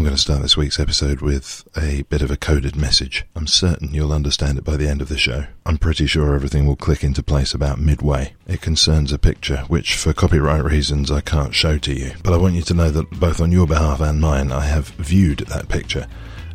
I'm 0.00 0.04
going 0.04 0.16
to 0.16 0.22
start 0.22 0.40
this 0.40 0.56
week's 0.56 0.80
episode 0.80 1.20
with 1.20 1.68
a 1.76 2.04
bit 2.04 2.22
of 2.22 2.30
a 2.30 2.36
coded 2.38 2.74
message. 2.74 3.26
I'm 3.36 3.46
certain 3.46 3.92
you'll 3.92 4.14
understand 4.14 4.56
it 4.56 4.64
by 4.64 4.78
the 4.78 4.88
end 4.88 5.02
of 5.02 5.10
the 5.10 5.18
show. 5.18 5.44
I'm 5.66 5.76
pretty 5.76 6.06
sure 6.06 6.34
everything 6.34 6.66
will 6.66 6.74
click 6.74 7.04
into 7.04 7.22
place 7.22 7.52
about 7.52 7.78
midway. 7.78 8.32
It 8.46 8.62
concerns 8.62 9.12
a 9.12 9.18
picture 9.18 9.58
which, 9.68 9.96
for 9.96 10.14
copyright 10.14 10.64
reasons, 10.64 11.10
I 11.10 11.20
can't 11.20 11.54
show 11.54 11.76
to 11.76 11.92
you. 11.92 12.12
But 12.24 12.32
I 12.32 12.38
want 12.38 12.54
you 12.54 12.62
to 12.62 12.72
know 12.72 12.88
that 12.90 13.10
both 13.10 13.42
on 13.42 13.52
your 13.52 13.66
behalf 13.66 14.00
and 14.00 14.22
mine, 14.22 14.50
I 14.52 14.62
have 14.62 14.88
viewed 14.88 15.40
that 15.40 15.68
picture, 15.68 16.06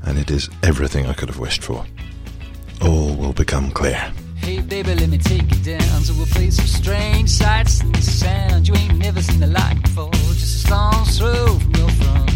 and 0.04 0.18
it 0.18 0.32
is 0.32 0.50
everything 0.64 1.06
I 1.06 1.14
could 1.14 1.30
have 1.30 1.38
wished 1.38 1.62
for. 1.62 1.86
All 2.82 3.16
will 3.16 3.34
become 3.34 3.70
clear. 3.70 4.12
Hey 4.38 4.59
baby, 4.59 4.96
let 4.96 5.09
me 5.09 5.20
take 5.20 5.44
you 5.44 5.78
down 5.78 6.02
strange 6.66 7.30
sights 7.30 7.84
and. 7.84 8.68
You 8.68 8.74
ain't 8.74 8.98
never 8.98 9.22
seen 9.22 9.40
the 9.40 9.48
before. 9.84 10.12
Just 10.12 10.66
a 10.66 10.68
stone's 10.68 11.20
throw 11.20 11.59
from 11.59 11.76
your 11.76 11.90
front 11.90 12.34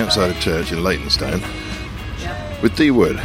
outside 0.00 0.34
a 0.34 0.40
church 0.40 0.72
in 0.72 0.82
Leytonstone 0.82 1.42
with 2.62 2.74
Dee 2.74 2.90
Wood, 2.90 3.20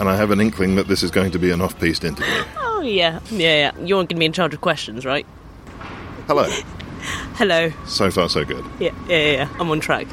and 0.00 0.08
I 0.08 0.16
have 0.16 0.32
an 0.32 0.40
inkling 0.40 0.74
that 0.74 0.88
this 0.88 1.04
is 1.04 1.12
going 1.12 1.30
to 1.30 1.38
be 1.38 1.52
an 1.52 1.60
off-piste 1.60 2.04
interview. 2.04 2.44
Oh 2.56 2.80
yeah, 2.80 3.20
yeah, 3.30 3.72
yeah. 3.72 3.72
You're 3.78 3.98
going 3.98 4.08
to 4.08 4.14
be 4.16 4.24
in 4.24 4.32
charge 4.32 4.52
of 4.54 4.60
questions, 4.60 5.06
right? 5.06 5.24
Hello. 6.26 6.44
Hello. 7.36 7.72
So 7.86 8.10
far, 8.10 8.28
so 8.28 8.44
good. 8.44 8.64
Yeah, 8.80 8.90
yeah, 9.08 9.16
yeah. 9.16 9.32
yeah. 9.32 9.48
I'm 9.60 9.70
on 9.70 9.78
track. 9.78 10.08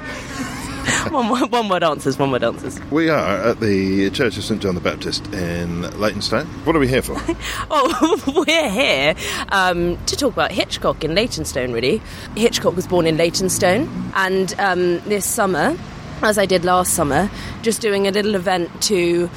one, 1.11 1.29
word- 1.29 1.51
one 1.51 1.69
word 1.69 1.83
answers. 1.83 2.17
One 2.17 2.31
word 2.31 2.43
answers. 2.43 2.79
We 2.91 3.09
are 3.09 3.37
at 3.37 3.59
the 3.59 4.09
Church 4.11 4.37
of 4.37 4.43
St 4.43 4.61
John 4.61 4.75
the 4.75 4.81
Baptist 4.81 5.25
in 5.33 5.81
Leytonstone. 5.99 6.45
What 6.65 6.75
are 6.75 6.79
we 6.79 6.87
here 6.87 7.01
for? 7.01 7.15
Oh, 7.71 8.43
we're 8.47 8.69
here 8.69 9.15
um, 9.49 9.97
to 10.05 10.15
talk 10.15 10.33
about 10.33 10.51
Hitchcock 10.51 11.03
in 11.03 11.15
Leytonstone. 11.15 11.71
Really, 11.71 12.01
Hitchcock 12.35 12.75
was 12.75 12.87
born 12.87 13.07
in 13.07 13.17
Leytonstone, 13.17 13.89
and 14.15 14.53
um, 14.59 14.99
this 15.01 15.25
summer, 15.25 15.75
as 16.21 16.37
I 16.37 16.45
did 16.45 16.63
last 16.65 16.93
summer, 16.93 17.29
just 17.61 17.81
doing 17.81 18.07
a 18.07 18.11
little 18.11 18.35
event 18.35 18.69
to 18.83 19.29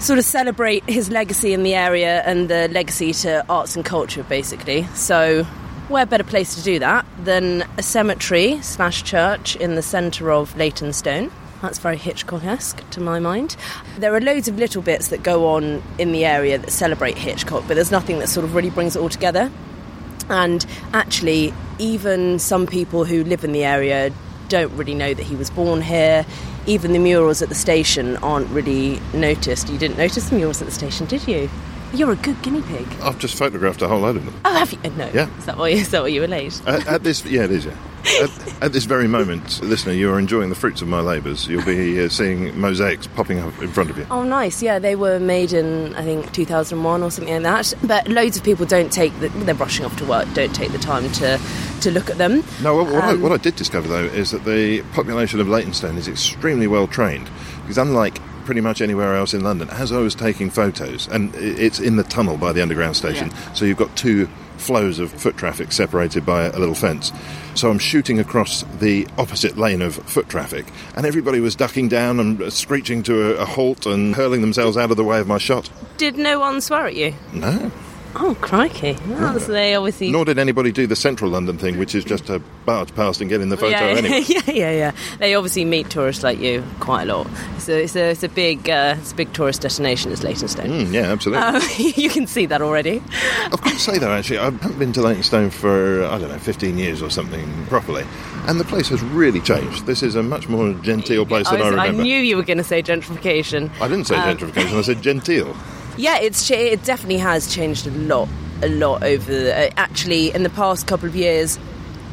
sort 0.00 0.18
of 0.18 0.24
celebrate 0.24 0.88
his 0.88 1.10
legacy 1.10 1.52
in 1.52 1.62
the 1.62 1.74
area 1.74 2.22
and 2.24 2.48
the 2.48 2.68
legacy 2.68 3.12
to 3.12 3.44
arts 3.48 3.76
and 3.76 3.84
culture, 3.84 4.22
basically. 4.24 4.84
So, 4.94 5.46
where 5.88 6.04
better 6.04 6.24
place 6.24 6.54
to 6.54 6.62
do 6.62 6.78
that 6.78 7.06
than 7.24 7.62
a 7.76 7.82
cemetery 7.82 8.60
slash 8.62 9.02
church 9.02 9.56
in 9.56 9.74
the 9.74 9.82
centre 9.82 10.30
of 10.30 10.56
Leytonstone? 10.56 11.30
That's 11.62 11.78
very 11.78 11.96
Hitchcock-esque 11.96 12.88
to 12.90 13.00
my 13.00 13.18
mind. 13.18 13.56
There 13.96 14.14
are 14.14 14.20
loads 14.20 14.48
of 14.48 14.58
little 14.58 14.82
bits 14.82 15.08
that 15.08 15.22
go 15.22 15.48
on 15.48 15.82
in 15.98 16.12
the 16.12 16.24
area 16.24 16.58
that 16.58 16.70
celebrate 16.70 17.18
Hitchcock, 17.18 17.64
but 17.66 17.74
there's 17.74 17.90
nothing 17.90 18.18
that 18.20 18.28
sort 18.28 18.44
of 18.44 18.54
really 18.54 18.70
brings 18.70 18.94
it 18.94 19.00
all 19.00 19.08
together. 19.08 19.50
And 20.28 20.64
actually, 20.92 21.52
even 21.78 22.38
some 22.38 22.66
people 22.66 23.04
who 23.04 23.24
live 23.24 23.42
in 23.42 23.52
the 23.52 23.64
area 23.64 24.12
don't 24.48 24.72
really 24.76 24.94
know 24.94 25.14
that 25.14 25.22
he 25.22 25.36
was 25.36 25.50
born 25.50 25.82
here. 25.82 26.24
Even 26.66 26.92
the 26.92 26.98
murals 26.98 27.42
at 27.42 27.48
the 27.48 27.54
station 27.54 28.16
aren't 28.18 28.48
really 28.50 29.00
noticed. 29.14 29.68
You 29.68 29.78
didn't 29.78 29.96
notice 29.96 30.28
the 30.28 30.36
murals 30.36 30.60
at 30.60 30.66
the 30.66 30.74
station, 30.74 31.06
did 31.06 31.26
you? 31.26 31.50
You're 31.92 32.12
a 32.12 32.16
good 32.16 32.40
guinea 32.42 32.62
pig. 32.62 32.86
I've 33.02 33.18
just 33.18 33.36
photographed 33.36 33.80
a 33.82 33.88
whole 33.88 34.00
load 34.00 34.16
of 34.16 34.24
them. 34.24 34.34
Oh, 34.44 34.52
have 34.52 34.72
you? 34.72 34.78
No. 34.90 35.10
Yeah. 35.14 35.34
Is 35.38 35.46
that 35.46 35.56
why? 35.56 35.70
Is 35.70 35.90
that 35.90 36.02
why 36.02 36.08
you 36.08 36.20
were 36.20 36.28
late? 36.28 36.60
At, 36.66 36.86
at 36.86 37.02
this, 37.02 37.24
yeah, 37.24 37.44
it 37.44 37.50
is. 37.50 37.64
Yeah. 37.64 37.76
At, 38.22 38.62
at 38.62 38.72
this 38.72 38.84
very 38.84 39.06
moment, 39.08 39.60
listener, 39.60 39.92
you 39.92 40.10
are 40.10 40.18
enjoying 40.18 40.48
the 40.48 40.54
fruits 40.54 40.80
of 40.80 40.88
my 40.88 41.00
labours. 41.00 41.46
You'll 41.46 41.64
be 41.64 42.02
uh, 42.02 42.08
seeing 42.08 42.58
mosaics 42.58 43.06
popping 43.08 43.40
up 43.40 43.60
in 43.60 43.68
front 43.70 43.90
of 43.90 43.98
you. 43.98 44.06
Oh, 44.10 44.22
nice. 44.22 44.62
Yeah, 44.62 44.78
they 44.78 44.94
were 44.94 45.18
made 45.18 45.52
in 45.52 45.94
I 45.94 46.04
think 46.04 46.32
2001 46.32 47.02
or 47.02 47.10
something 47.10 47.42
like 47.42 47.42
that. 47.42 47.74
But 47.86 48.08
loads 48.08 48.36
of 48.36 48.44
people 48.44 48.64
don't 48.66 48.90
take 48.92 49.18
the, 49.20 49.28
they're 49.28 49.54
rushing 49.56 49.84
off 49.84 49.96
to 49.98 50.04
work. 50.06 50.26
Don't 50.32 50.54
take 50.54 50.70
the 50.72 50.78
time 50.78 51.10
to 51.12 51.38
to 51.82 51.90
look 51.90 52.08
at 52.08 52.18
them. 52.18 52.44
No, 52.62 52.76
what, 52.76 52.86
what, 52.86 53.04
I, 53.04 53.10
Um, 53.12 53.20
what 53.20 53.32
I 53.32 53.36
did 53.36 53.56
discover 53.56 53.88
though 53.88 54.04
is 54.04 54.30
that 54.30 54.44
the 54.44 54.82
population 54.92 55.40
of 55.40 55.48
Leytonstone 55.48 55.96
is 55.98 56.08
extremely 56.08 56.66
well 56.66 56.86
trained 56.86 57.28
because 57.62 57.78
unlike 57.78 58.18
pretty 58.48 58.62
much 58.62 58.80
anywhere 58.80 59.14
else 59.14 59.34
in 59.34 59.42
London, 59.44 59.68
as 59.68 59.92
I 59.92 59.98
was 59.98 60.14
taking 60.14 60.48
photos, 60.48 61.06
and 61.08 61.34
it's 61.34 61.78
in 61.78 61.96
the 61.96 62.02
tunnel 62.02 62.38
by 62.38 62.50
the 62.50 62.62
underground 62.62 62.96
station, 62.96 63.28
Yeah. 63.28 63.52
so 63.52 63.66
you've 63.66 63.76
got 63.76 63.94
two 63.94 64.26
flows 64.56 64.98
of 64.98 65.12
foot 65.12 65.36
traffic 65.36 65.70
separated 65.70 66.24
by 66.24 66.44
a 66.44 66.58
little 66.58 66.74
fence. 66.74 67.12
So 67.54 67.68
I'm 67.70 67.78
shooting 67.78 68.18
across 68.18 68.64
the 68.80 69.06
opposite 69.18 69.58
lane 69.58 69.82
of 69.82 69.96
foot 69.96 70.30
traffic, 70.30 70.64
and 70.96 71.04
everybody 71.04 71.40
was 71.40 71.54
ducking 71.56 71.88
down 71.88 72.18
and 72.20 72.40
uh, 72.40 72.48
screeching 72.48 73.02
to 73.02 73.36
a, 73.36 73.42
a 73.42 73.44
halt 73.44 73.84
and 73.84 74.14
hurling 74.14 74.40
themselves 74.40 74.78
out 74.78 74.90
of 74.90 74.96
the 74.96 75.04
way 75.04 75.20
of 75.20 75.26
my 75.26 75.36
shot. 75.36 75.68
Did 75.98 76.16
no 76.16 76.40
one 76.40 76.62
swear 76.62 76.86
at 76.86 76.96
you? 76.96 77.12
No. 77.34 77.70
Oh, 78.16 78.36
crikey! 78.40 78.96
Well, 79.06 79.38
so 79.38 79.52
they 79.52 79.74
obviously 79.74 80.10
Nor 80.10 80.24
did 80.24 80.38
anybody 80.38 80.72
do 80.72 80.86
the 80.86 80.96
central 80.96 81.30
London 81.30 81.58
thing, 81.58 81.78
which 81.78 81.94
is 81.94 82.04
just 82.04 82.26
to 82.26 82.40
barge 82.64 82.94
past 82.94 83.20
and 83.20 83.28
get 83.28 83.40
in 83.40 83.48
the 83.48 83.56
photo 83.56 83.70
yeah, 83.70 83.80
anyway. 83.98 84.24
yeah, 84.26 84.40
yeah, 84.46 84.70
yeah. 84.72 84.92
They 85.18 85.34
obviously 85.34 85.64
meet 85.64 85.90
tourists 85.90 86.22
like 86.22 86.38
you 86.38 86.64
quite 86.80 87.08
a 87.08 87.14
lot. 87.16 87.28
So 87.58 87.72
it's 87.72 87.94
a, 87.96 88.10
it's 88.10 88.22
a 88.22 88.28
big 88.28 88.68
uh, 88.68 88.96
it's 88.98 89.12
a 89.12 89.14
big 89.14 89.32
tourist 89.32 89.60
destination. 89.60 90.10
Is 90.10 90.22
Leytonstone. 90.24 90.66
Mm, 90.68 90.92
yeah, 90.92 91.12
absolutely. 91.12 91.44
Um, 91.44 91.62
you 91.96 92.08
can 92.10 92.26
see 92.26 92.46
that 92.46 92.62
already. 92.62 93.02
I've 93.44 93.60
got 93.62 93.72
to 93.72 93.78
say 93.78 93.98
though, 93.98 94.12
actually, 94.12 94.38
I 94.38 94.44
haven't 94.44 94.78
been 94.78 94.92
to 94.94 95.02
Leytonstone 95.02 95.50
for 95.50 96.04
I 96.04 96.18
don't 96.18 96.30
know, 96.30 96.38
15 96.38 96.78
years 96.78 97.02
or 97.02 97.10
something 97.10 97.66
properly, 97.66 98.04
and 98.46 98.58
the 98.58 98.64
place 98.64 98.88
has 98.88 99.02
really 99.02 99.40
changed. 99.40 99.86
This 99.86 100.02
is 100.02 100.14
a 100.14 100.22
much 100.22 100.48
more 100.48 100.72
genteel 100.74 101.26
place 101.26 101.46
I, 101.46 101.52
than 101.56 101.62
I, 101.62 101.68
remember. 101.68 102.00
I 102.00 102.02
knew 102.04 102.18
you 102.18 102.36
were 102.36 102.42
going 102.42 102.58
to 102.58 102.64
say 102.64 102.82
gentrification. 102.82 103.70
I 103.80 103.88
didn't 103.88 104.06
say 104.06 104.16
Um, 104.16 104.36
gentrification. 104.36 104.78
I 104.78 104.82
said 104.82 105.02
genteel. 105.02 105.56
Yeah, 105.98 106.18
it's 106.18 106.46
cha- 106.46 106.54
it 106.54 106.84
definitely 106.84 107.18
has 107.18 107.52
changed 107.52 107.86
a 107.86 107.90
lot, 107.90 108.28
a 108.62 108.68
lot 108.68 109.02
over. 109.02 109.32
The, 109.32 109.52
uh, 109.52 109.70
actually, 109.76 110.32
in 110.32 110.44
the 110.44 110.50
past 110.50 110.86
couple 110.86 111.08
of 111.08 111.16
years, 111.16 111.58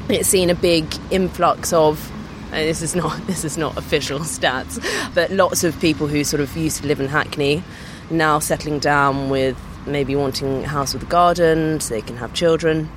it's 0.10 0.28
seen 0.28 0.50
a 0.50 0.56
big 0.56 0.86
influx 1.12 1.72
of. 1.72 2.12
uh, 2.52 2.56
this 2.58 2.82
is 2.82 2.96
not 2.96 3.16
this 3.28 3.46
is 3.46 3.58
not 3.58 3.78
official 3.78 4.20
stats, 4.38 4.80
but 5.14 5.30
lots 5.32 5.64
of 5.64 5.80
people 5.80 6.08
who 6.08 6.24
sort 6.24 6.42
of 6.42 6.56
used 6.58 6.82
to 6.82 6.88
live 6.88 7.00
in 7.00 7.08
Hackney 7.08 7.64
now 8.10 8.40
settling 8.40 8.80
down 8.80 9.30
with 9.30 9.58
maybe 9.86 10.16
wanting 10.16 10.64
a 10.64 10.68
house 10.68 10.94
with 10.94 11.04
a 11.04 11.08
garden 11.08 11.80
so 11.80 11.94
they 11.94 12.02
can 12.02 12.18
have 12.18 12.34
children 12.34 12.90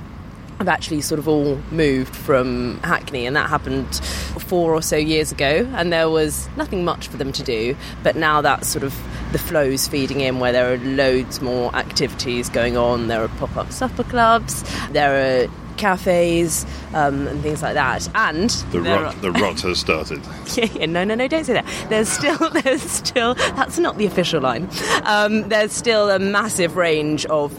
have 0.59 0.67
actually 0.67 1.01
sort 1.01 1.19
of 1.19 1.27
all 1.27 1.55
moved 1.71 2.13
from 2.15 2.79
Hackney, 2.83 3.25
and 3.25 3.35
that 3.35 3.49
happened 3.49 3.95
four 3.95 4.73
or 4.73 4.81
so 4.81 4.95
years 4.97 5.31
ago. 5.31 5.67
And 5.75 5.91
there 5.91 6.09
was 6.09 6.47
nothing 6.57 6.83
much 6.85 7.07
for 7.07 7.17
them 7.17 7.31
to 7.31 7.43
do, 7.43 7.75
but 8.03 8.15
now 8.15 8.41
that's 8.41 8.67
sort 8.67 8.83
of 8.83 8.93
the 9.31 9.39
flows 9.39 9.87
feeding 9.87 10.19
in, 10.21 10.39
where 10.39 10.51
there 10.51 10.73
are 10.73 10.77
loads 10.77 11.41
more 11.41 11.73
activities 11.75 12.49
going 12.49 12.75
on. 12.77 13.07
There 13.07 13.23
are 13.23 13.27
pop-up 13.29 13.71
supper 13.71 14.03
clubs. 14.03 14.63
There 14.91 15.45
are 15.45 15.51
cafes 15.77 16.65
um, 16.93 17.25
and 17.27 17.41
things 17.41 17.61
like 17.61 17.75
that. 17.75 18.09
And 18.13 18.49
The 18.71 18.81
rot, 18.81 19.15
are- 19.15 19.21
the 19.21 19.31
rot 19.31 19.61
has 19.61 19.79
started. 19.79 20.19
yeah, 20.55 20.65
yeah, 20.73 20.85
no, 20.87 21.05
no, 21.05 21.15
no, 21.15 21.25
don't 21.29 21.45
say 21.45 21.53
that. 21.53 21.65
There's 21.87 22.09
still, 22.09 22.37
there's 22.63 22.81
still, 22.81 23.33
that's 23.35 23.79
not 23.79 23.97
the 23.97 24.05
official 24.05 24.41
line. 24.41 24.67
Um, 25.03 25.47
there's 25.47 25.71
still 25.71 26.09
a 26.09 26.19
massive 26.19 26.75
range 26.75 27.25
of 27.27 27.57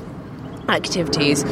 activities 0.69 1.45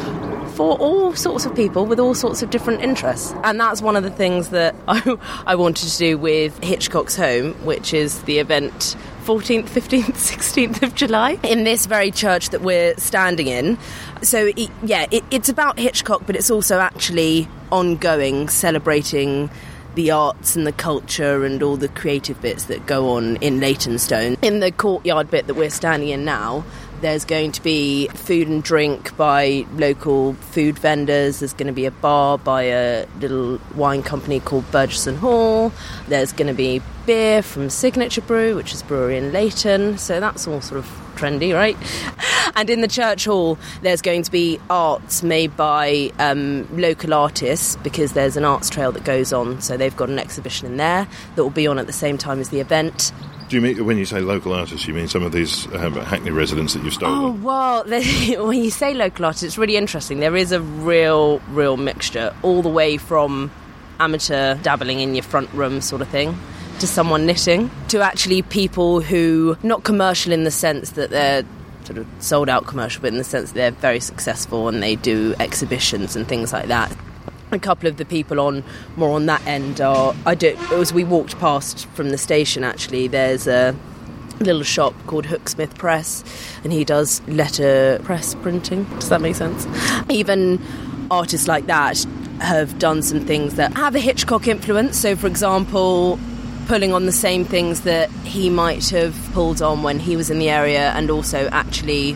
for 0.59 0.77
all 0.77 1.15
sorts 1.15 1.45
of 1.45 1.55
people 1.55 1.85
with 1.85 2.01
all 2.01 2.13
sorts 2.13 2.41
of 2.41 2.49
different 2.49 2.81
interests. 2.81 3.33
And 3.45 3.57
that's 3.57 3.81
one 3.81 3.95
of 3.95 4.03
the 4.03 4.09
things 4.09 4.49
that 4.49 4.75
I, 4.89 5.17
I 5.45 5.55
wanted 5.55 5.87
to 5.87 5.97
do 5.97 6.17
with 6.17 6.61
Hitchcock's 6.61 7.15
Home, 7.15 7.53
which 7.63 7.93
is 7.93 8.23
the 8.23 8.39
event 8.39 8.97
14th, 9.23 9.69
15th, 9.69 10.15
16th 10.17 10.83
of 10.83 10.95
July 10.95 11.39
in 11.43 11.63
this 11.63 11.85
very 11.85 12.11
church 12.11 12.49
that 12.49 12.59
we're 12.59 12.93
standing 12.97 13.47
in. 13.47 13.77
So, 14.21 14.47
it, 14.47 14.69
yeah, 14.83 15.05
it, 15.11 15.23
it's 15.31 15.47
about 15.47 15.79
Hitchcock, 15.79 16.23
but 16.25 16.35
it's 16.35 16.51
also 16.51 16.79
actually 16.79 17.47
ongoing, 17.71 18.49
celebrating 18.49 19.49
the 19.95 20.11
arts 20.11 20.57
and 20.57 20.67
the 20.67 20.73
culture 20.73 21.45
and 21.45 21.63
all 21.63 21.77
the 21.77 21.87
creative 21.87 22.41
bits 22.41 22.65
that 22.65 22.85
go 22.85 23.11
on 23.11 23.37
in 23.37 23.61
Leytonstone. 23.61 24.35
In 24.41 24.59
the 24.59 24.73
courtyard 24.73 25.31
bit 25.31 25.47
that 25.47 25.53
we're 25.53 25.69
standing 25.69 26.09
in 26.09 26.25
now, 26.25 26.65
there's 27.01 27.25
going 27.25 27.51
to 27.53 27.63
be 27.63 28.07
food 28.09 28.47
and 28.47 28.63
drink 28.63 29.15
by 29.17 29.65
local 29.73 30.33
food 30.33 30.77
vendors. 30.77 31.39
There's 31.39 31.53
going 31.53 31.67
to 31.67 31.73
be 31.73 31.85
a 31.85 31.91
bar 31.91 32.37
by 32.37 32.63
a 32.63 33.05
little 33.19 33.59
wine 33.75 34.03
company 34.03 34.39
called 34.39 34.69
Burgess 34.71 35.07
and 35.07 35.17
Hall. 35.17 35.71
There's 36.07 36.33
going 36.33 36.47
to 36.47 36.53
be 36.53 36.81
beer 37.05 37.41
from 37.41 37.69
Signature 37.69 38.21
Brew, 38.21 38.55
which 38.55 38.73
is 38.73 38.81
a 38.81 38.85
brewery 38.85 39.17
in 39.17 39.31
Leyton. 39.31 39.97
So 39.97 40.19
that's 40.19 40.47
all 40.47 40.61
sort 40.61 40.79
of 40.79 40.85
trendy, 41.15 41.53
right? 41.53 41.77
And 42.55 42.69
in 42.69 42.81
the 42.81 42.87
church 42.87 43.25
hall, 43.25 43.57
there's 43.83 44.01
going 44.01 44.23
to 44.23 44.31
be 44.31 44.59
arts 44.69 45.23
made 45.23 45.55
by 45.55 46.11
um, 46.19 46.67
local 46.75 47.13
artists 47.13 47.77
because 47.83 48.13
there's 48.13 48.35
an 48.35 48.43
arts 48.43 48.69
trail 48.69 48.91
that 48.91 49.05
goes 49.05 49.31
on. 49.31 49.61
So 49.61 49.77
they've 49.77 49.95
got 49.95 50.09
an 50.09 50.19
exhibition 50.19 50.67
in 50.67 50.77
there 50.77 51.07
that 51.35 51.43
will 51.43 51.51
be 51.51 51.67
on 51.67 51.77
at 51.77 51.85
the 51.85 51.93
same 51.93 52.17
time 52.17 52.39
as 52.39 52.49
the 52.49 52.59
event. 52.59 53.13
Do 53.49 53.55
you 53.55 53.61
mean 53.61 53.83
when 53.83 53.97
you 53.97 54.05
say 54.05 54.19
local 54.19 54.53
artists, 54.53 54.87
you 54.87 54.93
mean 54.93 55.07
some 55.07 55.23
of 55.23 55.31
these 55.31 55.65
um, 55.73 55.93
Hackney 55.93 56.29
residents 56.29 56.75
that 56.75 56.83
you've 56.83 56.93
started? 56.93 57.15
Oh 57.15 57.31
well, 57.31 57.83
when 58.47 58.63
you 58.63 58.69
say 58.69 58.93
local 58.93 59.25
artists, 59.25 59.43
it's 59.43 59.57
really 59.57 59.75
interesting. 59.75 60.19
There 60.19 60.35
is 60.35 60.51
a 60.51 60.61
real, 60.61 61.39
real 61.49 61.75
mixture, 61.75 62.31
all 62.43 62.61
the 62.61 62.69
way 62.69 62.97
from 62.97 63.51
amateur 63.99 64.53
dabbling 64.55 64.99
in 64.99 65.15
your 65.15 65.23
front 65.23 65.51
room 65.53 65.81
sort 65.81 66.03
of 66.03 66.07
thing 66.09 66.37
to 66.79 66.85
someone 66.87 67.25
knitting 67.25 67.69
to 67.89 68.01
actually 68.01 68.43
people 68.43 69.01
who 69.01 69.57
not 69.63 69.83
commercial 69.83 70.31
in 70.31 70.43
the 70.43 70.51
sense 70.51 70.91
that 70.91 71.09
they're 71.09 71.43
sort 71.85 71.97
of 71.97 72.07
sold 72.19 72.49
out 72.49 72.67
commercial, 72.67 73.01
but 73.01 73.11
in 73.11 73.17
the 73.17 73.23
sense 73.23 73.49
that 73.51 73.55
they're 73.55 73.71
very 73.71 73.99
successful 73.99 74.67
and 74.67 74.83
they 74.83 74.95
do 74.95 75.33
exhibitions 75.39 76.15
and 76.15 76.27
things 76.27 76.53
like 76.53 76.67
that. 76.67 76.95
A 77.51 77.59
couple 77.59 77.89
of 77.89 77.97
the 77.97 78.05
people 78.05 78.39
on 78.39 78.63
more 78.95 79.11
on 79.11 79.25
that 79.25 79.45
end 79.47 79.81
are 79.81 80.15
I 80.25 80.35
do 80.35 80.55
as 80.73 80.93
we 80.93 81.03
walked 81.03 81.37
past 81.39 81.87
from 81.87 82.09
the 82.09 82.17
station 82.17 82.63
actually 82.63 83.07
there's 83.07 83.47
a 83.47 83.75
little 84.39 84.63
shop 84.63 84.93
called 85.07 85.25
Hooksmith 85.25 85.75
Press, 85.77 86.23
and 86.63 86.71
he 86.71 86.85
does 86.85 87.21
letter 87.27 87.99
press 88.03 88.35
printing. 88.35 88.85
Does 88.99 89.09
that 89.09 89.21
make 89.21 89.35
sense? 89.35 89.67
Even 90.09 90.61
artists 91.11 91.47
like 91.47 91.65
that 91.65 92.05
have 92.39 92.79
done 92.79 93.01
some 93.01 93.19
things 93.19 93.55
that 93.55 93.75
have 93.75 93.95
a 93.95 93.99
Hitchcock 93.99 94.47
influence. 94.47 94.97
So, 94.97 95.15
for 95.15 95.27
example, 95.27 96.17
pulling 96.67 96.93
on 96.93 97.05
the 97.05 97.11
same 97.11 97.43
things 97.43 97.81
that 97.81 98.09
he 98.23 98.49
might 98.49 98.89
have 98.89 99.13
pulled 99.33 99.61
on 99.61 99.83
when 99.83 99.99
he 99.99 100.15
was 100.15 100.29
in 100.29 100.39
the 100.39 100.49
area, 100.49 100.91
and 100.91 101.09
also 101.09 101.49
actually 101.49 102.15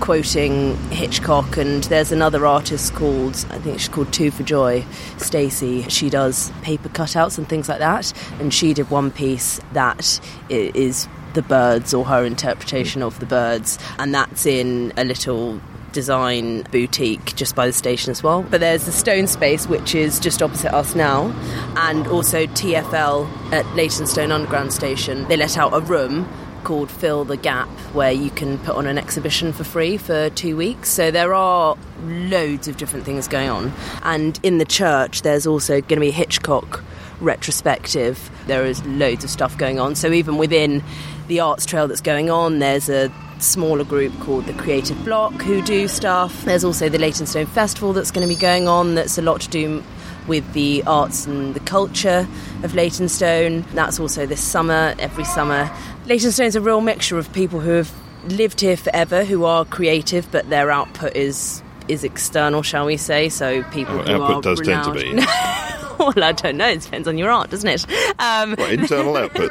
quoting 0.00 0.76
Hitchcock 0.90 1.56
and 1.56 1.84
there's 1.84 2.12
another 2.12 2.46
artist 2.46 2.94
called 2.94 3.34
I 3.50 3.58
think 3.58 3.78
she's 3.78 3.88
called 3.88 4.12
Two 4.12 4.30
for 4.30 4.42
Joy 4.42 4.84
Stacey. 5.18 5.82
She 5.88 6.10
does 6.10 6.50
paper 6.62 6.88
cutouts 6.88 7.38
and 7.38 7.48
things 7.48 7.68
like 7.68 7.78
that 7.78 8.12
and 8.40 8.52
she 8.52 8.74
did 8.74 8.90
one 8.90 9.10
piece 9.10 9.60
that 9.72 10.20
is 10.48 11.08
the 11.34 11.42
birds 11.42 11.92
or 11.92 12.04
her 12.04 12.24
interpretation 12.24 13.02
of 13.02 13.18
the 13.20 13.26
birds 13.26 13.78
and 13.98 14.14
that's 14.14 14.46
in 14.46 14.92
a 14.96 15.04
little 15.04 15.60
design 15.94 16.62
boutique 16.70 17.34
just 17.36 17.54
by 17.54 17.66
the 17.66 17.72
station 17.72 18.10
as 18.10 18.22
well. 18.22 18.42
But 18.42 18.60
there's 18.60 18.84
the 18.84 18.92
stone 18.92 19.26
space 19.26 19.66
which 19.66 19.94
is 19.94 20.20
just 20.20 20.42
opposite 20.42 20.74
us 20.74 20.94
now 20.94 21.32
and 21.76 22.06
also 22.08 22.46
TFL 22.46 23.52
at 23.52 23.64
Leytonstone 23.74 24.30
Underground 24.30 24.72
Station. 24.72 25.26
They 25.28 25.36
let 25.36 25.56
out 25.56 25.72
a 25.72 25.80
room 25.80 26.28
called 26.64 26.90
Fill 26.90 27.24
the 27.24 27.36
Gap, 27.36 27.68
where 27.92 28.12
you 28.12 28.30
can 28.30 28.58
put 28.58 28.74
on 28.76 28.86
an 28.86 28.98
exhibition 28.98 29.52
for 29.52 29.64
free 29.64 29.96
for 29.96 30.30
two 30.30 30.56
weeks. 30.56 30.88
So 30.88 31.10
there 31.10 31.34
are 31.34 31.76
loads 32.04 32.66
of 32.66 32.76
different 32.76 33.04
things 33.04 33.28
going 33.28 33.50
on. 33.50 33.72
And 34.02 34.40
in 34.42 34.58
the 34.58 34.64
church, 34.64 35.22
there's 35.22 35.46
also 35.46 35.80
going 35.80 35.96
to 35.96 36.00
be 36.00 36.08
a 36.08 36.12
Hitchcock 36.12 36.82
retrospective. 37.20 38.30
There 38.46 38.64
is 38.64 38.84
loads 38.86 39.24
of 39.24 39.30
stuff 39.30 39.56
going 39.56 39.78
on. 39.78 39.94
So 39.94 40.12
even 40.12 40.36
within 40.36 40.82
the 41.28 41.40
arts 41.40 41.66
trail 41.66 41.86
that's 41.86 42.00
going 42.00 42.30
on, 42.30 42.58
there's 42.58 42.88
a 42.88 43.12
smaller 43.38 43.84
group 43.84 44.12
called 44.20 44.46
the 44.46 44.52
Creative 44.54 45.02
Block 45.04 45.32
who 45.42 45.62
do 45.62 45.88
stuff. 45.88 46.44
There's 46.44 46.64
also 46.64 46.88
the 46.88 46.98
Leytonstone 46.98 47.46
Festival 47.46 47.92
that's 47.92 48.10
going 48.10 48.26
to 48.26 48.34
be 48.34 48.40
going 48.40 48.68
on 48.68 48.94
that's 48.94 49.18
a 49.18 49.22
lot 49.22 49.40
to 49.42 49.50
do 49.50 49.82
with 50.26 50.50
the 50.54 50.82
arts 50.86 51.26
and 51.26 51.54
the 51.54 51.60
culture 51.60 52.26
of 52.62 52.74
Leytonstone. 52.74 53.62
That's 53.74 54.00
also 54.00 54.26
this 54.26 54.42
summer, 54.42 54.94
every 54.98 55.24
summer. 55.24 55.70
Leytonstone's 56.06 56.56
a 56.56 56.60
real 56.60 56.80
mixture 56.80 57.18
of 57.18 57.32
people 57.32 57.60
who 57.60 57.70
have 57.70 57.92
lived 58.28 58.60
here 58.60 58.76
forever, 58.76 59.24
who 59.24 59.44
are 59.44 59.64
creative, 59.64 60.30
but 60.30 60.48
their 60.50 60.70
output 60.70 61.16
is 61.16 61.62
is 61.88 62.02
external, 62.02 62.62
shall 62.62 62.86
we 62.86 62.96
say? 62.96 63.28
So 63.28 63.62
people 63.64 63.96
Well, 63.96 64.06
who 64.06 64.22
output 64.22 64.36
are 64.36 64.54
does 64.54 64.60
tend 64.62 64.84
to 64.84 64.92
be. 64.92 65.14
well, 65.98 66.24
I 66.24 66.32
don't 66.32 66.56
know. 66.56 66.68
It 66.68 66.80
depends 66.80 67.06
on 67.06 67.18
your 67.18 67.30
art, 67.30 67.50
doesn't 67.50 67.68
it? 67.68 67.86
Um, 68.18 68.52
What, 68.54 68.72
internal 68.72 69.16
output? 69.18 69.50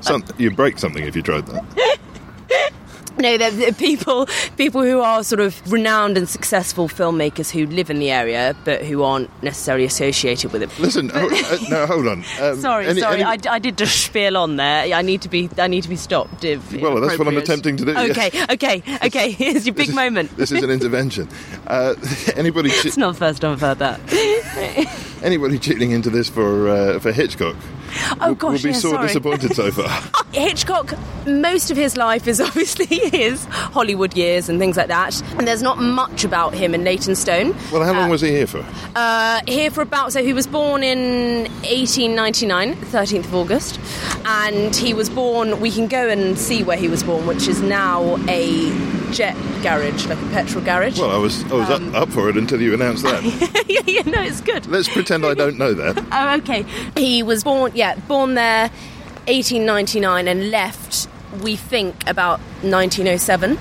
Some, 0.04 0.24
you 0.38 0.50
break 0.50 0.78
something 0.78 1.04
if 1.04 1.14
you 1.14 1.20
tried 1.22 1.46
that. 1.46 1.98
No, 3.18 3.36
they're, 3.36 3.72
people 3.72 4.26
people 4.56 4.82
who 4.82 5.00
are 5.00 5.22
sort 5.24 5.40
of 5.40 5.60
renowned 5.70 6.16
and 6.16 6.28
successful 6.28 6.88
filmmakers 6.88 7.50
who 7.50 7.66
live 7.66 7.90
in 7.90 7.98
the 7.98 8.10
area, 8.10 8.54
but 8.64 8.84
who 8.84 9.02
aren't 9.02 9.30
necessarily 9.42 9.84
associated 9.84 10.52
with 10.52 10.62
it. 10.62 10.78
Listen, 10.78 11.08
ho- 11.08 11.28
uh, 11.30 11.58
no, 11.68 11.86
hold 11.86 12.06
on. 12.06 12.24
Um, 12.40 12.60
Sorry, 12.60 12.86
any- 12.86 13.00
sorry, 13.00 13.22
any- 13.24 13.46
I, 13.48 13.54
I 13.54 13.58
did 13.58 13.76
just 13.76 14.04
spiel 14.04 14.36
on 14.36 14.56
there. 14.56 14.94
I 14.94 15.02
need 15.02 15.22
to 15.22 15.28
be 15.28 15.48
I 15.58 15.66
need 15.66 15.82
to 15.82 15.88
be 15.88 15.96
stopped. 15.96 16.44
If 16.44 16.72
Well, 16.80 17.00
that's 17.00 17.18
what 17.18 17.26
I'm 17.28 17.36
attempting 17.36 17.76
to 17.78 17.84
do, 17.84 17.92
yes. 17.92 18.10
Okay, 18.10 18.44
okay, 18.54 18.82
okay. 19.06 19.30
Here's 19.32 19.66
your 19.66 19.74
big 19.74 19.86
this 19.86 19.88
is- 19.90 19.94
moment. 19.94 20.36
This 20.36 20.52
is 20.52 20.62
an 20.62 20.70
intervention. 20.70 21.28
Uh, 21.66 21.94
anybody, 22.36 22.70
tu- 22.70 22.88
It's 22.88 22.96
not 22.96 23.12
the 23.14 23.18
first 23.18 23.40
time 23.42 23.52
I've 23.52 23.60
heard 23.60 23.78
that. 23.80 24.00
anybody 25.22 25.58
tuning 25.58 25.90
into 25.90 26.10
this 26.10 26.28
for 26.28 26.68
uh, 26.68 26.98
for 27.00 27.12
Hitchcock 27.12 27.56
Oh 28.20 28.34
gosh, 28.34 28.62
will 28.62 28.70
be 28.70 28.74
yeah, 28.74 28.78
sore 28.80 28.94
sorry. 28.94 29.06
disappointed 29.06 29.54
so 29.54 29.70
far. 29.70 30.24
Hitchcock, 30.32 30.94
most 31.26 31.70
of 31.70 31.76
his 31.76 31.96
life 31.96 32.26
is 32.26 32.40
obviously 32.48 32.86
his 32.86 33.44
Hollywood 33.46 34.16
years 34.16 34.48
and 34.48 34.58
things 34.58 34.76
like 34.76 34.88
that. 34.88 35.20
And 35.38 35.46
there's 35.46 35.62
not 35.62 35.78
much 35.78 36.24
about 36.24 36.54
him 36.54 36.74
in 36.74 36.84
Leytonstone. 36.84 37.54
well, 37.72 37.82
how 37.82 37.92
long 37.92 38.10
was 38.10 38.20
he 38.20 38.28
here 38.30 38.46
for? 38.46 38.64
Uh, 38.96 39.40
here 39.46 39.70
for 39.70 39.82
about, 39.82 40.12
so 40.12 40.22
he 40.22 40.32
was 40.32 40.46
born 40.46 40.82
in 40.82 41.44
1899, 41.62 42.74
13th 42.74 43.24
of 43.24 43.34
August. 43.34 43.78
And 44.24 44.74
he 44.74 44.94
was 44.94 45.08
born, 45.08 45.60
we 45.60 45.70
can 45.70 45.86
go 45.86 46.08
and 46.08 46.38
see 46.38 46.62
where 46.62 46.76
he 46.76 46.88
was 46.88 47.02
born, 47.02 47.26
which 47.26 47.46
is 47.48 47.62
now 47.62 48.16
a 48.28 49.07
jet 49.12 49.34
garage, 49.62 50.06
like 50.06 50.18
a 50.18 50.26
petrol 50.28 50.64
garage. 50.64 50.98
Well, 50.98 51.10
I 51.10 51.18
was 51.18 51.44
I 51.50 51.54
was 51.54 51.70
Um, 51.70 51.94
up, 51.94 52.02
up 52.02 52.08
for 52.10 52.28
it 52.28 52.36
until 52.36 52.60
you 52.60 52.74
announced 52.74 53.02
that. 53.04 53.22
yeah, 53.68 53.80
yeah, 53.86 54.02
no, 54.02 54.22
it's 54.22 54.40
good. 54.40 54.66
Let's 54.66 54.88
pretend 54.88 55.24
I 55.26 55.34
don't 55.34 55.58
know 55.58 55.74
that. 55.74 56.04
Oh, 56.12 56.36
okay. 56.38 56.64
He 56.96 57.22
was 57.22 57.44
born, 57.44 57.72
yeah, 57.74 57.94
born 58.08 58.34
there 58.34 58.70
1899 59.26 60.26
and 60.28 60.50
left, 60.50 61.08
we 61.42 61.54
think, 61.56 61.94
about 62.08 62.40
1907. 62.62 63.58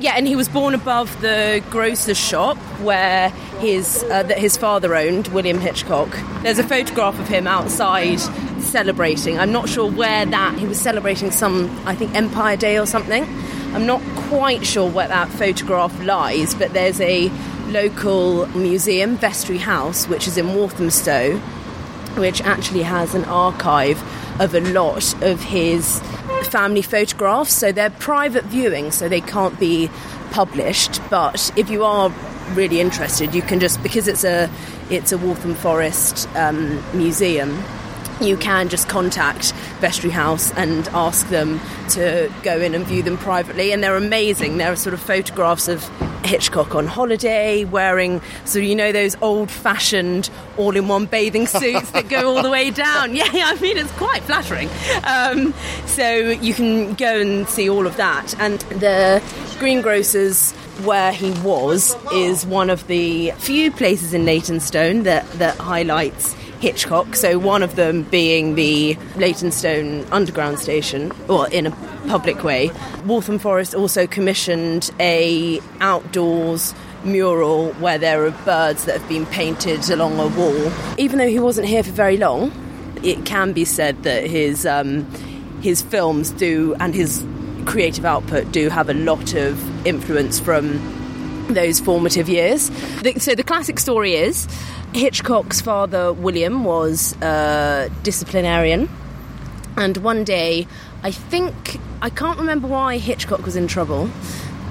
Yeah, 0.00 0.14
and 0.16 0.26
he 0.26 0.36
was 0.36 0.48
born 0.48 0.74
above 0.74 1.20
the 1.20 1.62
grocer's 1.70 2.18
shop 2.18 2.56
where 2.80 3.30
his 3.60 4.02
uh, 4.10 4.22
that 4.24 4.38
his 4.38 4.56
father 4.56 4.94
owned, 4.94 5.28
William 5.28 5.58
Hitchcock. 5.58 6.08
There's 6.42 6.58
a 6.58 6.64
photograph 6.64 7.18
of 7.18 7.28
him 7.28 7.46
outside 7.46 8.20
celebrating. 8.60 9.38
I'm 9.38 9.52
not 9.52 9.68
sure 9.68 9.90
where 9.90 10.26
that 10.26 10.58
he 10.58 10.66
was 10.66 10.80
celebrating 10.80 11.30
some, 11.30 11.70
I 11.86 11.94
think 11.94 12.14
Empire 12.14 12.56
Day 12.56 12.78
or 12.78 12.86
something. 12.86 13.24
I'm 13.72 13.86
not 13.86 14.02
quite 14.28 14.66
sure 14.66 14.90
where 14.90 15.08
that 15.08 15.28
photograph 15.28 15.98
lies, 16.04 16.54
but 16.54 16.72
there's 16.72 17.00
a 17.00 17.30
local 17.68 18.46
museum, 18.48 19.16
Vestry 19.16 19.58
House, 19.58 20.06
which 20.06 20.26
is 20.28 20.36
in 20.36 20.54
Walthamstow, 20.54 21.40
which 22.16 22.40
actually 22.42 22.82
has 22.82 23.14
an 23.14 23.24
archive 23.24 24.02
of 24.40 24.54
a 24.54 24.60
lot 24.60 25.22
of 25.22 25.42
his 25.42 26.00
family 26.50 26.82
photographs. 26.82 27.52
So 27.54 27.72
they're 27.72 27.90
private 27.90 28.44
viewing, 28.44 28.90
so 28.90 29.08
they 29.08 29.20
can't 29.20 29.58
be 29.58 29.90
published. 30.30 31.00
But 31.10 31.52
if 31.56 31.70
you 31.70 31.84
are 31.84 32.12
really 32.52 32.80
interested, 32.80 33.34
you 33.34 33.42
can 33.42 33.60
just 33.60 33.82
because 33.82 34.08
it's 34.08 34.24
a 34.24 34.50
it's 34.90 35.12
a 35.12 35.18
Waltham 35.18 35.54
Forest 35.54 36.28
um, 36.36 36.82
museum. 36.96 37.62
you 38.20 38.36
can 38.36 38.68
just 38.68 38.88
contact 38.88 39.52
Vestry 39.80 40.10
House 40.10 40.52
and 40.52 40.86
ask 40.88 41.28
them 41.28 41.60
to 41.90 42.32
go 42.42 42.60
in 42.60 42.74
and 42.74 42.86
view 42.86 43.02
them 43.02 43.18
privately. 43.18 43.72
And 43.72 43.82
they're 43.82 43.96
amazing. 43.96 44.56
There 44.56 44.72
are 44.72 44.76
sort 44.76 44.94
of 44.94 45.00
photographs 45.00 45.68
of 45.68 45.82
Hitchcock 46.24 46.74
on 46.74 46.86
holiday 46.86 47.64
wearing, 47.64 48.20
so 48.44 48.58
you 48.58 48.74
know, 48.74 48.92
those 48.92 49.16
old 49.22 49.50
fashioned 49.50 50.30
all 50.56 50.76
in 50.76 50.88
one 50.88 51.06
bathing 51.06 51.46
suits 51.46 51.90
that 51.92 52.08
go 52.08 52.34
all 52.34 52.42
the 52.42 52.50
way 52.50 52.70
down. 52.70 53.14
Yeah, 53.24 53.28
I 53.32 53.58
mean, 53.60 53.76
it's 53.76 53.90
quite 53.92 54.22
flattering. 54.22 54.68
Um, 55.04 55.54
so 55.86 56.16
you 56.16 56.52
can 56.52 56.94
go 56.94 57.20
and 57.20 57.48
see 57.48 57.68
all 57.68 57.86
of 57.86 57.96
that. 57.96 58.34
And 58.40 58.60
the 58.60 59.22
greengrocers 59.58 60.52
where 60.84 61.12
he 61.12 61.30
was 61.42 61.96
is 62.12 62.44
one 62.44 62.70
of 62.70 62.86
the 62.86 63.30
few 63.38 63.70
places 63.70 64.14
in 64.14 64.24
Leytonstone 64.24 65.04
that, 65.04 65.30
that 65.32 65.56
highlights 65.58 66.32
Hitchcock. 66.60 67.14
So 67.14 67.38
one 67.38 67.62
of 67.62 67.76
them 67.76 68.02
being 68.04 68.54
the 68.54 68.96
Leytonstone 69.16 70.04
Underground 70.10 70.58
Station, 70.58 71.12
or 71.28 71.48
in 71.50 71.66
a 71.66 71.70
public 72.08 72.44
way. 72.44 72.70
Waltham 73.06 73.38
Forest 73.38 73.74
also 73.74 74.06
commissioned 74.06 74.90
a 75.00 75.60
outdoors 75.80 76.74
mural 77.04 77.72
where 77.74 77.98
there 77.98 78.24
are 78.24 78.30
birds 78.30 78.84
that 78.84 78.98
have 79.00 79.08
been 79.08 79.26
painted 79.26 79.88
along 79.90 80.18
a 80.18 80.26
wall. 80.38 80.72
Even 80.98 81.18
though 81.18 81.28
he 81.28 81.38
wasn't 81.38 81.66
here 81.66 81.82
for 81.82 81.90
very 81.90 82.16
long, 82.16 82.52
it 83.02 83.24
can 83.26 83.52
be 83.52 83.64
said 83.64 84.02
that 84.04 84.26
his 84.26 84.64
um, 84.64 85.04
his 85.60 85.82
films 85.82 86.30
do 86.30 86.74
and 86.80 86.94
his 86.94 87.24
creative 87.66 88.04
output 88.04 88.50
do 88.52 88.68
have 88.68 88.88
a 88.88 88.94
lot 88.94 89.34
of 89.34 89.86
influence 89.86 90.38
from 90.38 90.78
those 91.48 91.80
formative 91.80 92.28
years. 92.28 92.70
So 93.18 93.34
the 93.34 93.42
classic 93.42 93.78
story 93.78 94.14
is 94.14 94.46
Hitchcock's 94.94 95.60
father, 95.60 96.12
William, 96.12 96.64
was 96.64 97.14
a 97.20 97.90
disciplinarian. 98.02 98.88
And 99.76 99.96
one 99.98 100.24
day, 100.24 100.66
I 101.04 101.10
think, 101.10 101.78
I 102.00 102.08
can't 102.08 102.38
remember 102.38 102.66
why 102.66 102.96
Hitchcock 102.96 103.44
was 103.44 103.56
in 103.56 103.68
trouble, 103.68 104.08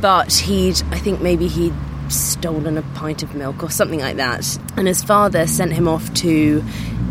but 0.02 0.34
he'd, 0.34 0.82
I 0.90 0.98
think 0.98 1.22
maybe 1.22 1.48
he'd 1.48 1.76
stolen 2.10 2.76
a 2.76 2.82
pint 2.96 3.22
of 3.22 3.36
milk 3.36 3.62
or 3.62 3.70
something 3.70 4.00
like 4.00 4.16
that. 4.16 4.58
And 4.76 4.88
his 4.88 5.04
father 5.04 5.46
sent 5.46 5.74
him 5.74 5.88
off 5.88 6.12
to 6.16 6.64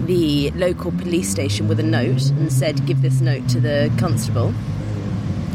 the 0.07 0.51
local 0.51 0.91
police 0.91 1.31
station 1.31 1.69
with 1.69 1.79
a 1.79 1.85
note 1.85 2.31
and 2.31 2.53
said, 2.53 2.85
Give 2.85 3.01
this 3.01 3.21
note 3.21 3.49
to 3.51 3.61
the 3.61 3.93
constable. 3.97 4.53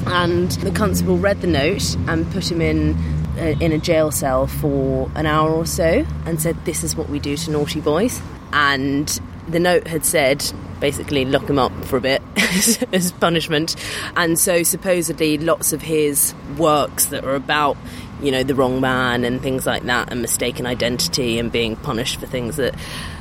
And 0.06 0.50
the 0.52 0.72
constable 0.72 1.18
read 1.18 1.42
the 1.42 1.48
note 1.48 1.94
and 2.08 2.32
put 2.32 2.50
him 2.50 2.62
in 2.62 2.96
uh, 3.38 3.58
in 3.60 3.74
a 3.74 3.78
jail 3.78 4.12
cell 4.12 4.48
for 4.48 5.12
an 5.14 5.26
hour 5.26 5.52
or 5.52 5.66
so 5.66 6.06
and 6.26 6.42
said, 6.42 6.56
This 6.64 6.86
is 6.86 6.96
what 6.96 7.10
we 7.10 7.20
do 7.20 7.36
to 7.36 7.52
naughty 7.52 7.82
boys. 7.82 8.22
And 8.54 9.10
the 9.50 9.60
note 9.60 9.88
had 9.88 10.06
said, 10.06 10.54
basically, 10.80 11.26
lock 11.26 11.50
him 11.50 11.60
up 11.60 11.72
for 11.86 11.98
a 11.98 12.02
bit 12.02 12.22
as 12.94 13.12
punishment. 13.20 13.76
And 14.16 14.40
so, 14.40 14.64
supposedly, 14.64 15.38
lots 15.38 15.74
of 15.74 15.82
his 15.82 16.34
works 16.58 17.08
that 17.08 17.24
are 17.24 17.36
about 17.36 17.78
you 18.22 18.32
know 18.32 18.44
the 18.44 18.56
wrong 18.56 18.82
man 18.82 19.24
and 19.24 19.42
things 19.42 19.66
like 19.66 19.84
that 19.84 20.12
and 20.12 20.22
mistaken 20.22 20.66
identity 20.66 21.40
and 21.40 21.52
being 21.52 21.76
punished 21.78 22.20
for 22.20 22.26
things 22.26 22.56
that 22.58 22.74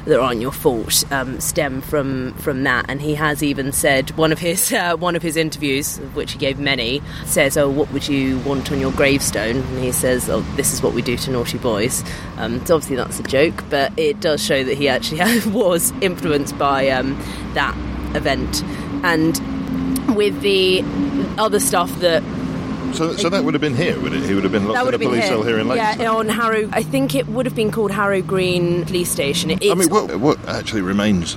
that 0.06 0.20
aren't 0.20 0.40
your 0.40 0.52
fault 0.52 1.04
um, 1.12 1.38
stem 1.40 1.80
from 1.80 2.32
from 2.34 2.62
that. 2.62 2.86
And 2.88 3.00
he 3.00 3.14
has 3.14 3.42
even 3.42 3.72
said 3.72 4.10
one 4.16 4.32
of 4.32 4.38
his 4.38 4.72
uh, 4.72 4.96
one 4.96 5.16
of 5.16 5.22
his 5.22 5.36
interviews 5.36 5.98
which 6.14 6.32
he 6.32 6.38
gave 6.38 6.58
many 6.58 7.02
says 7.24 7.56
oh 7.56 7.68
what 7.68 7.92
would 7.92 8.08
you 8.08 8.38
want 8.40 8.72
on 8.72 8.80
your 8.80 8.92
gravestone? 8.92 9.56
And 9.56 9.78
he 9.78 9.92
says 9.92 10.28
oh 10.30 10.40
this 10.56 10.72
is 10.72 10.82
what 10.82 10.94
we 10.94 11.02
do 11.02 11.16
to 11.16 11.30
naughty 11.30 11.58
boys. 11.58 12.02
Um, 12.36 12.64
so 12.64 12.76
obviously 12.76 12.96
that's 12.96 13.20
a 13.20 13.24
joke 13.24 13.64
but 13.68 13.92
it 13.98 14.20
does 14.20 14.42
show 14.42 14.64
that 14.64 14.76
he 14.76 14.88
actually 14.88 15.18
was 15.50 15.92
influenced 16.00 16.56
by 16.56 16.88
um, 16.88 17.18
that 17.54 17.76
event. 18.14 18.62
And 19.04 19.36
with 20.16 20.40
the 20.40 20.82
other 21.36 21.60
stuff 21.60 21.92
that 22.00 22.22
So, 22.96 23.14
so 23.14 23.28
that 23.28 23.44
would 23.44 23.54
have 23.54 23.60
been 23.60 23.76
here, 23.76 24.00
would 24.00 24.12
it? 24.12 24.24
He 24.24 24.34
would 24.34 24.44
have 24.44 24.52
been 24.52 24.66
locked 24.66 24.88
in 24.88 24.94
a 24.94 24.98
police 24.98 25.24
here. 25.24 25.28
cell 25.28 25.42
here 25.42 25.58
in 25.58 25.68
Leytonstone. 25.68 26.04
Yeah, 26.04 26.12
on 26.12 26.28
Harrow. 26.28 26.68
I 26.72 26.82
think 26.82 27.14
it 27.14 27.28
would 27.28 27.44
have 27.46 27.54
been 27.54 27.70
called 27.70 27.90
Harrow 27.90 28.22
Green 28.22 28.84
Police 28.86 29.10
Station. 29.10 29.50
It, 29.50 29.70
I 29.70 29.74
mean, 29.74 29.90
what, 29.90 30.16
what 30.16 30.38
actually 30.48 30.80
remains 30.80 31.36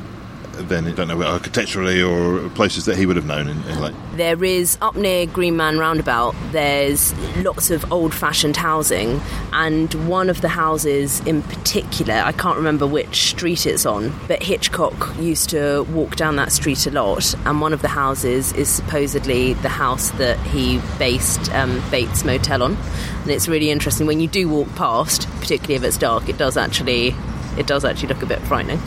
then? 0.67 0.87
I 0.87 0.91
don't 0.91 1.07
know, 1.07 1.21
architecturally 1.23 2.01
or 2.01 2.49
places 2.49 2.85
that 2.85 2.97
he 2.97 3.05
would 3.05 3.15
have 3.15 3.25
known 3.25 3.47
in, 3.47 3.61
in 3.63 3.79
like. 3.79 3.95
There 4.15 4.43
is 4.43 4.77
up 4.81 4.95
near 4.95 5.25
Green 5.25 5.55
Man 5.55 5.77
Roundabout. 5.77 6.35
There's 6.51 7.13
lots 7.37 7.71
of 7.71 7.91
old-fashioned 7.91 8.57
housing, 8.57 9.21
and 9.53 9.93
one 10.07 10.29
of 10.29 10.41
the 10.41 10.49
houses 10.49 11.21
in 11.21 11.41
particular, 11.43 12.15
I 12.15 12.31
can't 12.31 12.57
remember 12.57 12.85
which 12.85 13.29
street 13.29 13.65
it's 13.65 13.85
on, 13.85 14.13
but 14.27 14.43
Hitchcock 14.43 15.15
used 15.17 15.49
to 15.51 15.83
walk 15.83 16.15
down 16.15 16.35
that 16.35 16.51
street 16.51 16.85
a 16.85 16.91
lot. 16.91 17.33
And 17.45 17.61
one 17.61 17.73
of 17.73 17.81
the 17.81 17.87
houses 17.87 18.51
is 18.53 18.67
supposedly 18.67 19.53
the 19.53 19.69
house 19.69 20.11
that 20.11 20.39
he 20.47 20.81
based 20.97 21.51
um, 21.53 21.81
Bates 21.89 22.23
Motel 22.25 22.63
on, 22.63 22.75
and 22.75 23.31
it's 23.31 23.47
really 23.47 23.69
interesting 23.69 24.07
when 24.07 24.19
you 24.19 24.27
do 24.27 24.49
walk 24.49 24.67
past, 24.75 25.29
particularly 25.39 25.75
if 25.75 25.83
it's 25.83 25.97
dark. 25.97 26.27
It 26.27 26.37
does 26.37 26.57
actually, 26.57 27.15
it 27.57 27.67
does 27.67 27.85
actually 27.85 28.09
look 28.09 28.23
a 28.23 28.25
bit 28.25 28.39
frightening. 28.41 28.79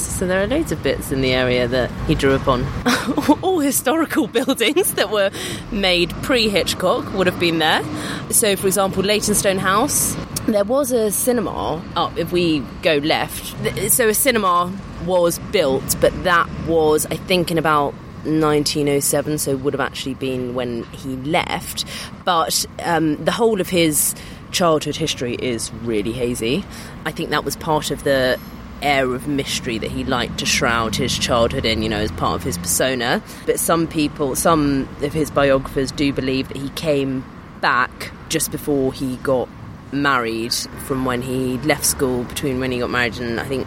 So 0.00 0.26
there 0.26 0.42
are 0.42 0.46
loads 0.46 0.72
of 0.72 0.82
bits 0.82 1.12
in 1.12 1.20
the 1.20 1.32
area 1.32 1.66
that 1.68 1.90
he 2.06 2.14
drew 2.14 2.34
upon. 2.34 2.64
All 3.42 3.58
historical 3.58 4.26
buildings 4.26 4.94
that 4.94 5.10
were 5.10 5.30
made 5.72 6.10
pre-Hitchcock 6.22 7.12
would 7.14 7.26
have 7.26 7.40
been 7.40 7.58
there. 7.58 7.82
So, 8.30 8.56
for 8.56 8.66
example, 8.66 9.02
Leytonstone 9.02 9.58
House. 9.58 10.16
There 10.46 10.64
was 10.64 10.92
a 10.92 11.10
cinema 11.10 11.82
up 11.94 12.16
if 12.16 12.32
we 12.32 12.60
go 12.82 12.96
left. 12.96 13.54
So 13.92 14.08
a 14.08 14.14
cinema 14.14 14.72
was 15.04 15.38
built, 15.50 15.96
but 16.00 16.24
that 16.24 16.48
was, 16.66 17.04
I 17.06 17.16
think, 17.16 17.50
in 17.50 17.58
about 17.58 17.92
1907, 18.24 19.38
so 19.38 19.56
would 19.56 19.74
have 19.74 19.80
actually 19.80 20.14
been 20.14 20.54
when 20.54 20.84
he 20.84 21.16
left. 21.16 21.84
But 22.24 22.64
um, 22.82 23.22
the 23.24 23.32
whole 23.32 23.60
of 23.60 23.68
his 23.68 24.14
childhood 24.50 24.96
history 24.96 25.34
is 25.34 25.72
really 25.82 26.12
hazy. 26.12 26.64
I 27.04 27.12
think 27.12 27.30
that 27.30 27.44
was 27.44 27.56
part 27.56 27.90
of 27.90 28.04
the 28.04 28.40
air 28.82 29.14
of 29.14 29.28
mystery 29.28 29.78
that 29.78 29.90
he 29.90 30.04
liked 30.04 30.38
to 30.38 30.46
shroud 30.46 30.96
his 30.96 31.18
childhood 31.18 31.64
in, 31.64 31.82
you 31.82 31.88
know, 31.88 31.98
as 31.98 32.12
part 32.12 32.34
of 32.34 32.42
his 32.42 32.58
persona. 32.58 33.22
But 33.46 33.58
some 33.58 33.86
people, 33.86 34.36
some 34.36 34.88
of 35.02 35.12
his 35.12 35.30
biographers 35.30 35.92
do 35.92 36.12
believe 36.12 36.48
that 36.48 36.56
he 36.56 36.70
came 36.70 37.24
back 37.60 38.12
just 38.28 38.50
before 38.50 38.92
he 38.92 39.16
got 39.18 39.48
married 39.92 40.52
from 40.52 41.04
when 41.04 41.22
he 41.22 41.58
left 41.58 41.84
school 41.84 42.24
between 42.24 42.60
when 42.60 42.70
he 42.70 42.78
got 42.78 42.90
married 42.90 43.18
and 43.18 43.40
I 43.40 43.44
think 43.44 43.66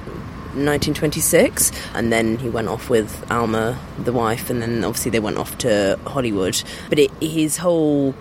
1926 0.54 1.72
and 1.96 2.12
then 2.12 2.38
he 2.38 2.50
went 2.50 2.68
off 2.68 2.90
with 2.90 3.30
Alma 3.32 3.80
the 3.98 4.14
wife 4.14 4.50
and 4.50 4.62
then 4.62 4.84
obviously 4.84 5.10
they 5.10 5.20
went 5.20 5.38
off 5.38 5.58
to 5.60 5.98
Hollywood 6.06 6.62
but 6.90 7.00
it, 7.00 7.12
his 7.22 7.58
whole 7.58 8.14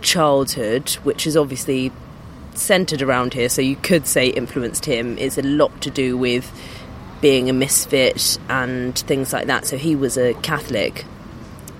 childhood 0.00 0.90
which 1.04 1.26
is 1.26 1.36
obviously 1.36 1.92
centered 2.60 3.02
around 3.02 3.34
here 3.34 3.48
so 3.48 3.62
you 3.62 3.76
could 3.76 4.06
say 4.06 4.28
influenced 4.28 4.84
him 4.84 5.16
is 5.18 5.38
a 5.38 5.42
lot 5.42 5.80
to 5.80 5.90
do 5.90 6.16
with 6.16 6.50
being 7.20 7.50
a 7.50 7.52
misfit 7.52 8.38
and 8.48 8.98
things 9.00 9.32
like 9.32 9.46
that 9.46 9.66
so 9.66 9.76
he 9.76 9.94
was 9.94 10.16
a 10.16 10.34
Catholic 10.34 11.04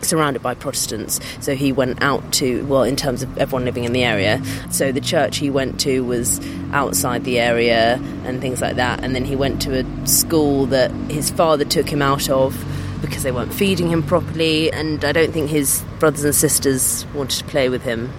surrounded 0.04 0.42
by 0.42 0.54
Protestants. 0.54 1.20
So 1.40 1.54
he 1.54 1.72
went 1.72 2.02
out 2.02 2.32
to, 2.34 2.64
well, 2.66 2.82
in 2.82 2.96
terms 2.96 3.22
of 3.22 3.38
everyone 3.38 3.64
living 3.64 3.84
in 3.84 3.92
the 3.92 4.04
area. 4.04 4.42
So 4.70 4.92
the 4.92 5.00
church 5.00 5.38
he 5.38 5.50
went 5.50 5.80
to 5.80 6.00
was 6.04 6.40
outside 6.72 7.24
the 7.24 7.38
area 7.38 8.00
and 8.24 8.40
things 8.40 8.60
like 8.60 8.76
that. 8.76 9.02
And 9.02 9.14
then 9.14 9.24
he 9.24 9.36
went 9.36 9.62
to 9.62 9.80
a 9.80 10.06
school 10.06 10.66
that 10.66 10.90
his 11.10 11.30
father 11.30 11.64
took 11.64 11.88
him 11.88 12.02
out 12.02 12.28
of 12.28 12.64
because 13.02 13.22
they 13.22 13.32
weren't 13.32 13.52
feeding 13.52 13.88
him 13.88 14.02
properly. 14.02 14.72
And 14.72 15.04
I 15.04 15.12
don't 15.12 15.32
think 15.32 15.50
his 15.50 15.82
brothers 15.98 16.24
and 16.24 16.34
sisters 16.34 17.06
wanted 17.14 17.38
to 17.38 17.44
play 17.44 17.68
with 17.68 17.82
him 17.82 18.12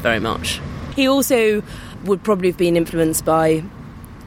very 0.00 0.20
much. 0.20 0.60
He 0.94 1.06
also 1.06 1.62
would 2.04 2.22
probably 2.22 2.48
have 2.48 2.58
been 2.58 2.76
influenced 2.76 3.24
by 3.24 3.62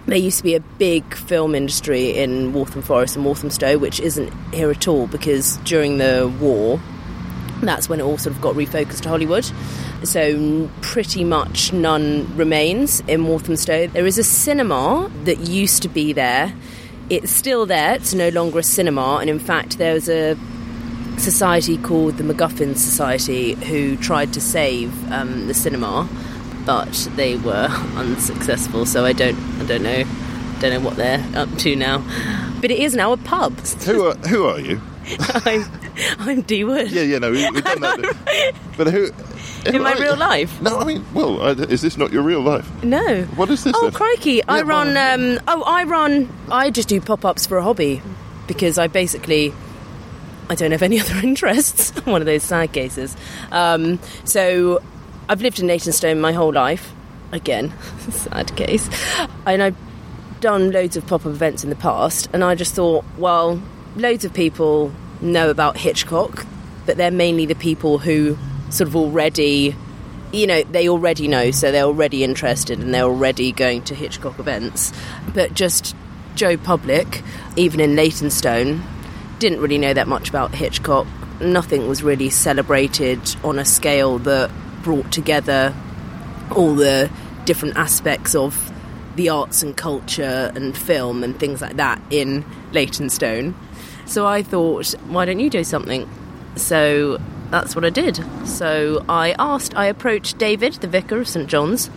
there 0.08 0.18
used 0.18 0.38
to 0.38 0.44
be 0.44 0.56
a 0.56 0.60
big 0.60 1.14
film 1.14 1.56
industry 1.56 2.18
in 2.18 2.54
Waltham 2.54 2.82
Forest 2.82 3.16
and 3.16 3.26
Walthamstow, 3.26 3.78
which 3.78 4.00
isn't 4.00 4.34
here 4.54 4.72
at 4.72 4.88
all 4.88 5.08
because 5.08 5.58
during 5.58 6.00
the 6.00 6.34
war, 6.40 6.82
that's 7.62 7.88
when 7.88 8.00
it 8.00 8.04
all 8.04 8.18
sort 8.18 8.36
of 8.36 8.42
got 8.42 8.56
refocused 8.56 9.02
to 9.02 9.10
Hollywood. 9.10 9.50
So 10.04 10.70
pretty 10.82 11.24
much 11.24 11.72
none 11.72 12.36
remains 12.36 13.02
in 13.02 13.26
Walthamstow. 13.26 13.88
There 13.88 14.08
is 14.08 14.18
a 14.18 14.24
cinema 14.24 15.12
that 15.26 15.40
used 15.42 15.84
to 15.84 15.90
be 15.90 16.14
there. 16.14 16.54
It's 17.10 17.32
still 17.32 17.66
there. 17.66 17.96
It's 17.96 18.14
no 18.14 18.30
longer 18.30 18.60
a 18.60 18.64
cinema, 18.64 19.18
and 19.18 19.30
in 19.30 19.40
fact, 19.40 19.78
there 19.78 19.94
was 19.94 20.10
a 20.10 20.36
society 21.18 21.78
called 21.78 22.18
the 22.18 22.24
MacGuffin 22.24 22.76
Society 22.76 23.54
who 23.54 23.96
tried 23.98 24.34
to 24.34 24.42
save 24.42 25.12
um, 25.12 25.48
the 25.48 25.54
cinema, 25.54 26.10
but 26.66 26.92
they 27.16 27.36
were 27.38 27.68
unsuccessful. 27.96 28.86
So 28.86 29.06
I 29.06 29.14
don't, 29.14 29.38
I 29.60 29.66
don't 29.66 29.84
know, 29.84 30.04
don't 30.60 30.72
know 30.72 30.80
what 30.82 30.96
they're 30.98 31.24
up 31.36 31.50
to 31.60 31.76
now. 31.76 32.04
But 32.62 32.72
it 32.72 32.80
is 32.80 32.96
now 32.96 33.12
a 33.14 33.18
pub. 33.18 33.58
Who 33.86 34.06
are 34.08 34.16
who 34.16 34.46
are 34.46 34.60
you? 34.60 34.80
I'm, 35.20 35.66
I'm 36.20 36.42
Dee 36.42 36.64
Wood. 36.64 36.92
Yeah, 36.92 37.02
yeah, 37.02 37.18
no, 37.18 37.32
we, 37.32 37.50
we've 37.50 37.64
done 37.64 37.82
that. 37.82 38.54
But 38.78 38.88
who? 38.88 39.10
In 39.66 39.74
who 39.76 39.80
my 39.80 39.94
you? 39.96 40.02
real 40.02 40.16
life? 40.16 40.60
No, 40.62 40.80
I 40.80 40.86
mean, 40.86 41.06
well, 41.14 41.42
uh, 41.42 41.54
is 41.54 41.82
this 41.82 41.98
not 41.98 42.12
your 42.12 42.24
real 42.24 42.42
life? 42.42 42.68
No. 42.84 43.24
What 43.36 43.50
is 43.50 43.64
this 43.64 43.74
Oh, 43.76 43.84
then? 43.84 43.92
crikey! 43.92 44.44
I 44.48 44.62
run. 44.62 44.96
Um, 44.98 45.40
oh, 45.48 45.64
I 45.66 45.84
run. 45.84 46.30
I 46.52 46.70
just 46.72 46.88
do 46.90 47.00
pop-ups 47.02 47.46
for 47.46 47.58
a 47.58 47.64
hobby 47.64 48.02
because 48.48 48.78
I 48.80 48.88
basically 48.88 49.54
I 50.50 50.56
don't 50.56 50.72
have 50.72 50.82
any 50.84 51.00
other 51.00 51.16
interests. 51.24 51.92
One 52.06 52.22
of 52.22 52.26
those 52.26 52.44
sad 52.44 52.72
cases. 52.74 53.16
Um, 53.52 54.00
so 54.24 54.82
I've 55.30 55.42
lived 55.42 55.60
in 55.60 55.68
Leytonstone 55.68 56.20
my 56.20 56.34
whole 56.34 56.54
life. 56.54 56.94
Again, 57.32 57.74
sad 58.10 58.56
case. 58.56 58.90
And 59.46 59.64
I've 59.64 59.78
done 60.42 60.72
loads 60.72 60.98
of 60.98 61.06
pop 61.08 61.22
up 61.26 61.28
events 61.28 61.64
in 61.64 61.70
the 61.70 61.76
past, 61.76 62.30
and 62.34 62.44
I 62.44 62.56
just 62.56 62.74
thought, 62.74 63.06
well, 63.18 63.62
loads 63.96 64.26
of 64.26 64.34
people 64.34 64.92
know 65.22 65.50
about 65.50 65.78
Hitchcock, 65.78 66.46
but 66.86 66.98
they're 66.98 67.12
mainly 67.12 67.46
the 67.46 67.56
people 67.56 68.00
who 68.00 68.38
sort 68.70 68.88
of 68.88 68.96
already, 68.96 69.76
you 70.32 70.48
know, 70.48 70.64
they 70.64 70.90
already 70.90 71.28
know, 71.28 71.52
so 71.52 71.72
they're 71.72 71.84
already 71.84 72.24
interested 72.24 72.80
and 72.80 72.94
they're 72.94 73.04
already 73.04 73.52
going 73.52 73.84
to 73.84 73.96
Hitchcock 73.96 74.40
events. 74.40 74.92
But 75.34 75.54
just 75.54 75.96
Joe 76.36 76.58
Public, 76.58 77.22
even 77.56 77.80
in 77.80 77.96
Leytonstone, 77.96 78.82
didn't 79.40 79.60
really 79.60 79.78
know 79.78 79.94
that 79.94 80.08
much 80.08 80.30
about 80.30 80.54
Hitchcock. 80.54 81.08
Nothing 81.40 81.88
was 81.88 82.04
really 82.04 82.30
celebrated 82.30 83.20
on 83.44 83.60
a 83.60 83.66
scale 83.66 84.20
that 84.20 84.52
brought 84.84 85.12
together 85.12 85.74
all 86.56 86.76
the 86.76 87.10
different 87.46 87.78
aspects 87.78 88.36
of 88.36 88.72
the 89.16 89.30
arts 89.30 89.62
and 89.64 89.76
culture 89.76 90.52
and 90.56 90.78
film 90.78 91.24
and 91.24 91.38
things 91.40 91.62
like 91.62 91.76
that 91.78 92.02
in 92.10 92.46
Leytonstone. 92.72 93.56
So 94.06 94.26
I 94.26 94.42
thought, 94.44 94.92
why 95.08 95.26
don't 95.26 95.40
you 95.40 95.50
do 95.50 95.64
something? 95.64 96.10
So 96.56 97.20
that's 97.50 97.76
what 97.76 97.84
I 97.86 97.90
did. 97.90 98.24
So 98.46 99.04
I 99.10 99.36
asked, 99.40 99.76
I 99.76 99.86
approached 99.86 100.38
David, 100.38 100.74
the 100.76 100.88
vicar 100.88 101.20
of 101.20 101.28
St 101.28 101.48
John's. 101.48 101.90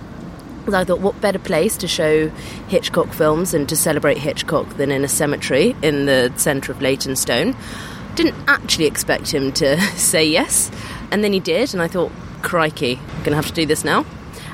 'cause 0.65 0.73
I 0.73 0.83
thought, 0.83 1.01
what 1.01 1.21
better 1.21 1.39
place 1.39 1.77
to 1.77 1.87
show 1.87 2.29
Hitchcock 2.69 3.13
films 3.13 3.53
and 3.53 3.69
to 3.69 3.77
celebrate 3.77 4.17
Hitchcock 4.17 4.79
than 4.79 4.91
in 4.91 5.05
a 5.05 5.09
cemetery 5.09 5.77
in 5.83 6.07
the 6.07 6.33
centre 6.37 6.73
of 6.73 6.81
Leytonstone? 6.81 7.55
Didn't 8.15 8.35
actually 8.49 8.87
expect 8.87 9.31
him 9.31 9.53
to 9.53 9.79
say 9.97 10.25
yes, 10.25 10.71
and 11.11 11.25
then 11.25 11.33
he 11.33 11.41
did, 11.41 11.73
and 11.73 11.83
I 11.83 11.89
thought, 11.89 12.13
crikey, 12.43 12.99
gonna 13.25 13.37
have 13.37 13.47
to 13.47 13.53
do 13.53 13.67
this 13.67 13.85
now. 13.85 14.05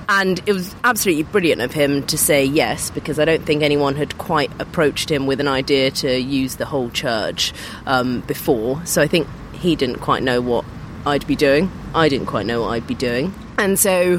And 0.08 0.40
it 0.46 0.52
was 0.52 0.74
absolutely 0.82 1.22
brilliant 1.22 1.60
of 1.60 1.72
him 1.72 2.04
to 2.08 2.18
say 2.18 2.44
yes 2.44 2.90
because 2.90 3.20
I 3.20 3.24
don't 3.24 3.44
think 3.44 3.62
anyone 3.62 3.94
had 3.94 4.18
quite 4.18 4.50
approached 4.58 5.08
him 5.08 5.26
with 5.26 5.38
an 5.38 5.46
idea 5.46 5.92
to 5.92 6.18
use 6.18 6.56
the 6.56 6.66
whole 6.66 6.90
church 6.90 7.52
um, 7.86 8.20
before. 8.22 8.84
So 8.84 9.00
I 9.02 9.06
think 9.06 9.28
he 9.52 9.76
didn't 9.76 10.00
quite 10.00 10.24
know 10.24 10.40
what 10.40 10.64
I'd 11.06 11.26
be 11.28 11.36
doing. 11.36 11.70
I 11.94 12.08
didn't 12.08 12.26
quite 12.26 12.44
know 12.44 12.62
what 12.62 12.70
I'd 12.70 12.88
be 12.88 12.94
doing. 12.96 13.32
And 13.56 13.78
so 13.78 14.18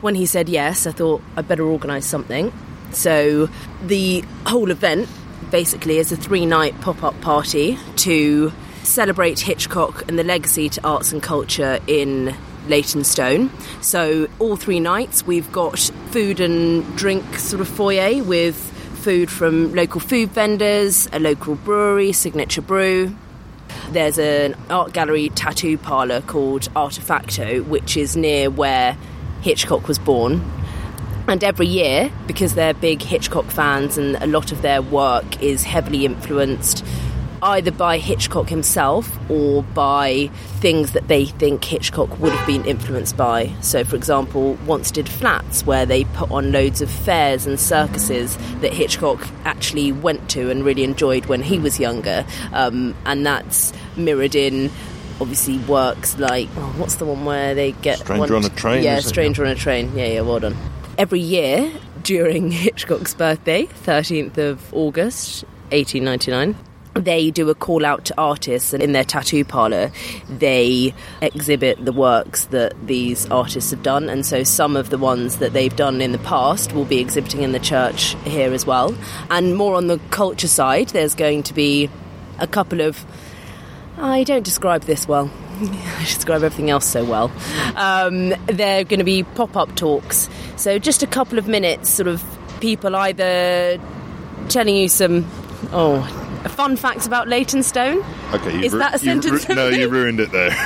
when 0.00 0.14
he 0.14 0.24
said 0.24 0.48
yes, 0.48 0.86
I 0.86 0.92
thought 0.92 1.22
I'd 1.36 1.46
better 1.46 1.66
organise 1.66 2.06
something. 2.06 2.50
So 2.92 3.50
the 3.84 4.24
whole 4.46 4.70
event 4.70 5.06
basically 5.50 5.98
is 5.98 6.12
a 6.12 6.16
three 6.16 6.46
night 6.46 6.80
pop 6.80 7.02
up 7.02 7.20
party 7.20 7.78
to 7.96 8.52
celebrate 8.86 9.40
Hitchcock 9.40 10.08
and 10.08 10.18
the 10.18 10.24
legacy 10.24 10.68
to 10.70 10.86
arts 10.86 11.12
and 11.12 11.22
culture 11.22 11.78
in 11.86 12.34
Leytonstone. 12.68 13.50
So 13.80 14.28
all 14.38 14.56
three 14.56 14.80
nights 14.80 15.26
we've 15.26 15.50
got 15.52 15.78
food 16.10 16.40
and 16.40 16.96
drink 16.96 17.38
sort 17.38 17.60
of 17.60 17.68
foyer 17.68 18.22
with 18.22 18.56
food 19.02 19.30
from 19.30 19.74
local 19.74 20.00
food 20.00 20.30
vendors, 20.30 21.08
a 21.12 21.18
local 21.18 21.54
brewery, 21.54 22.12
Signature 22.12 22.62
Brew. 22.62 23.14
There's 23.90 24.18
an 24.18 24.56
art 24.68 24.92
gallery 24.92 25.28
tattoo 25.30 25.78
parlour 25.78 26.20
called 26.22 26.62
Artefacto, 26.74 27.64
which 27.66 27.96
is 27.96 28.16
near 28.16 28.50
where 28.50 28.96
Hitchcock 29.42 29.86
was 29.86 29.98
born. 29.98 30.42
And 31.28 31.42
every 31.42 31.66
year, 31.66 32.12
because 32.26 32.54
they're 32.54 32.74
big 32.74 33.02
Hitchcock 33.02 33.46
fans 33.46 33.98
and 33.98 34.16
a 34.16 34.26
lot 34.26 34.52
of 34.52 34.62
their 34.62 34.80
work 34.80 35.42
is 35.42 35.64
heavily 35.64 36.04
influenced 36.04 36.84
either 37.46 37.70
by 37.70 37.98
Hitchcock 37.98 38.48
himself 38.48 39.10
or 39.30 39.62
by 39.62 40.28
things 40.60 40.92
that 40.92 41.06
they 41.08 41.26
think 41.26 41.64
Hitchcock 41.64 42.18
would 42.18 42.32
have 42.32 42.46
been 42.46 42.64
influenced 42.64 43.16
by. 43.16 43.52
So, 43.60 43.84
for 43.84 43.94
example, 43.96 44.54
once 44.66 44.90
did 44.90 45.08
Flats, 45.08 45.64
where 45.64 45.86
they 45.86 46.04
put 46.04 46.30
on 46.30 46.50
loads 46.52 46.82
of 46.82 46.90
fairs 46.90 47.46
and 47.46 47.58
circuses 47.58 48.36
that 48.60 48.72
Hitchcock 48.72 49.26
actually 49.44 49.92
went 49.92 50.28
to 50.30 50.50
and 50.50 50.64
really 50.64 50.82
enjoyed 50.84 51.26
when 51.26 51.42
he 51.42 51.58
was 51.58 51.78
younger. 51.78 52.26
Um, 52.52 52.94
and 53.06 53.24
that's 53.24 53.72
mirrored 53.96 54.34
in 54.34 54.70
obviously 55.18 55.56
works 55.60 56.18
like 56.18 56.46
oh, 56.58 56.74
what's 56.76 56.96
the 56.96 57.06
one 57.06 57.24
where 57.24 57.54
they 57.54 57.72
get 57.72 57.98
Stranger 58.00 58.34
one- 58.34 58.44
on 58.44 58.50
a 58.50 58.54
Train, 58.54 58.82
Yeah, 58.82 58.96
isn't 58.98 59.06
it? 59.06 59.08
Stranger 59.08 59.44
on 59.46 59.52
a 59.52 59.54
Train. 59.54 59.92
Yeah, 59.96 60.06
yeah, 60.06 60.20
well 60.22 60.40
done. 60.40 60.56
Every 60.98 61.20
year 61.20 61.72
during 62.02 62.50
Hitchcock's 62.64 63.14
birthday, 63.14 63.66
13th 63.66 64.36
of 64.36 64.74
August, 64.74 65.44
1899, 65.70 66.54
they 66.98 67.30
do 67.30 67.48
a 67.50 67.54
call 67.54 67.84
out 67.84 68.04
to 68.06 68.14
artists, 68.18 68.72
and 68.72 68.82
in 68.82 68.92
their 68.92 69.04
tattoo 69.04 69.44
parlour, 69.44 69.90
they 70.28 70.94
exhibit 71.20 71.84
the 71.84 71.92
works 71.92 72.46
that 72.46 72.74
these 72.86 73.26
artists 73.30 73.70
have 73.70 73.82
done. 73.82 74.08
And 74.08 74.24
so, 74.24 74.42
some 74.44 74.76
of 74.76 74.90
the 74.90 74.98
ones 74.98 75.38
that 75.38 75.52
they've 75.52 75.74
done 75.74 76.00
in 76.00 76.12
the 76.12 76.18
past 76.18 76.72
will 76.72 76.84
be 76.84 76.98
exhibiting 76.98 77.42
in 77.42 77.52
the 77.52 77.60
church 77.60 78.16
here 78.24 78.52
as 78.52 78.66
well. 78.66 78.96
And 79.30 79.56
more 79.56 79.74
on 79.74 79.86
the 79.86 79.98
culture 80.10 80.48
side, 80.48 80.88
there's 80.88 81.14
going 81.14 81.42
to 81.44 81.54
be 81.54 81.90
a 82.38 82.46
couple 82.46 82.80
of 82.80 83.04
I 83.98 84.24
don't 84.24 84.42
describe 84.42 84.82
this 84.82 85.08
well. 85.08 85.30
I 85.60 86.04
describe 86.04 86.42
everything 86.42 86.68
else 86.68 86.86
so 86.86 87.04
well. 87.04 87.32
Um, 87.76 88.34
they're 88.46 88.84
going 88.84 88.98
to 88.98 89.04
be 89.04 89.22
pop 89.22 89.56
up 89.56 89.74
talks. 89.74 90.28
So, 90.56 90.78
just 90.78 91.02
a 91.02 91.06
couple 91.06 91.38
of 91.38 91.48
minutes, 91.48 91.88
sort 91.88 92.08
of 92.08 92.22
people 92.60 92.94
either 92.94 93.80
telling 94.48 94.76
you 94.76 94.88
some, 94.88 95.26
oh, 95.72 96.25
fun 96.48 96.76
facts 96.76 97.06
about 97.06 97.28
Leytonstone. 97.28 98.04
Okay, 98.32 98.56
you 98.58 98.64
Is 98.64 98.72
that 98.72 98.94
a 98.94 98.98
sentence? 98.98 99.48
no, 99.48 99.68
you 99.68 99.88
ruined 99.88 100.20
it 100.20 100.30
there. 100.32 100.50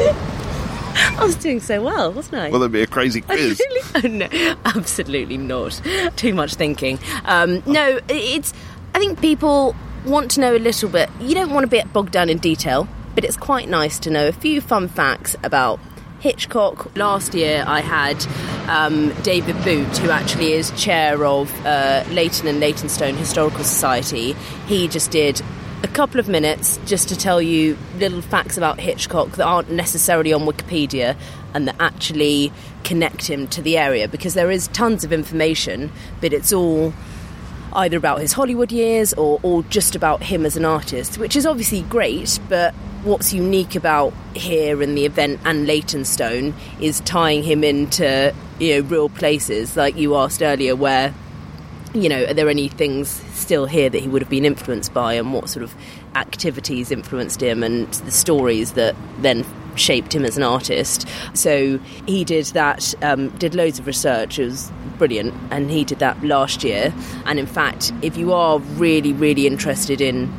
I 0.00 1.24
was 1.24 1.36
doing 1.36 1.60
so 1.60 1.82
well, 1.82 2.12
wasn't 2.12 2.36
I? 2.42 2.50
well, 2.50 2.60
there'd 2.60 2.72
be 2.72 2.82
a 2.82 2.86
crazy 2.86 3.20
quiz. 3.22 3.60
oh, 3.94 4.00
no, 4.08 4.28
absolutely 4.64 5.36
not. 5.36 5.80
Too 6.16 6.34
much 6.34 6.54
thinking. 6.54 6.98
Um, 7.24 7.62
no, 7.66 8.00
it's. 8.08 8.52
I 8.94 8.98
think 8.98 9.20
people 9.20 9.74
want 10.04 10.30
to 10.32 10.40
know 10.40 10.56
a 10.56 10.58
little 10.58 10.88
bit. 10.88 11.10
You 11.20 11.34
don't 11.34 11.50
want 11.50 11.64
to 11.64 11.68
be 11.68 11.82
bogged 11.92 12.12
down 12.12 12.28
in 12.30 12.38
detail, 12.38 12.88
but 13.14 13.24
it's 13.24 13.36
quite 13.36 13.68
nice 13.68 13.98
to 14.00 14.10
know 14.10 14.28
a 14.28 14.32
few 14.32 14.60
fun 14.60 14.88
facts 14.88 15.36
about 15.42 15.78
Hitchcock. 16.20 16.96
Last 16.96 17.34
year, 17.34 17.64
I 17.66 17.80
had 17.80 18.24
um, 18.68 19.10
David 19.22 19.56
Boot, 19.64 19.96
who 19.98 20.10
actually 20.10 20.52
is 20.52 20.70
chair 20.72 21.24
of 21.24 21.52
uh, 21.64 22.04
Leyton 22.10 22.48
and 22.48 22.60
Leytonstone 22.60 23.14
Historical 23.14 23.64
Society. 23.64 24.34
He 24.66 24.88
just 24.88 25.10
did 25.10 25.40
a 25.82 25.88
couple 25.88 26.18
of 26.18 26.28
minutes 26.28 26.78
just 26.86 27.08
to 27.08 27.16
tell 27.16 27.40
you 27.40 27.78
little 27.98 28.20
facts 28.20 28.56
about 28.56 28.80
Hitchcock 28.80 29.32
that 29.32 29.44
aren't 29.44 29.70
necessarily 29.70 30.32
on 30.32 30.42
Wikipedia 30.42 31.16
and 31.54 31.68
that 31.68 31.76
actually 31.78 32.52
connect 32.82 33.28
him 33.28 33.46
to 33.48 33.62
the 33.62 33.78
area 33.78 34.08
because 34.08 34.34
there 34.34 34.50
is 34.50 34.68
tons 34.68 35.04
of 35.04 35.12
information, 35.12 35.90
but 36.20 36.32
it's 36.32 36.52
all 36.52 36.92
either 37.78 37.96
about 37.96 38.20
his 38.20 38.32
Hollywood 38.32 38.72
years 38.72 39.14
or, 39.14 39.38
or 39.42 39.62
just 39.64 39.94
about 39.94 40.22
him 40.22 40.44
as 40.44 40.56
an 40.56 40.64
artist, 40.64 41.18
which 41.18 41.36
is 41.36 41.46
obviously 41.46 41.82
great, 41.82 42.38
but 42.48 42.74
what's 43.04 43.32
unique 43.32 43.74
about 43.74 44.12
here 44.34 44.82
and 44.82 44.98
the 44.98 45.06
event 45.06 45.40
and 45.44 45.66
Leytonstone 45.66 46.52
is 46.80 47.00
tying 47.00 47.44
him 47.44 47.62
into 47.62 48.34
you 48.58 48.74
know 48.74 48.88
real 48.88 49.08
places 49.08 49.76
like 49.76 49.96
you 49.96 50.16
asked 50.16 50.42
earlier 50.42 50.74
where 50.74 51.14
you 51.94 52.08
know, 52.08 52.24
are 52.24 52.34
there 52.34 52.48
any 52.48 52.68
things 52.68 53.08
still 53.32 53.66
here 53.66 53.88
that 53.88 54.00
he 54.00 54.08
would 54.08 54.22
have 54.22 54.30
been 54.30 54.44
influenced 54.44 54.92
by, 54.92 55.14
and 55.14 55.32
what 55.32 55.48
sort 55.48 55.62
of 55.62 55.74
activities 56.18 56.90
influenced 56.90 57.42
him, 57.42 57.62
and 57.62 57.88
the 58.04 58.10
stories 58.10 58.72
that 58.72 58.94
then 59.22 59.44
shaped 59.76 60.14
him 60.14 60.24
as 60.24 60.36
an 60.36 60.42
artist? 60.42 61.06
So 61.34 61.78
he 62.06 62.24
did 62.24 62.46
that, 62.46 62.94
um, 63.02 63.28
did 63.38 63.54
loads 63.54 63.78
of 63.78 63.86
research. 63.86 64.38
It 64.38 64.46
was 64.46 64.72
brilliant, 64.98 65.34
and 65.50 65.70
he 65.70 65.84
did 65.84 66.00
that 66.00 66.22
last 66.24 66.64
year. 66.64 66.92
And 67.26 67.38
in 67.38 67.46
fact, 67.46 67.92
if 68.02 68.16
you 68.16 68.32
are 68.32 68.58
really, 68.58 69.12
really 69.12 69.46
interested 69.46 70.00
in 70.00 70.32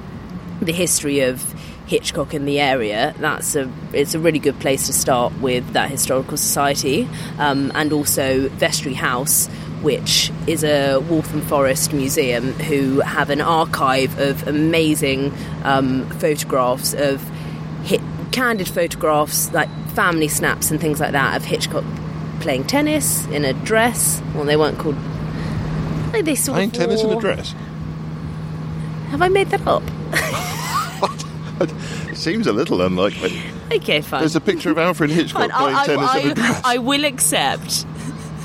the 0.62 0.74
history 0.74 1.22
of 1.22 1.42
Hitchcock 1.88 2.34
in 2.34 2.46
the 2.46 2.60
area, 2.60 3.16
that's 3.18 3.56
a 3.56 3.68
it's 3.94 4.14
a 4.14 4.20
really 4.20 4.40
good 4.40 4.60
place 4.60 4.86
to 4.88 4.94
start 4.94 5.34
with 5.42 5.66
that 5.74 5.90
historical 5.90 6.38
society, 6.38 7.08
um, 7.40 7.72
and 7.74 7.94
also 7.94 8.50
Vestry 8.60 8.94
House, 8.94 9.50
which 9.82 10.32
is 10.48 10.64
a 10.64 10.98
Waltham 11.00 11.42
Forest 11.42 11.94
museum 11.94 12.54
who 12.54 13.00
have 13.00 13.30
an 13.30 13.42
archive 13.42 14.18
of 14.20 14.48
amazing 14.48 15.34
um, 15.64 16.10
photographs 16.12 16.94
of 16.94 17.22
hit, 17.84 18.02
candid 18.32 18.68
photographs, 18.68 19.52
like 19.54 19.70
family 19.90 20.28
snaps 20.28 20.72
and 20.72 20.80
things 20.80 21.00
like 21.00 21.14
that 21.14 21.38
of 21.38 21.46
Hitchcock 21.46 21.84
playing 22.40 22.66
tennis 22.66 23.26
in 23.28 23.46
a 23.46 23.54
dress. 23.54 24.22
Well, 24.34 24.46
they 24.46 24.58
weren't 24.58 24.78
called. 24.78 24.98
Like 26.14 26.26
they 26.26 26.36
sort 26.36 26.56
Playing 26.56 26.70
of 26.70 26.76
tennis 26.76 27.04
in 27.04 27.12
a 27.12 27.20
dress. 27.20 27.54
Have 29.10 29.22
I 29.22 29.30
made 29.30 29.50
that 29.50 29.66
up? 29.68 29.84
It 31.62 32.16
seems 32.18 32.48
a 32.48 32.54
little 32.54 32.82
unlikely. 32.82 33.40
Okay, 33.72 34.02
fine. 34.02 34.22
There's 34.22 34.36
a 34.36 34.42
picture 34.42 34.72
of 34.72 34.78
Alfred 34.78 35.12
Hitchcock 35.12 35.52
Fine, 35.52 35.60
playing 35.60 35.76
I, 35.76 35.86
tennis 35.86 36.10
I, 36.10 36.20
in 36.20 36.32
a 36.32 36.36
dress. 36.36 36.62
I, 36.64 36.76
I 36.76 36.78
will 36.78 37.06
accept 37.06 37.86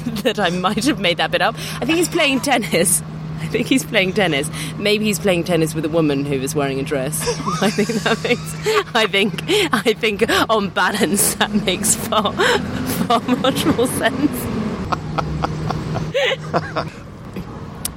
that 0.22 0.38
I 0.38 0.50
might 0.50 0.84
have 0.84 1.00
made 1.00 1.18
that 1.18 1.30
bit 1.30 1.42
up. 1.42 1.54
I 1.80 1.84
think 1.84 1.98
he's 1.98 2.08
playing 2.08 2.40
tennis 2.40 3.02
I 3.44 3.48
think 3.48 3.66
he's 3.66 3.84
playing 3.84 4.14
tennis. 4.14 4.50
Maybe 4.78 5.04
he's 5.04 5.18
playing 5.18 5.44
tennis 5.44 5.74
with 5.74 5.84
a 5.84 5.90
woman 5.90 6.24
who 6.24 6.34
is 6.34 6.54
wearing 6.54 6.80
a 6.80 6.82
dress. 6.82 7.20
I 7.62 7.68
think 7.68 7.90
that 7.90 8.24
makes. 8.24 8.54
I 8.94 9.06
think. 9.06 9.42
I 9.72 9.92
think 9.92 10.24
on 10.48 10.70
balance 10.70 11.34
that 11.34 11.52
makes 11.52 11.94
far, 11.94 12.32
far 12.32 13.20
much 13.20 13.66
more 13.66 13.86
sense. 13.86 14.30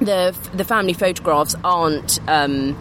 the 0.00 0.36
the 0.52 0.64
family 0.64 0.92
photographs 0.92 1.56
aren't 1.64 2.20
um, 2.28 2.76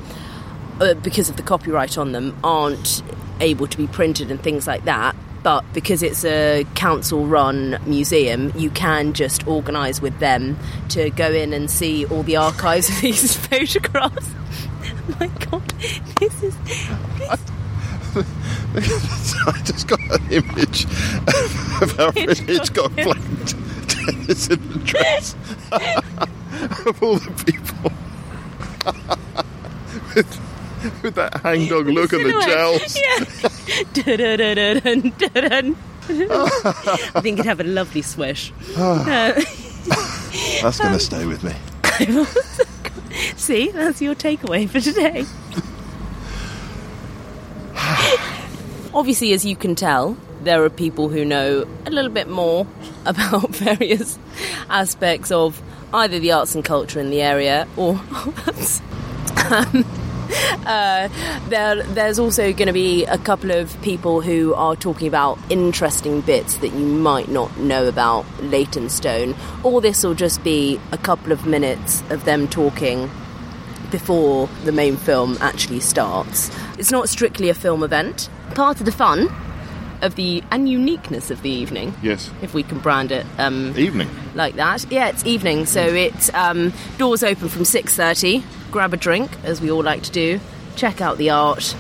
uh, 0.82 0.94
because 0.96 1.30
of 1.30 1.38
the 1.38 1.44
copyright 1.44 1.98
on 1.98 2.12
them 2.12 2.38
aren't 2.44 3.02
able 3.40 3.68
to 3.68 3.78
be 3.78 3.88
printed 3.88 4.30
and 4.30 4.44
things 4.44 4.68
like 4.68 4.84
that. 4.84 5.16
But 5.48 5.64
because 5.72 6.04
it's 6.04 6.26
a 6.26 6.66
council 6.76 7.26
run 7.26 7.80
museum, 7.86 8.52
you 8.58 8.70
can 8.70 9.14
just 9.14 9.48
organise 9.48 10.02
with 10.02 10.20
them 10.20 10.58
to 10.90 11.10
go 11.10 11.32
in 11.32 11.54
and 11.54 11.72
see 11.72 12.06
all 12.08 12.22
the 12.24 12.36
archives 12.36 12.90
of 12.90 13.00
these 13.02 13.38
photographs. 13.38 14.30
Oh 14.84 15.16
my 15.22 15.28
god, 15.28 15.70
this 16.20 16.44
is. 16.44 16.58
This... 16.58 17.42
I 19.48 19.62
just 19.64 19.88
got 19.88 20.02
an 20.02 20.32
image 20.34 20.84
of 21.82 21.98
Alfred 21.98 22.40
Hitchcock 22.40 22.92
playing 22.92 23.46
tennis 23.88 24.50
in 24.50 24.68
the 24.68 24.80
dress 24.84 25.34
of 26.86 27.02
all 27.02 27.16
the 27.16 27.32
people 27.46 27.94
with, 30.14 30.47
with 31.04 31.16
that 31.16 31.34
hangdog 31.34 31.88
look 31.94 32.14
and 32.14 32.26
the 32.26 32.32
gels. 32.46 32.98
I 37.16 37.22
think 37.22 37.40
it'd 37.40 37.46
have 37.46 37.60
a 37.60 37.66
lovely 37.66 38.02
swish. 38.02 38.54
Uh, 38.76 39.34
That's 40.62 40.80
going 40.80 40.94
to 40.94 41.00
stay 41.00 41.26
with 41.26 41.44
me. 41.44 41.54
see, 43.36 43.72
that's 43.72 44.02
your 44.02 44.14
takeaway 44.16 44.70
for 44.70 44.80
today. 44.80 45.26
Obviously, 48.94 49.34
as 49.34 49.46
you 49.46 49.56
can 49.56 49.76
tell, 49.76 50.16
there 50.44 50.64
are 50.64 50.70
people 50.70 51.10
who 51.10 51.26
know 51.26 51.68
a 51.86 51.90
little 51.90 52.12
bit 52.12 52.30
more 52.30 52.68
about 53.06 53.50
various 53.56 54.20
aspects 54.70 55.32
of 55.32 55.62
either 55.94 56.20
the 56.20 56.32
arts 56.32 56.54
and 56.56 56.64
culture 56.64 57.00
in 57.00 57.10
the 57.10 57.22
area 57.22 57.68
or 57.76 58.00
um, 59.52 59.86
uh, 60.66 61.10
there, 61.50 61.84
there's 61.84 62.20
also 62.20 62.54
going 62.54 62.68
to 62.68 62.74
be 62.74 63.06
a 63.06 63.18
couple 63.18 63.52
of 63.52 63.80
people 63.82 64.22
who 64.22 64.54
are 64.54 64.76
talking 64.76 65.08
about 65.08 65.40
interesting 65.50 66.22
bits 66.22 66.58
that 66.58 66.70
you 66.70 66.86
might 66.86 67.30
not 67.30 67.58
know 67.58 67.88
about 67.88 68.26
Leytonstone, 68.42 69.36
or 69.64 69.82
this 69.82 70.04
will 70.04 70.16
just 70.16 70.44
be 70.44 70.80
a 70.92 70.98
couple 70.98 71.32
of 71.32 71.46
minutes 71.46 72.02
of 72.10 72.26
them 72.26 72.48
talking 72.48 73.10
before 73.92 74.50
the 74.66 74.72
main 74.72 74.98
film 74.98 75.38
actually 75.40 75.80
starts. 75.80 76.52
It's 76.78 76.92
not 76.92 77.10
strictly 77.10 77.50
a 77.50 77.54
film 77.54 77.84
event. 77.84 78.30
Part 78.54 78.80
of 78.80 78.86
the 78.86 78.92
fun 78.92 79.30
of 80.02 80.16
the 80.16 80.44
and 80.52 80.70
uniqueness 80.70 81.32
of 81.32 81.42
the 81.42 81.50
evening, 81.50 81.94
Yes. 82.02 82.30
if 82.42 82.54
we 82.54 82.64
can 82.64 82.80
brand 82.80 83.12
it 83.12 83.26
um, 83.38 83.74
Evening. 83.78 84.10
like 84.36 84.56
that. 84.56 84.86
Yeah, 84.92 85.08
it's 85.10 85.26
evening, 85.26 85.66
so 85.66 85.82
it 85.82 86.34
um, 86.34 86.74
doors 86.98 87.24
open 87.24 87.50
from 87.50 87.66
six 87.66 87.96
thirty. 87.96 88.44
Grab 88.72 88.94
a 88.94 88.98
drink, 88.98 89.32
as 89.44 89.62
we 89.62 89.72
all 89.72 89.84
like 89.84 90.04
to 90.04 90.12
do. 90.12 90.40
Check 90.76 91.02
out 91.02 91.18
the 91.18 91.30
art. 91.30 91.76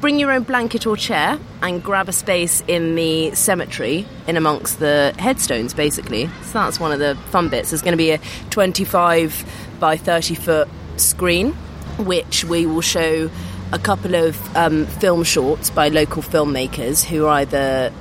Bring 0.00 0.18
your 0.20 0.30
own 0.30 0.42
blanket 0.42 0.86
or 0.86 0.96
chair 0.96 1.38
and 1.62 1.82
grab 1.82 2.08
a 2.08 2.12
space 2.12 2.62
in 2.68 2.94
the 2.94 3.34
cemetery 3.34 4.06
in 4.26 4.36
amongst 4.36 4.78
the 4.78 5.14
headstones, 5.18 5.72
basically. 5.72 6.26
So 6.42 6.52
that's 6.60 6.78
one 6.78 6.92
of 6.92 6.98
the 6.98 7.16
fun 7.30 7.48
bits. 7.48 7.70
There's 7.70 7.80
going 7.82 7.92
to 7.94 7.96
be 7.96 8.10
a 8.10 8.20
25 8.50 9.44
by 9.80 9.96
30 9.96 10.34
foot 10.34 10.68
screen, 10.98 11.52
which 11.98 12.44
we 12.44 12.66
will 12.66 12.82
show 12.82 13.30
a 13.72 13.78
couple 13.78 14.14
of 14.14 14.56
um, 14.56 14.86
film 14.86 15.24
shorts 15.24 15.70
by 15.70 15.88
local 15.88 16.22
filmmakers 16.22 17.04
who 17.04 17.26
are 17.26 17.40
either 17.40 17.92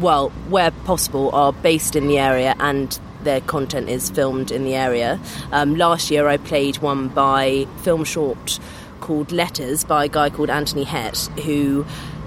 well, 0.00 0.30
where 0.48 0.70
possible, 0.70 1.30
are 1.32 1.52
based 1.52 1.96
in 1.96 2.06
the 2.06 2.18
area 2.18 2.54
and 2.60 3.00
their 3.22 3.40
content 3.40 3.88
is 3.88 4.10
filmed 4.10 4.50
in 4.50 4.64
the 4.64 4.74
area. 4.74 5.18
Um, 5.50 5.76
last 5.76 6.10
year, 6.10 6.28
I 6.28 6.36
played 6.36 6.78
one 6.78 7.08
by 7.08 7.66
film 7.82 8.04
short 8.04 8.60
called 9.00 9.32
Letters 9.32 9.84
by 9.84 10.04
a 10.04 10.08
guy 10.08 10.30
called 10.30 10.50
Anthony 10.50 10.84
Hett, 10.84 11.28
who 11.40 11.84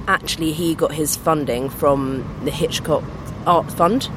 actually 0.08 0.52
he 0.52 0.76
got 0.76 0.94
his 0.94 1.16
funding 1.16 1.70
from 1.70 2.42
the 2.44 2.52
Hitchcock 2.52 3.04
Art 3.46 3.72
Fund 3.72 4.10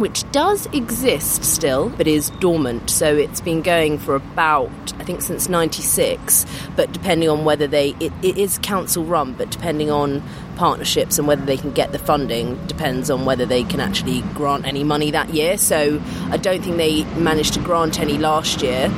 which 0.00 0.28
does 0.32 0.64
exist 0.72 1.44
still 1.44 1.90
but 1.90 2.06
is 2.06 2.30
dormant 2.40 2.88
so 2.88 3.14
it's 3.14 3.42
been 3.42 3.60
going 3.60 3.98
for 3.98 4.14
about 4.14 4.70
i 4.98 5.04
think 5.04 5.20
since 5.20 5.46
96 5.46 6.46
but 6.74 6.90
depending 6.90 7.28
on 7.28 7.44
whether 7.44 7.66
they 7.66 7.90
it, 8.00 8.10
it 8.22 8.38
is 8.38 8.58
council 8.62 9.04
run 9.04 9.34
but 9.34 9.50
depending 9.50 9.90
on 9.90 10.22
partnerships 10.56 11.18
and 11.18 11.28
whether 11.28 11.44
they 11.44 11.56
can 11.58 11.70
get 11.72 11.92
the 11.92 11.98
funding 11.98 12.56
depends 12.66 13.10
on 13.10 13.26
whether 13.26 13.44
they 13.44 13.62
can 13.62 13.78
actually 13.78 14.22
grant 14.34 14.66
any 14.66 14.82
money 14.82 15.10
that 15.10 15.28
year 15.34 15.58
so 15.58 16.02
i 16.30 16.36
don't 16.38 16.62
think 16.62 16.78
they 16.78 17.04
managed 17.16 17.52
to 17.52 17.60
grant 17.60 18.00
any 18.00 18.16
last 18.16 18.62
year 18.62 18.90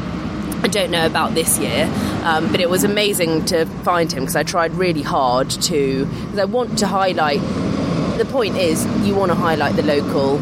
I 0.65 0.69
don't 0.69 0.93
know 0.93 1.05
about 1.05 1.35
this 1.35 1.59
year, 1.59 1.91
um, 2.23 2.49
but 2.53 2.61
it 2.61 2.71
was 2.71 2.85
amazing 2.85 3.47
to 3.47 3.67
find 3.83 4.13
him 4.13 4.21
because 4.21 4.37
I 4.37 4.45
tried 4.45 4.73
really 4.75 5.03
hard 5.03 5.51
to. 5.51 6.07
Because 6.07 6.39
I 6.39 6.45
want 6.45 6.79
to 6.79 6.87
highlight. 6.87 7.41
The 8.17 8.25
point 8.31 8.57
is, 8.57 8.87
you 9.05 9.17
want 9.17 9.33
to 9.33 9.35
highlight 9.35 9.75
the 9.75 9.83
local 9.83 10.39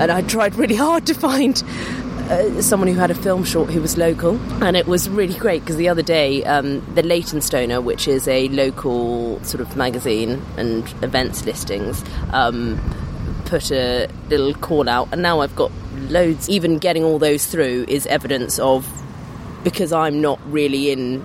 and 0.00 0.10
I 0.10 0.22
tried 0.22 0.54
really 0.56 0.74
hard 0.74 1.06
to 1.06 1.14
find 1.14 1.62
uh, 2.30 2.62
someone 2.62 2.88
who 2.88 2.94
had 2.94 3.10
a 3.10 3.14
film 3.14 3.44
short 3.44 3.68
who 3.68 3.82
was 3.82 3.98
local, 3.98 4.38
and 4.64 4.74
it 4.74 4.86
was 4.86 5.10
really 5.10 5.34
great 5.34 5.60
because 5.60 5.76
the 5.76 5.90
other 5.90 6.02
day, 6.02 6.42
um, 6.44 6.80
the 6.94 7.02
Leytonstoner, 7.02 7.82
which 7.82 8.08
is 8.08 8.26
a 8.26 8.48
local 8.48 9.42
sort 9.44 9.60
of 9.60 9.76
magazine 9.76 10.42
and 10.56 10.88
events 11.02 11.44
listings, 11.44 12.02
um, 12.32 12.80
put 13.44 13.70
a 13.70 14.08
little 14.30 14.54
call 14.54 14.88
out, 14.88 15.06
and 15.12 15.20
now 15.20 15.40
I've 15.40 15.54
got 15.54 15.70
loads. 16.08 16.48
Even 16.48 16.78
getting 16.78 17.04
all 17.04 17.18
those 17.18 17.46
through 17.46 17.84
is 17.86 18.06
evidence 18.06 18.58
of 18.58 18.88
because 19.64 19.92
I'm 19.92 20.22
not 20.22 20.40
really 20.50 20.90
in 20.90 21.22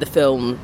the 0.00 0.06
film 0.06 0.60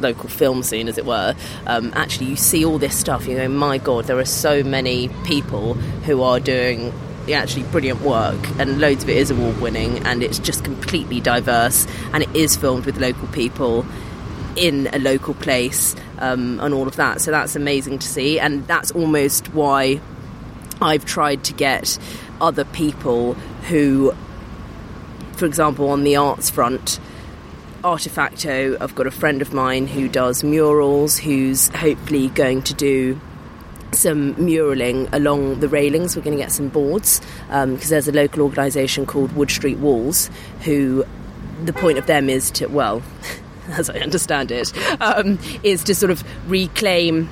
local 0.00 0.28
film 0.28 0.62
scene, 0.62 0.88
as 0.88 0.98
it 0.98 1.04
were, 1.04 1.34
um, 1.66 1.92
actually 1.94 2.26
you 2.26 2.36
see 2.36 2.64
all 2.64 2.78
this 2.78 2.96
stuff. 2.96 3.26
You 3.26 3.36
go, 3.36 3.48
my 3.48 3.78
God, 3.78 4.04
there 4.04 4.18
are 4.18 4.24
so 4.24 4.62
many 4.62 5.08
people 5.24 5.74
who 5.74 6.22
are 6.22 6.40
doing 6.40 6.92
actually 7.32 7.62
brilliant 7.64 8.02
work, 8.02 8.38
and 8.58 8.80
loads 8.80 9.02
of 9.02 9.08
it 9.08 9.16
is 9.16 9.30
award 9.30 9.60
winning, 9.60 9.98
and 10.06 10.22
it's 10.22 10.38
just 10.38 10.64
completely 10.64 11.20
diverse, 11.20 11.86
and 12.12 12.22
it 12.22 12.36
is 12.36 12.56
filmed 12.56 12.84
with 12.84 12.98
local 12.98 13.26
people 13.28 13.86
in 14.56 14.88
a 14.92 14.98
local 14.98 15.34
place, 15.34 15.96
um, 16.18 16.60
and 16.60 16.74
all 16.74 16.86
of 16.86 16.96
that. 16.96 17.20
So 17.20 17.30
that's 17.30 17.56
amazing 17.56 17.98
to 18.00 18.06
see, 18.06 18.38
and 18.38 18.66
that's 18.66 18.90
almost 18.90 19.54
why 19.54 20.00
I've 20.82 21.04
tried 21.04 21.44
to 21.44 21.54
get 21.54 21.98
other 22.40 22.64
people 22.64 23.34
who, 23.68 24.12
for 25.32 25.46
example, 25.46 25.88
on 25.88 26.04
the 26.04 26.16
arts 26.16 26.50
front 26.50 27.00
Artefacto, 27.84 28.78
I've 28.80 28.94
got 28.94 29.06
a 29.06 29.10
friend 29.10 29.42
of 29.42 29.52
mine 29.52 29.86
who 29.86 30.08
does 30.08 30.42
murals, 30.42 31.18
who's 31.18 31.68
hopefully 31.68 32.28
going 32.28 32.62
to 32.62 32.72
do 32.72 33.20
some 33.92 34.34
muraling 34.36 35.06
along 35.12 35.60
the 35.60 35.68
railings. 35.68 36.16
We're 36.16 36.22
going 36.22 36.36
to 36.36 36.42
get 36.42 36.50
some 36.50 36.68
boards 36.68 37.20
because 37.48 37.84
um, 37.84 37.88
there's 37.90 38.08
a 38.08 38.12
local 38.12 38.40
organisation 38.40 39.04
called 39.04 39.32
Wood 39.32 39.50
Street 39.50 39.76
Walls 39.78 40.30
who 40.62 41.04
the 41.64 41.74
point 41.74 41.98
of 41.98 42.06
them 42.06 42.30
is 42.30 42.50
to, 42.52 42.68
well, 42.68 43.02
as 43.68 43.90
I 43.90 43.98
understand 43.98 44.50
it, 44.50 44.72
um, 45.02 45.38
is 45.62 45.84
to 45.84 45.94
sort 45.94 46.10
of 46.10 46.24
reclaim 46.50 47.28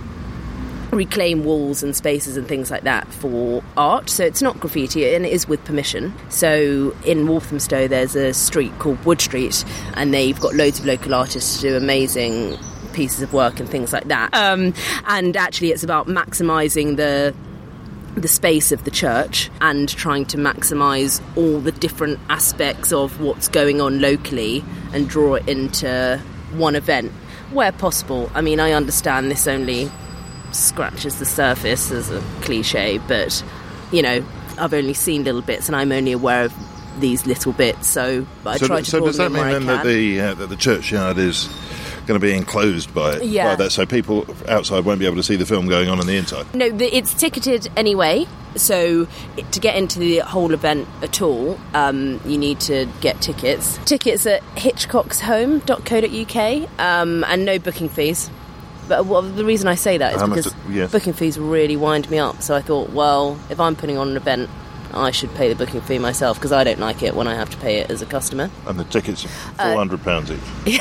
reclaim 0.92 1.42
walls 1.42 1.82
and 1.82 1.96
spaces 1.96 2.36
and 2.36 2.46
things 2.46 2.70
like 2.70 2.82
that 2.82 3.08
for 3.14 3.62
art. 3.76 4.10
So 4.10 4.24
it's 4.24 4.42
not 4.42 4.60
graffiti 4.60 5.14
and 5.14 5.24
it 5.24 5.32
is 5.32 5.48
with 5.48 5.64
permission. 5.64 6.12
So 6.28 6.94
in 7.04 7.26
Walthamstow 7.26 7.88
there's 7.88 8.14
a 8.14 8.34
street 8.34 8.78
called 8.78 9.02
Wood 9.04 9.20
Street 9.20 9.64
and 9.94 10.12
they've 10.12 10.38
got 10.38 10.54
loads 10.54 10.78
of 10.78 10.86
local 10.86 11.14
artists 11.14 11.56
to 11.56 11.70
do 11.70 11.76
amazing 11.76 12.58
pieces 12.92 13.22
of 13.22 13.32
work 13.32 13.58
and 13.58 13.68
things 13.68 13.92
like 13.92 14.04
that. 14.04 14.34
Um, 14.34 14.74
and 15.06 15.36
actually 15.36 15.72
it's 15.72 15.82
about 15.82 16.06
maximising 16.06 16.96
the 16.96 17.34
the 18.14 18.28
space 18.28 18.72
of 18.72 18.84
the 18.84 18.90
church 18.90 19.50
and 19.62 19.88
trying 19.88 20.26
to 20.26 20.36
maximise 20.36 21.22
all 21.34 21.60
the 21.60 21.72
different 21.72 22.20
aspects 22.28 22.92
of 22.92 23.18
what's 23.22 23.48
going 23.48 23.80
on 23.80 24.02
locally 24.02 24.62
and 24.92 25.08
draw 25.08 25.36
it 25.36 25.48
into 25.48 26.20
one 26.52 26.76
event 26.76 27.10
where 27.52 27.72
possible. 27.72 28.30
I 28.34 28.42
mean, 28.42 28.60
I 28.60 28.72
understand 28.72 29.30
this 29.30 29.46
only 29.46 29.90
scratches 30.52 31.18
the 31.18 31.24
surface 31.24 31.90
as 31.90 32.10
a 32.10 32.20
cliche, 32.42 32.98
but 33.08 33.42
you 33.90 34.02
know, 34.02 34.24
I've 34.58 34.74
only 34.74 34.94
seen 34.94 35.24
little 35.24 35.42
bits 35.42 35.68
and 35.68 35.76
I'm 35.76 35.92
only 35.92 36.12
aware 36.12 36.44
of 36.44 36.52
these 37.00 37.26
little 37.26 37.52
bits, 37.52 37.88
so 37.88 38.26
I 38.44 38.58
so 38.58 38.66
try 38.66 38.80
to 38.80 38.90
so 38.90 39.00
does 39.00 39.16
that 39.16 39.32
mean 39.32 39.46
then 39.48 39.66
that 39.66 39.84
the 39.84 40.20
uh, 40.20 40.34
that 40.34 40.48
the 40.48 40.56
churchyard 40.56 41.18
is 41.18 41.48
going 42.06 42.20
to 42.20 42.26
be 42.26 42.34
enclosed 42.34 42.92
by, 42.94 43.16
it, 43.16 43.24
Yeah. 43.24 43.50
by 43.50 43.56
that, 43.64 43.70
so 43.70 43.86
people 43.86 44.26
outside 44.48 44.84
won't 44.84 44.98
be 44.98 45.06
able 45.06 45.16
to 45.16 45.22
see 45.22 45.36
the 45.36 45.46
film 45.46 45.68
going 45.68 45.88
on 45.88 46.00
on 46.00 46.06
the 46.06 46.16
inside. 46.16 46.46
No, 46.54 46.68
the, 46.68 46.94
it's 46.94 47.14
ticketed 47.14 47.68
anyway. 47.76 48.26
So 48.56 49.06
to 49.52 49.60
get 49.60 49.76
into 49.76 49.98
the 49.98 50.18
whole 50.18 50.52
event 50.52 50.86
at 51.00 51.22
all, 51.22 51.58
um, 51.74 52.20
you 52.26 52.36
need 52.36 52.60
to 52.60 52.86
get 53.00 53.22
tickets. 53.22 53.78
Tickets 53.86 54.26
at 54.26 54.42
hitchcockshome.co.uk 54.56 56.68
um, 56.78 57.24
and 57.24 57.44
no 57.46 57.58
booking 57.58 57.88
fees. 57.88 58.28
But 58.88 59.06
well, 59.06 59.22
the 59.22 59.44
reason 59.44 59.68
I 59.68 59.74
say 59.74 59.98
that 59.98 60.14
is 60.14 60.20
How 60.20 60.26
because 60.26 60.54
yes. 60.68 60.90
booking 60.92 61.12
fees 61.12 61.38
really 61.38 61.76
wind 61.76 62.10
me 62.10 62.18
up. 62.18 62.42
So 62.42 62.54
I 62.54 62.60
thought, 62.60 62.90
well, 62.90 63.38
if 63.50 63.60
I'm 63.60 63.76
putting 63.76 63.96
on 63.96 64.10
an 64.10 64.16
event, 64.16 64.50
I 64.92 65.10
should 65.10 65.34
pay 65.34 65.48
the 65.48 65.54
booking 65.54 65.80
fee 65.80 65.98
myself 65.98 66.36
because 66.38 66.52
I 66.52 66.64
don't 66.64 66.80
like 66.80 67.02
it 67.02 67.14
when 67.14 67.26
I 67.28 67.34
have 67.34 67.48
to 67.50 67.56
pay 67.58 67.78
it 67.78 67.90
as 67.90 68.02
a 68.02 68.06
customer. 68.06 68.50
And 68.66 68.78
the 68.78 68.84
tickets 68.84 69.24
Uh, 69.58 69.74
are 69.76 69.86
£400 69.86 70.36
each. 70.66 70.80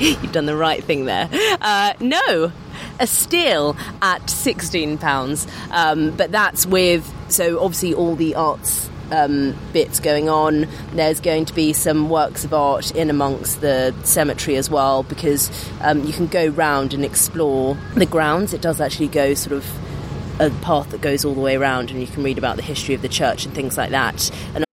You've 0.22 0.32
done 0.32 0.46
the 0.46 0.56
right 0.56 0.82
thing 0.82 1.04
there. 1.06 1.28
Uh, 1.60 1.92
no, 2.00 2.52
a 3.00 3.06
steal 3.06 3.76
at 4.00 4.22
£16. 4.26 5.46
Um, 5.72 6.10
but 6.12 6.30
that's 6.32 6.64
with, 6.66 7.12
so 7.28 7.60
obviously 7.60 7.92
all 7.94 8.14
the 8.16 8.34
arts 8.34 8.88
um, 9.10 9.56
bits 9.72 10.00
going 10.00 10.28
on. 10.28 10.66
There's 10.92 11.20
going 11.20 11.44
to 11.46 11.54
be 11.54 11.72
some 11.72 12.08
works 12.08 12.44
of 12.44 12.52
art 12.54 12.94
in 12.94 13.10
amongst 13.10 13.60
the 13.60 13.94
cemetery 14.04 14.56
as 14.56 14.70
well 14.70 15.02
because 15.02 15.50
um, 15.82 16.04
you 16.04 16.12
can 16.12 16.26
go 16.26 16.48
round 16.48 16.94
and 16.94 17.04
explore 17.04 17.76
the 17.94 18.06
grounds. 18.06 18.52
It 18.54 18.60
does 18.60 18.80
actually 18.80 19.08
go 19.08 19.34
sort 19.34 19.56
of 19.56 20.40
a 20.40 20.50
path 20.60 20.90
that 20.90 21.02
goes 21.02 21.24
all 21.24 21.34
the 21.34 21.40
way 21.40 21.56
around 21.56 21.90
and 21.90 22.00
you 22.00 22.06
can 22.06 22.22
read 22.22 22.38
about 22.38 22.56
the 22.56 22.62
history 22.62 22.94
of 22.94 23.02
the 23.02 23.08
church 23.08 23.44
and 23.44 23.54
things 23.54 23.76
like 23.76 23.90
that. 23.90 24.30
And 24.54 24.64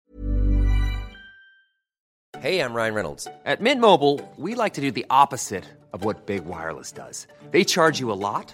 Hey, 2.39 2.60
I'm 2.62 2.73
Ryan 2.76 2.93
Reynolds. 2.93 3.28
At 3.45 3.62
Mint 3.62 3.82
Mobile, 3.82 4.21
we 4.38 4.54
like 4.54 4.76
to 4.76 4.82
do 4.82 4.91
the 4.91 5.08
opposite 5.10 5.65
of 5.91 6.06
what 6.06 6.28
Big 6.28 6.45
Wireless 6.45 6.91
does. 6.91 7.26
They 7.50 7.63
charge 7.63 8.00
you 8.00 8.12
a 8.12 8.19
lot, 8.28 8.54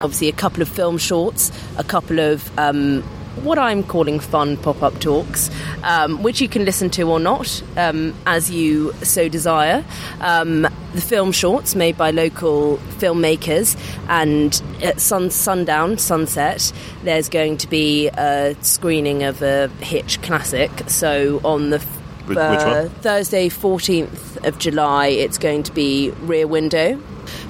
Obviously 0.00 0.28
a 0.28 0.32
couple 0.32 0.62
of 0.62 0.68
film 0.68 0.96
shorts, 0.96 1.50
a 1.76 1.82
couple 1.82 2.20
of 2.20 2.56
um, 2.56 3.02
what 3.42 3.58
I'm 3.58 3.82
calling 3.82 4.20
fun 4.20 4.56
pop 4.56 4.80
up 4.80 5.00
talks, 5.00 5.50
um, 5.82 6.22
which 6.22 6.40
you 6.40 6.48
can 6.48 6.64
listen 6.64 6.88
to 6.90 7.02
or 7.10 7.18
not 7.18 7.60
um, 7.76 8.14
as 8.24 8.48
you 8.48 8.92
so 9.02 9.28
desire. 9.28 9.84
Um, 10.20 10.68
the 10.94 11.00
film 11.00 11.32
shorts 11.32 11.74
made 11.74 11.98
by 11.98 12.12
local 12.12 12.76
filmmakers, 13.00 13.76
and 14.08 14.62
at 14.84 15.00
sun, 15.00 15.30
sundown, 15.30 15.98
sunset, 15.98 16.72
there's 17.02 17.28
going 17.28 17.56
to 17.56 17.68
be 17.68 18.06
a 18.06 18.54
screening 18.60 19.24
of 19.24 19.42
a 19.42 19.66
Hitch 19.80 20.22
classic. 20.22 20.70
So 20.86 21.40
on 21.42 21.70
the 21.70 21.80
Which- 22.28 22.38
one? 22.38 22.88
Thursday, 23.00 23.48
14th 23.48 24.44
of 24.46 24.58
July, 24.58 25.08
it's 25.08 25.38
going 25.38 25.62
to 25.64 25.72
be 25.72 26.10
Rear 26.22 26.46
Window. 26.46 26.98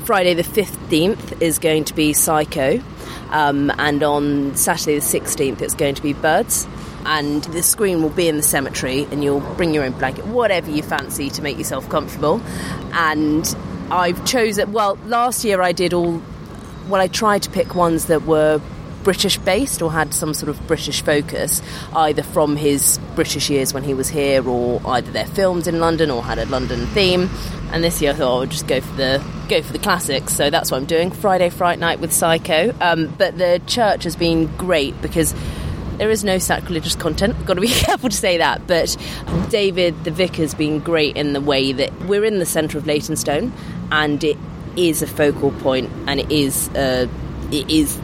Friday, 0.04 0.34
the 0.34 0.42
15th, 0.42 1.40
is 1.42 1.58
going 1.58 1.84
to 1.84 1.94
be 1.94 2.12
Psycho. 2.12 2.80
Um, 3.30 3.70
and 3.78 4.02
on 4.02 4.56
Saturday, 4.56 4.94
the 4.98 5.04
16th, 5.04 5.60
it's 5.60 5.74
going 5.74 5.94
to 5.94 6.02
be 6.02 6.12
Birds. 6.14 6.66
And 7.04 7.44
the 7.44 7.62
screen 7.62 8.02
will 8.02 8.10
be 8.10 8.28
in 8.28 8.36
the 8.36 8.42
cemetery, 8.42 9.06
and 9.10 9.22
you'll 9.22 9.40
bring 9.56 9.72
your 9.72 9.84
own 9.84 9.92
blanket, 9.92 10.26
whatever 10.26 10.70
you 10.70 10.82
fancy 10.82 11.30
to 11.30 11.42
make 11.42 11.56
yourself 11.56 11.88
comfortable. 11.88 12.40
And 12.92 13.54
I've 13.90 14.24
chosen, 14.24 14.72
well, 14.72 14.98
last 15.06 15.44
year 15.44 15.62
I 15.62 15.72
did 15.72 15.94
all, 15.94 16.22
well, 16.88 17.00
I 17.00 17.06
tried 17.06 17.42
to 17.42 17.50
pick 17.50 17.74
ones 17.74 18.06
that 18.06 18.22
were 18.24 18.60
British 19.08 19.38
based 19.38 19.80
or 19.80 19.90
had 19.90 20.12
some 20.12 20.34
sort 20.34 20.50
of 20.50 20.66
British 20.66 21.00
focus, 21.00 21.62
either 21.96 22.22
from 22.22 22.56
his 22.56 23.00
British 23.14 23.48
years 23.48 23.72
when 23.72 23.82
he 23.82 23.94
was 23.94 24.06
here, 24.06 24.46
or 24.46 24.82
either 24.84 25.10
they're 25.10 25.24
filmed 25.24 25.66
in 25.66 25.80
London 25.80 26.10
or 26.10 26.22
had 26.22 26.38
a 26.38 26.44
London 26.44 26.84
theme. 26.88 27.30
And 27.72 27.82
this 27.82 28.02
year 28.02 28.10
I 28.10 28.14
thought 28.16 28.36
I 28.36 28.40
would 28.40 28.50
just 28.50 28.66
go 28.66 28.82
for 28.82 28.96
the 28.96 29.24
go 29.48 29.62
for 29.62 29.72
the 29.72 29.78
classics, 29.78 30.34
so 30.34 30.50
that's 30.50 30.70
what 30.70 30.76
I'm 30.76 30.84
doing. 30.84 31.10
Friday 31.10 31.48
Fright 31.48 31.78
Night 31.78 32.00
with 32.00 32.12
Psycho, 32.12 32.74
um, 32.82 33.06
but 33.16 33.38
the 33.38 33.62
church 33.66 34.04
has 34.04 34.14
been 34.14 34.54
great 34.58 35.00
because. 35.00 35.34
There 35.96 36.10
is 36.10 36.22
no 36.22 36.38
sacrilegious 36.38 36.94
content. 36.94 37.44
Got 37.44 37.54
to 37.54 37.60
be 37.60 37.66
careful 37.86 38.08
to 38.08 38.14
say 38.14 38.36
that. 38.36 38.68
But 38.68 38.96
David, 39.50 40.04
the 40.04 40.12
vicar's 40.12 40.54
been 40.54 40.78
great 40.78 41.16
in 41.16 41.32
the 41.32 41.40
way 41.40 41.72
that 41.72 41.92
we're 42.02 42.24
in 42.24 42.38
the 42.38 42.46
centre 42.46 42.78
of 42.78 42.86
Leytonstone, 42.86 43.52
and 43.90 44.22
it 44.22 44.36
is 44.76 45.02
a 45.02 45.08
focal 45.08 45.50
point, 45.50 45.90
and 46.06 46.20
it 46.20 46.30
is 46.30 46.70
it 47.50 47.68
is 47.68 47.98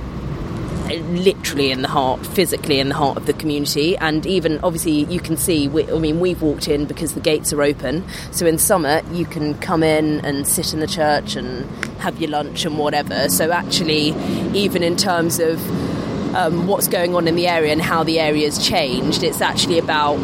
literally 0.89 1.71
in 1.71 1.83
the 1.83 1.89
heart, 1.89 2.25
physically 2.27 2.81
in 2.81 2.89
the 2.89 2.95
heart 2.95 3.17
of 3.17 3.27
the 3.27 3.33
community. 3.33 3.97
And 3.97 4.27
even 4.27 4.59
obviously, 4.63 5.05
you 5.05 5.21
can 5.21 5.37
see. 5.37 5.69
We, 5.69 5.91
I 5.91 5.99
mean, 5.99 6.21
we've 6.21 6.43
walked 6.43 6.69
in 6.69 6.87
because 6.87 7.15
the 7.15 7.21
gates 7.21 7.53
are 7.53 7.63
open. 7.63 8.05
So 8.33 8.47
in 8.47 8.59
summer, 8.59 9.03
you 9.13 9.25
can 9.25 9.55
come 9.59 9.83
in 9.83 10.25
and 10.25 10.47
sit 10.47 10.73
in 10.73 10.81
the 10.81 10.87
church 10.87 11.37
and 11.37 11.69
have 11.99 12.21
your 12.21 12.31
lunch 12.31 12.65
and 12.65 12.79
whatever. 12.79 13.29
So 13.29 13.51
actually, 13.51 14.09
even 14.57 14.83
in 14.83 14.97
terms 14.97 15.39
of 15.39 15.59
um, 16.35 16.67
what's 16.67 16.89
going 16.89 17.15
on 17.15 17.29
in 17.29 17.37
the 17.37 17.47
area 17.47 17.73
and 17.73 17.81
how 17.81 18.03
the 18.03 18.19
area 18.19 18.45
has 18.45 18.65
changed, 18.65 19.23
it's 19.23 19.41
actually 19.41 19.79
about 19.79 20.19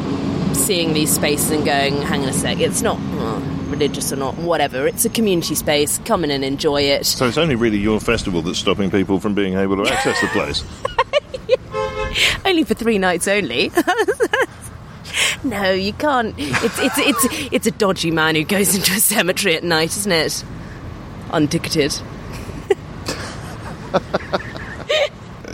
seeing 0.54 0.92
these 0.92 1.14
spaces 1.14 1.50
and 1.50 1.64
going, 1.64 2.02
hang 2.02 2.22
on 2.22 2.28
a 2.28 2.32
sec, 2.32 2.58
it's 2.58 2.82
not. 2.82 2.98
well, 2.98 3.40
Religious 3.70 4.12
or 4.12 4.16
not, 4.16 4.36
whatever. 4.36 4.86
It's 4.86 5.04
a 5.04 5.10
community 5.10 5.54
space. 5.54 5.98
Come 6.04 6.24
in 6.24 6.30
and 6.30 6.44
enjoy 6.44 6.82
it. 6.82 7.06
So 7.06 7.26
it's 7.26 7.38
only 7.38 7.54
really 7.54 7.78
your 7.78 8.00
festival 8.00 8.42
that's 8.42 8.58
stopping 8.58 8.90
people 8.90 9.20
from 9.20 9.34
being 9.34 9.56
able 9.56 9.76
to 9.82 9.90
access 9.90 10.20
the 10.20 10.26
place. 10.28 10.64
only 12.44 12.64
for 12.64 12.74
three 12.74 12.98
nights 12.98 13.28
only. 13.28 13.70
No, 15.42 15.72
you 15.72 15.94
can't. 15.94 16.34
It's 16.38 16.78
it's 16.78 16.98
it's 16.98 17.52
it's 17.52 17.66
a 17.66 17.70
dodgy 17.70 18.10
man 18.10 18.34
who 18.34 18.44
goes 18.44 18.74
into 18.74 18.92
a 18.92 19.00
cemetery 19.00 19.56
at 19.56 19.64
night, 19.64 19.96
isn't 19.96 20.12
it? 20.12 20.44
Unticketed. 21.32 21.98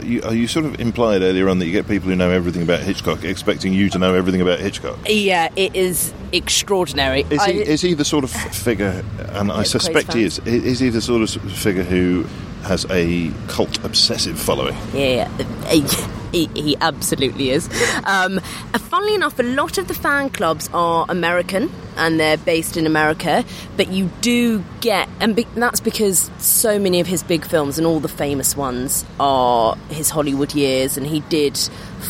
You, 0.07 0.21
are 0.23 0.33
you 0.33 0.47
sort 0.47 0.65
of 0.65 0.79
implied 0.79 1.21
earlier 1.21 1.49
on 1.49 1.59
that 1.59 1.65
you 1.65 1.73
get 1.73 1.85
people 1.87 2.07
who 2.09 2.15
know 2.15 2.29
everything 2.31 2.61
about 2.61 2.79
Hitchcock 2.79 3.25
expecting 3.25 3.73
you 3.73 3.89
to 3.89 3.99
know 3.99 4.13
everything 4.13 4.39
about 4.41 4.59
Hitchcock? 4.59 4.97
Yeah, 5.05 5.49
it 5.57 5.75
is 5.75 6.13
extraordinary. 6.31 7.25
Is 7.29 7.43
he, 7.43 7.51
I- 7.51 7.65
is 7.65 7.81
he 7.81 7.93
the 7.93 8.05
sort 8.05 8.23
of 8.23 8.31
figure, 8.31 9.03
and 9.33 9.51
I 9.51 9.63
suspect 9.63 10.13
he 10.13 10.23
is, 10.23 10.39
is 10.39 10.79
he 10.79 10.89
the 10.89 11.01
sort 11.01 11.23
of 11.23 11.29
figure 11.51 11.83
who 11.83 12.25
has 12.67 12.85
a 12.89 13.31
cult 13.47 13.83
obsessive 13.83 14.39
following? 14.39 14.75
Yeah, 14.93 15.29
he, 16.31 16.47
he, 16.47 16.77
absolutely 16.81 17.51
is. 17.51 17.67
Um, 18.03 18.39
funnily 18.73 19.15
enough, 19.15 19.39
a 19.39 19.43
lot 19.43 19.77
of 19.77 19.87
the 19.87 19.93
fan 19.93 20.29
clubs 20.29 20.69
are 20.73 21.05
American 21.09 21.71
and 21.95 22.19
they're 22.19 22.37
based 22.37 22.77
in 22.77 22.85
America, 22.85 23.43
but 23.75 23.87
you 23.87 24.09
do 24.21 24.63
get, 24.81 25.09
and 25.19 25.35
be, 25.35 25.47
that's 25.55 25.79
because 25.79 26.29
so 26.37 26.77
many 26.77 26.99
of 26.99 27.07
his 27.07 27.23
big 27.23 27.45
films 27.45 27.77
and 27.77 27.87
all 27.87 27.99
the 27.99 28.07
famous 28.07 28.55
ones 28.55 29.03
are 29.19 29.75
his 29.89 30.09
Hollywood 30.09 30.53
years, 30.53 30.97
and 30.97 31.07
he 31.07 31.21
did 31.21 31.57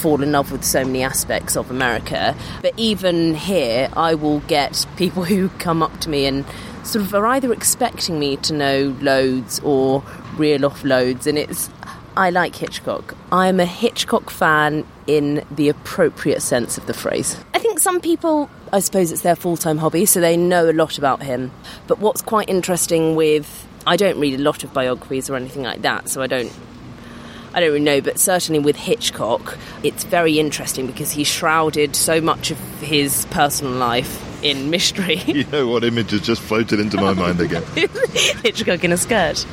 fall 0.01 0.21
in 0.21 0.33
love 0.33 0.51
with 0.51 0.63
so 0.63 0.83
many 0.83 1.03
aspects 1.03 1.55
of 1.55 1.71
America. 1.71 2.35
But 2.61 2.73
even 2.75 3.33
here, 3.33 3.89
I 3.95 4.15
will 4.15 4.39
get 4.41 4.85
people 4.97 5.23
who 5.31 5.49
come 5.59 5.81
up 5.81 5.97
to 6.01 6.09
me 6.09 6.25
and 6.25 6.45
sort 6.83 7.03
of 7.03 7.13
are 7.13 7.25
either 7.27 7.51
expecting 7.51 8.19
me 8.19 8.37
to 8.37 8.53
know 8.53 8.95
loads 9.01 9.59
or 9.63 10.03
reel 10.37 10.65
off 10.65 10.83
loads, 10.83 11.27
and 11.27 11.37
it's 11.37 11.69
I 12.17 12.31
like 12.31 12.55
Hitchcock. 12.55 13.15
I'm 13.31 13.59
a 13.59 13.65
Hitchcock 13.65 14.31
fan 14.31 14.85
in 15.05 15.45
the 15.51 15.69
appropriate 15.69 16.41
sense 16.41 16.75
of 16.75 16.87
the 16.87 16.93
phrase. 16.95 17.37
I 17.53 17.59
think 17.59 17.79
some 17.79 18.01
people, 18.01 18.49
I 18.73 18.79
suppose 18.79 19.11
it's 19.11 19.21
their 19.21 19.35
full 19.35 19.55
time 19.55 19.77
hobby, 19.77 20.07
so 20.07 20.19
they 20.19 20.35
know 20.35 20.67
a 20.67 20.73
lot 20.73 20.97
about 20.97 21.21
him. 21.21 21.51
But 21.85 21.99
what's 21.99 22.23
quite 22.23 22.49
interesting 22.49 23.15
with, 23.15 23.67
I 23.85 23.97
don't 23.97 24.19
read 24.19 24.39
a 24.39 24.41
lot 24.41 24.63
of 24.63 24.73
biographies 24.73 25.29
or 25.29 25.35
anything 25.35 25.61
like 25.61 25.83
that, 25.83 26.09
so 26.09 26.23
I 26.23 26.27
don't. 26.27 26.51
I 27.53 27.59
don't 27.59 27.69
really 27.69 27.85
know, 27.85 28.01
but 28.01 28.19
certainly 28.19 28.59
with 28.59 28.75
Hitchcock, 28.75 29.57
it's 29.81 30.03
very 30.03 30.37
interesting 30.37 30.85
because 30.85 31.11
he 31.11 31.23
shrouded 31.23 31.95
so 31.95 32.19
much 32.19 32.51
of 32.51 32.59
his 32.81 33.25
personal 33.31 33.73
life 33.73 34.43
in 34.43 34.69
mystery. 34.69 35.15
You 35.27 35.43
know 35.45 35.67
what 35.67 35.83
image 35.83 36.11
has 36.11 36.21
just 36.21 36.41
floated 36.41 36.79
into 36.79 36.97
my 36.97 37.13
mind 37.13 37.39
again? 37.39 37.63
Hitchcock 38.43 38.83
in 38.83 38.91
a 38.91 38.97
skirt. 38.97 39.45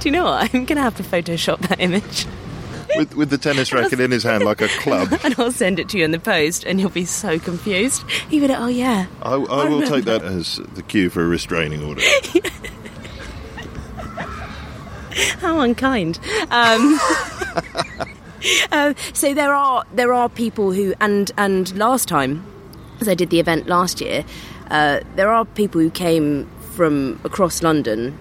Do 0.00 0.08
you 0.08 0.10
know 0.10 0.24
what? 0.24 0.54
I'm 0.54 0.64
going 0.64 0.76
to 0.76 0.82
have 0.82 0.96
to 0.96 1.02
Photoshop 1.02 1.60
that 1.68 1.80
image. 1.80 2.26
With, 2.96 3.14
with 3.14 3.30
the 3.30 3.38
tennis 3.38 3.72
racket 3.72 4.00
in 4.00 4.10
his 4.10 4.24
hand 4.24 4.44
like 4.44 4.60
a 4.60 4.68
club. 4.80 5.16
and 5.22 5.34
I'll 5.38 5.52
send 5.52 5.78
it 5.78 5.88
to 5.90 5.98
you 5.98 6.04
in 6.04 6.10
the 6.10 6.18
post, 6.18 6.64
and 6.64 6.80
you'll 6.80 6.90
be 6.90 7.04
so 7.04 7.38
confused. 7.38 8.04
Be 8.30 8.40
like, 8.40 8.58
oh 8.58 8.66
yeah. 8.66 9.06
I, 9.22 9.34
I 9.34 9.68
will 9.68 9.82
take 9.82 10.04
that 10.06 10.22
as 10.22 10.56
the 10.74 10.82
cue 10.82 11.08
for 11.10 11.22
a 11.22 11.26
restraining 11.26 11.84
order. 11.84 12.02
How 15.38 15.60
unkind. 15.60 16.18
Um, 16.50 16.98
uh, 18.72 18.94
so 19.12 19.34
there 19.34 19.54
are 19.54 19.84
there 19.92 20.12
are 20.12 20.28
people 20.28 20.72
who 20.72 20.94
and 21.00 21.30
and 21.36 21.76
last 21.76 22.08
time, 22.08 22.44
as 23.00 23.08
I 23.08 23.14
did 23.14 23.30
the 23.30 23.38
event 23.40 23.66
last 23.66 24.00
year, 24.00 24.24
uh, 24.70 25.00
there 25.16 25.30
are 25.30 25.44
people 25.44 25.80
who 25.80 25.90
came 25.90 26.48
from 26.74 27.20
across 27.24 27.62
London 27.62 28.18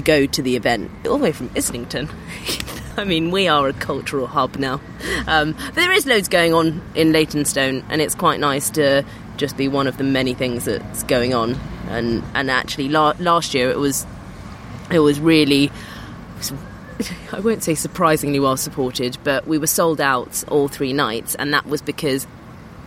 to 0.00 0.06
go 0.06 0.26
to 0.26 0.42
the 0.42 0.56
event, 0.56 0.90
all 1.06 1.18
the 1.18 1.24
way 1.24 1.32
from 1.32 1.50
Islington. 1.54 2.08
I 2.96 3.04
mean, 3.04 3.30
we 3.30 3.48
are 3.48 3.68
a 3.68 3.72
cultural 3.72 4.26
hub 4.26 4.56
now. 4.56 4.80
Um, 5.26 5.56
there 5.74 5.92
is 5.92 6.06
loads 6.06 6.28
going 6.28 6.52
on 6.52 6.82
in 6.94 7.12
Leytonstone, 7.12 7.84
and 7.88 8.00
it's 8.00 8.14
quite 8.14 8.40
nice 8.40 8.70
to 8.70 9.04
just 9.36 9.56
be 9.56 9.68
one 9.68 9.86
of 9.86 9.96
the 9.96 10.04
many 10.04 10.34
things 10.34 10.64
that's 10.64 11.02
going 11.04 11.34
on. 11.34 11.54
And 11.88 12.22
and 12.34 12.50
actually, 12.50 12.88
la- 12.88 13.14
last 13.18 13.54
year 13.54 13.70
it 13.70 13.78
was 13.78 14.06
it 14.90 14.98
was 14.98 15.20
really 15.20 15.70
I 17.32 17.40
won't 17.40 17.62
say 17.62 17.74
surprisingly 17.74 18.40
well 18.40 18.56
supported, 18.56 19.18
but 19.24 19.46
we 19.46 19.58
were 19.58 19.66
sold 19.66 20.00
out 20.00 20.44
all 20.48 20.68
three 20.68 20.92
nights, 20.92 21.34
and 21.36 21.54
that 21.54 21.66
was 21.66 21.80
because 21.80 22.26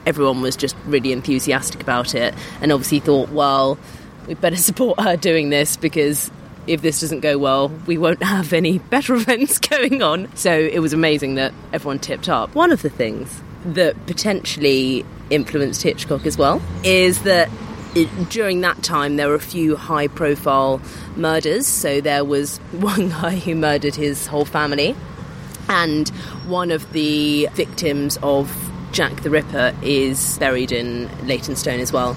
everyone 0.06 0.42
was 0.42 0.56
just 0.56 0.76
really 0.86 1.12
enthusiastic 1.12 1.82
about 1.82 2.14
it, 2.14 2.34
and 2.62 2.72
obviously 2.72 3.00
thought, 3.00 3.30
well, 3.30 3.78
we'd 4.28 4.42
better 4.42 4.56
support 4.72 5.00
her 5.00 5.16
doing 5.16 5.50
this 5.50 5.78
because 5.78 6.30
if 6.68 6.82
this 6.82 7.02
doesn't 7.02 7.22
go 7.22 7.38
well, 7.38 7.70
we 7.88 7.98
won't 7.98 8.24
have 8.36 8.54
any 8.54 8.80
better 8.80 9.16
events 9.16 9.60
going 9.60 10.02
on. 10.02 10.34
So 10.36 10.52
it 10.52 10.80
was 10.80 10.94
amazing 10.94 11.36
that 11.36 11.54
everyone 11.72 12.00
tipped 12.00 12.30
up. 12.30 12.54
One 12.56 12.72
of 12.72 12.82
the 12.82 12.90
things 12.90 13.42
that 13.66 14.06
potentially 14.08 15.06
influenced 15.30 15.82
Hitchcock 15.84 16.26
as 16.26 16.38
well 16.38 16.62
is 16.84 17.24
that 17.24 17.50
it, 17.96 18.08
during 18.30 18.62
that 18.62 18.82
time 18.84 19.16
there 19.16 19.30
were 19.30 19.36
a 19.36 19.40
few 19.40 19.76
high 19.76 20.08
profile 20.08 20.82
murders. 21.16 21.68
So 21.68 22.02
there 22.02 22.26
was 22.26 22.58
one 22.72 23.10
guy 23.10 23.36
who 23.38 23.56
murdered 23.56 23.96
his 23.96 24.28
whole 24.28 24.46
family, 24.46 24.96
and 25.70 26.10
one 26.46 26.72
of 26.72 26.92
the 26.94 27.48
victims 27.54 28.18
of 28.22 28.52
Jack 28.92 29.22
the 29.22 29.30
Ripper 29.30 29.76
is 29.82 30.38
buried 30.38 30.72
in 30.72 31.10
Leytonstone 31.28 31.80
as 31.80 31.92
well. 31.92 32.16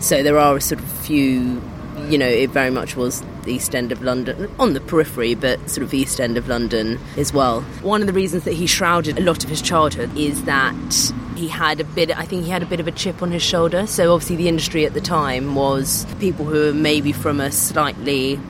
So 0.00 0.22
there 0.22 0.38
are 0.38 0.56
a 0.56 0.60
sort 0.60 0.80
of 0.80 0.86
few, 0.86 1.60
you 2.08 2.18
know, 2.18 2.26
it 2.26 2.50
very 2.50 2.70
much 2.70 2.96
was 2.96 3.22
the 3.42 3.52
East 3.52 3.74
End 3.74 3.92
of 3.92 4.02
London, 4.02 4.50
on 4.58 4.72
the 4.72 4.80
periphery, 4.80 5.34
but 5.34 5.70
sort 5.70 5.82
of 5.82 5.92
East 5.92 6.20
End 6.20 6.36
of 6.36 6.48
London 6.48 6.98
as 7.16 7.32
well. 7.32 7.60
One 7.82 8.00
of 8.00 8.06
the 8.06 8.12
reasons 8.12 8.44
that 8.44 8.54
he 8.54 8.66
shrouded 8.66 9.18
a 9.18 9.22
lot 9.22 9.44
of 9.44 9.50
his 9.50 9.62
childhood 9.62 10.16
is 10.16 10.44
that 10.44 11.12
he 11.36 11.48
had 11.48 11.80
a 11.80 11.84
bit, 11.84 12.10
I 12.16 12.24
think 12.24 12.44
he 12.44 12.50
had 12.50 12.62
a 12.62 12.66
bit 12.66 12.80
of 12.80 12.88
a 12.88 12.92
chip 12.92 13.22
on 13.22 13.30
his 13.30 13.42
shoulder. 13.42 13.86
So 13.86 14.12
obviously 14.12 14.36
the 14.36 14.48
industry 14.48 14.84
at 14.86 14.94
the 14.94 15.00
time 15.00 15.54
was 15.54 16.06
people 16.18 16.44
who 16.44 16.66
were 16.66 16.72
maybe 16.72 17.12
from 17.12 17.40
a 17.40 17.52
slightly 17.52 18.40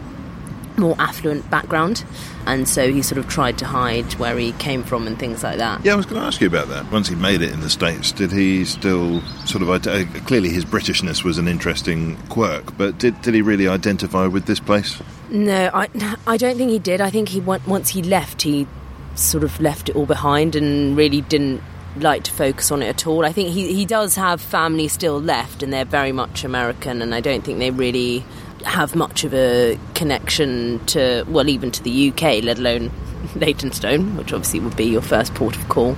more 0.79 0.97
affluent 0.99 1.49
background. 1.51 2.05
And 2.47 2.69
so 2.69 2.91
he 2.91 3.03
sort 3.03 3.19
of 3.19 3.29
tried 3.29 3.59
to 3.59 3.67
hide 3.67 4.14
where 4.14 4.38
he 4.38 4.53
came 4.53 4.83
from 4.83 5.07
and 5.07 5.19
things 5.19 5.43
like 5.43 5.59
that. 5.59 5.85
Yeah, 5.85 5.93
I 5.93 5.97
was 5.97 6.07
going 6.07 6.21
to 6.21 6.27
ask 6.27 6.41
you 6.41 6.47
about 6.47 6.69
that. 6.69 6.91
Once 6.91 7.09
he 7.09 7.14
made 7.14 7.43
it 7.43 7.53
in 7.53 7.61
the 7.61 7.71
States, 7.71 8.12
did 8.12 8.33
he 8.33 8.64
still 8.64 9.21
sort 9.47 9.62
of. 9.62 9.69
Uh, 9.69 10.05
clearly, 10.27 10.49
his 10.49 10.64
Britishness 10.64 11.25
was 11.25 11.38
an 11.38 11.47
interesting 11.49 12.17
quirk, 12.29 12.77
but 12.77 12.99
did, 12.99 13.21
did 13.23 13.35
he 13.35 13.43
really 13.43 13.69
identify 13.69 14.27
with 14.27 14.47
this 14.47 14.61
place? 14.61 15.01
No, 15.31 15.71
I, 15.75 15.88
I 16.27 16.37
don't 16.37 16.57
think 16.57 16.71
he 16.71 16.79
did. 16.79 17.01
I 17.01 17.11
think 17.11 17.29
he 17.29 17.41
went, 17.41 17.67
once 17.67 17.91
he 17.91 18.03
left, 18.03 18.43
he 18.43 18.67
sort 19.14 19.45
of 19.45 19.61
left 19.61 19.88
it 19.88 19.97
all 19.97 20.07
behind 20.07 20.55
and 20.57 20.97
really 20.97 21.21
didn't 21.21 21.61
like 21.97 22.23
to 22.25 22.33
focus 22.33 22.71
on 22.71 22.83
it 22.83 22.87
at 22.87 23.07
all. 23.07 23.25
I 23.25 23.33
think 23.33 23.51
he, 23.51 23.75
he 23.75 23.85
does 23.85 24.14
have 24.17 24.41
family 24.41 24.88
still 24.88 25.21
left, 25.21 25.62
and 25.62 25.73
they're 25.73 25.85
very 25.85 26.12
much 26.12 26.45
American, 26.45 27.03
and 27.03 27.14
I 27.14 27.21
don't 27.21 27.45
think 27.45 27.59
they 27.59 27.71
really 27.71 28.25
have 28.64 28.94
much 28.94 29.25
of 29.25 29.35
a 29.35 29.79
connection 29.94 30.85
to, 30.87 31.25
well, 31.29 31.49
even 31.49 31.71
to 31.71 31.83
the 31.83 32.11
UK, 32.11 32.42
let 32.42 32.59
alone 32.59 32.90
Leytonstone, 33.35 34.16
which 34.16 34.33
obviously 34.33 34.61
would 34.61 34.77
be 34.77 34.87
your 34.87 35.03
first 35.03 35.35
port 35.35 35.57
of 35.57 35.68
call. 35.68 35.97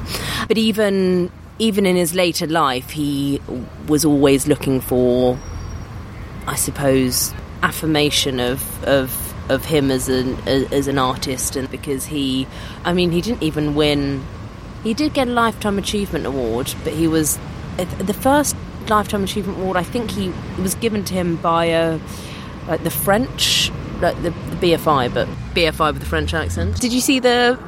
But 0.49 0.59
even 0.59 1.31
even 1.59 1.85
in 1.85 1.95
his 1.95 2.15
later 2.15 2.47
life, 2.47 2.91
he 2.91 3.41
was 3.87 4.05
always 4.05 4.49
looking 4.49 4.81
for, 4.81 5.39
I 6.47 6.57
suppose, 6.57 7.35
affirmation 7.63 8.41
of 8.41 8.85
of 8.85 9.35
of 9.51 9.65
him 9.65 9.91
as 9.91 10.09
an 10.09 10.37
as 10.47 10.87
an 10.87 10.99
artist, 10.99 11.57
and 11.57 11.71
because 11.71 12.07
he, 12.07 12.47
I 12.85 12.93
mean, 12.93 13.11
he 13.11 13.21
didn't 13.21 13.43
even 13.43 13.75
win. 13.75 14.25
He 14.83 14.95
did 14.95 15.13
get 15.13 15.29
a 15.29 15.33
lifetime 15.33 15.79
achievement 15.79 16.25
award, 16.25 16.75
but 16.85 16.95
he 16.95 17.07
was 17.07 17.39
the 17.77 18.15
first 18.15 18.57
lifetime 18.89 19.25
achievement 19.25 19.59
award. 19.59 19.77
I 19.77 19.83
think 19.83 20.11
he 20.11 20.33
was 20.61 20.75
given 20.77 21.05
to 21.05 21.15
him 21.15 21.37
by 21.37 21.67
a 21.67 22.01
like 22.71 22.85
the 22.85 22.91
French, 22.91 23.71
like 24.01 24.17
the, 24.23 24.31
the 24.31 24.57
BFI, 24.69 25.13
but 25.13 25.29
BFI 25.55 25.93
with 25.93 26.01
the 26.01 26.09
French 26.09 26.33
accent. 26.33 26.81
Did 26.81 26.93
you 26.93 27.01
see 27.01 27.19
the 27.19 27.59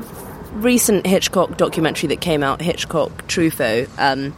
recent 0.54 1.04
Hitchcock 1.06 1.58
documentary 1.58 2.06
that 2.08 2.20
came 2.20 2.42
out, 2.42 2.62
Hitchcock 2.62 3.26
Truffaut? 3.26 3.88
Um, 3.98 4.34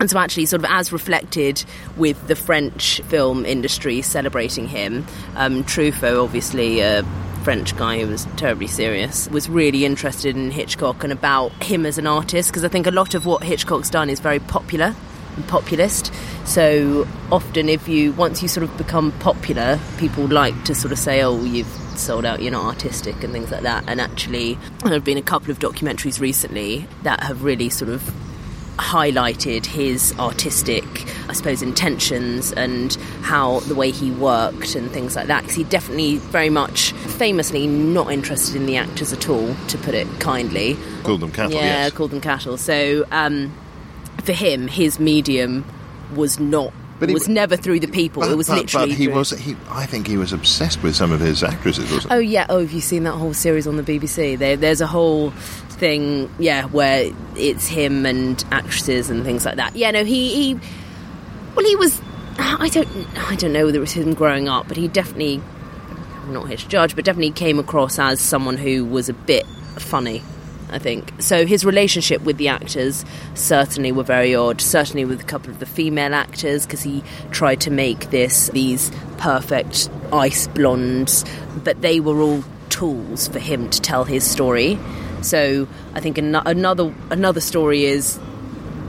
and 0.00 0.10
so, 0.10 0.18
actually, 0.18 0.46
sort 0.46 0.64
of 0.64 0.70
as 0.70 0.92
reflected 0.92 1.64
with 1.96 2.26
the 2.28 2.34
French 2.34 3.00
film 3.02 3.46
industry 3.46 4.02
celebrating 4.02 4.66
him, 4.66 5.06
um, 5.36 5.64
Truffaut, 5.64 6.22
obviously 6.22 6.80
a 6.80 7.02
French 7.44 7.76
guy 7.76 8.00
who 8.00 8.08
was 8.08 8.26
terribly 8.36 8.66
serious, 8.66 9.28
was 9.30 9.48
really 9.48 9.84
interested 9.84 10.34
in 10.34 10.50
Hitchcock 10.50 11.04
and 11.04 11.12
about 11.12 11.52
him 11.62 11.86
as 11.86 11.98
an 11.98 12.06
artist, 12.06 12.50
because 12.50 12.64
I 12.64 12.68
think 12.68 12.86
a 12.86 12.90
lot 12.90 13.14
of 13.14 13.26
what 13.26 13.44
Hitchcock's 13.44 13.90
done 13.90 14.10
is 14.10 14.18
very 14.18 14.40
popular 14.40 14.94
and 15.36 15.46
populist. 15.48 16.12
So 16.44 17.06
often, 17.30 17.68
if 17.68 17.88
you 17.88 18.12
once 18.12 18.42
you 18.42 18.48
sort 18.48 18.64
of 18.64 18.76
become 18.76 19.12
popular, 19.20 19.78
people 19.98 20.26
like 20.26 20.64
to 20.64 20.74
sort 20.74 20.92
of 20.92 20.98
say, 20.98 21.22
"Oh, 21.22 21.42
you've 21.44 21.66
sold 21.96 22.24
out, 22.24 22.42
you're 22.42 22.52
not 22.52 22.64
artistic," 22.64 23.22
and 23.22 23.32
things 23.32 23.50
like 23.50 23.62
that. 23.62 23.84
And 23.86 24.00
actually, 24.00 24.58
there 24.82 24.92
have 24.92 25.04
been 25.04 25.18
a 25.18 25.22
couple 25.22 25.50
of 25.50 25.58
documentaries 25.58 26.20
recently 26.20 26.86
that 27.02 27.22
have 27.22 27.42
really 27.44 27.68
sort 27.68 27.90
of 27.90 28.02
highlighted 28.78 29.64
his 29.64 30.12
artistic, 30.18 30.84
I 31.30 31.32
suppose, 31.32 31.62
intentions 31.62 32.52
and 32.52 32.94
how 33.22 33.60
the 33.60 33.74
way 33.74 33.90
he 33.90 34.10
worked 34.10 34.74
and 34.74 34.90
things 34.90 35.16
like 35.16 35.28
that. 35.28 35.40
Because 35.42 35.56
he 35.56 35.64
definitely 35.64 36.16
very 36.18 36.50
much, 36.50 36.92
famously, 36.92 37.66
not 37.66 38.12
interested 38.12 38.54
in 38.54 38.66
the 38.66 38.76
actors 38.76 39.14
at 39.14 39.30
all, 39.30 39.54
to 39.68 39.78
put 39.78 39.94
it 39.94 40.06
kindly. 40.20 40.76
Called 41.04 41.20
them 41.20 41.32
cattle, 41.32 41.52
Yeah, 41.52 41.84
yes. 41.84 41.92
called 41.92 42.10
them 42.10 42.20
cattle. 42.20 42.56
So. 42.58 43.04
Um, 43.10 43.52
for 44.26 44.32
him, 44.32 44.68
his 44.68 45.00
medium 45.00 45.64
was 46.14 46.38
not. 46.38 46.72
But 46.98 47.08
he- 47.10 47.14
was 47.14 47.28
never 47.28 47.56
through 47.56 47.80
the 47.80 47.88
people. 47.88 48.22
But, 48.22 48.30
it 48.30 48.36
was 48.36 48.48
but- 48.48 48.58
literally. 48.58 48.88
but 48.88 48.96
he 48.98 49.04
through- 49.06 49.14
was. 49.14 49.30
He, 49.30 49.56
I 49.70 49.86
think 49.86 50.06
he 50.06 50.16
was 50.16 50.32
obsessed 50.32 50.82
with 50.82 50.94
some 50.96 51.12
of 51.12 51.20
his 51.20 51.42
actresses. 51.42 51.90
Wasn't 51.90 52.12
Oh 52.12 52.18
yeah. 52.18 52.46
Oh, 52.48 52.60
have 52.60 52.72
you 52.72 52.80
seen 52.80 53.04
that 53.04 53.12
whole 53.12 53.34
series 53.34 53.66
on 53.66 53.76
the 53.76 53.82
BBC? 53.82 54.38
There, 54.38 54.56
there's 54.56 54.80
a 54.80 54.86
whole 54.86 55.30
thing, 55.30 56.30
yeah, 56.38 56.64
where 56.66 57.10
it's 57.36 57.66
him 57.66 58.06
and 58.06 58.42
actresses 58.50 59.10
and 59.10 59.24
things 59.24 59.44
like 59.44 59.56
that. 59.56 59.76
Yeah. 59.76 59.90
No, 59.90 60.04
he, 60.04 60.34
he 60.54 60.60
well, 61.54 61.66
he 61.66 61.76
was. 61.76 62.00
I 62.38 62.68
don't. 62.68 62.88
I 63.30 63.36
don't 63.36 63.52
know 63.52 63.64
whether 63.66 63.78
it 63.78 63.80
was 63.80 63.92
him 63.92 64.12
growing 64.14 64.48
up, 64.48 64.68
but 64.68 64.76
he 64.76 64.88
definitely. 64.88 65.42
I'm 66.22 66.32
not 66.32 66.48
here 66.48 66.56
to 66.56 66.68
judge, 66.68 66.96
but 66.96 67.04
definitely 67.04 67.30
came 67.30 67.58
across 67.58 67.98
as 67.98 68.20
someone 68.20 68.56
who 68.56 68.84
was 68.84 69.08
a 69.08 69.14
bit 69.14 69.46
funny. 69.78 70.22
I 70.68 70.78
think 70.78 71.12
so. 71.20 71.46
His 71.46 71.64
relationship 71.64 72.22
with 72.22 72.38
the 72.38 72.48
actors 72.48 73.04
certainly 73.34 73.92
were 73.92 74.02
very 74.02 74.34
odd. 74.34 74.60
Certainly 74.60 75.04
with 75.04 75.20
a 75.20 75.24
couple 75.24 75.50
of 75.50 75.60
the 75.60 75.66
female 75.66 76.12
actors, 76.14 76.66
because 76.66 76.82
he 76.82 77.04
tried 77.30 77.60
to 77.62 77.70
make 77.70 78.10
this 78.10 78.48
these 78.48 78.90
perfect 79.18 79.88
ice 80.12 80.48
blondes, 80.48 81.24
but 81.62 81.80
they 81.82 82.00
were 82.00 82.20
all 82.20 82.42
tools 82.68 83.28
for 83.28 83.38
him 83.38 83.70
to 83.70 83.80
tell 83.80 84.04
his 84.04 84.28
story. 84.28 84.78
So 85.22 85.68
I 85.94 86.00
think 86.00 86.18
an- 86.18 86.34
another 86.34 86.92
another 87.10 87.40
story 87.40 87.84
is 87.84 88.18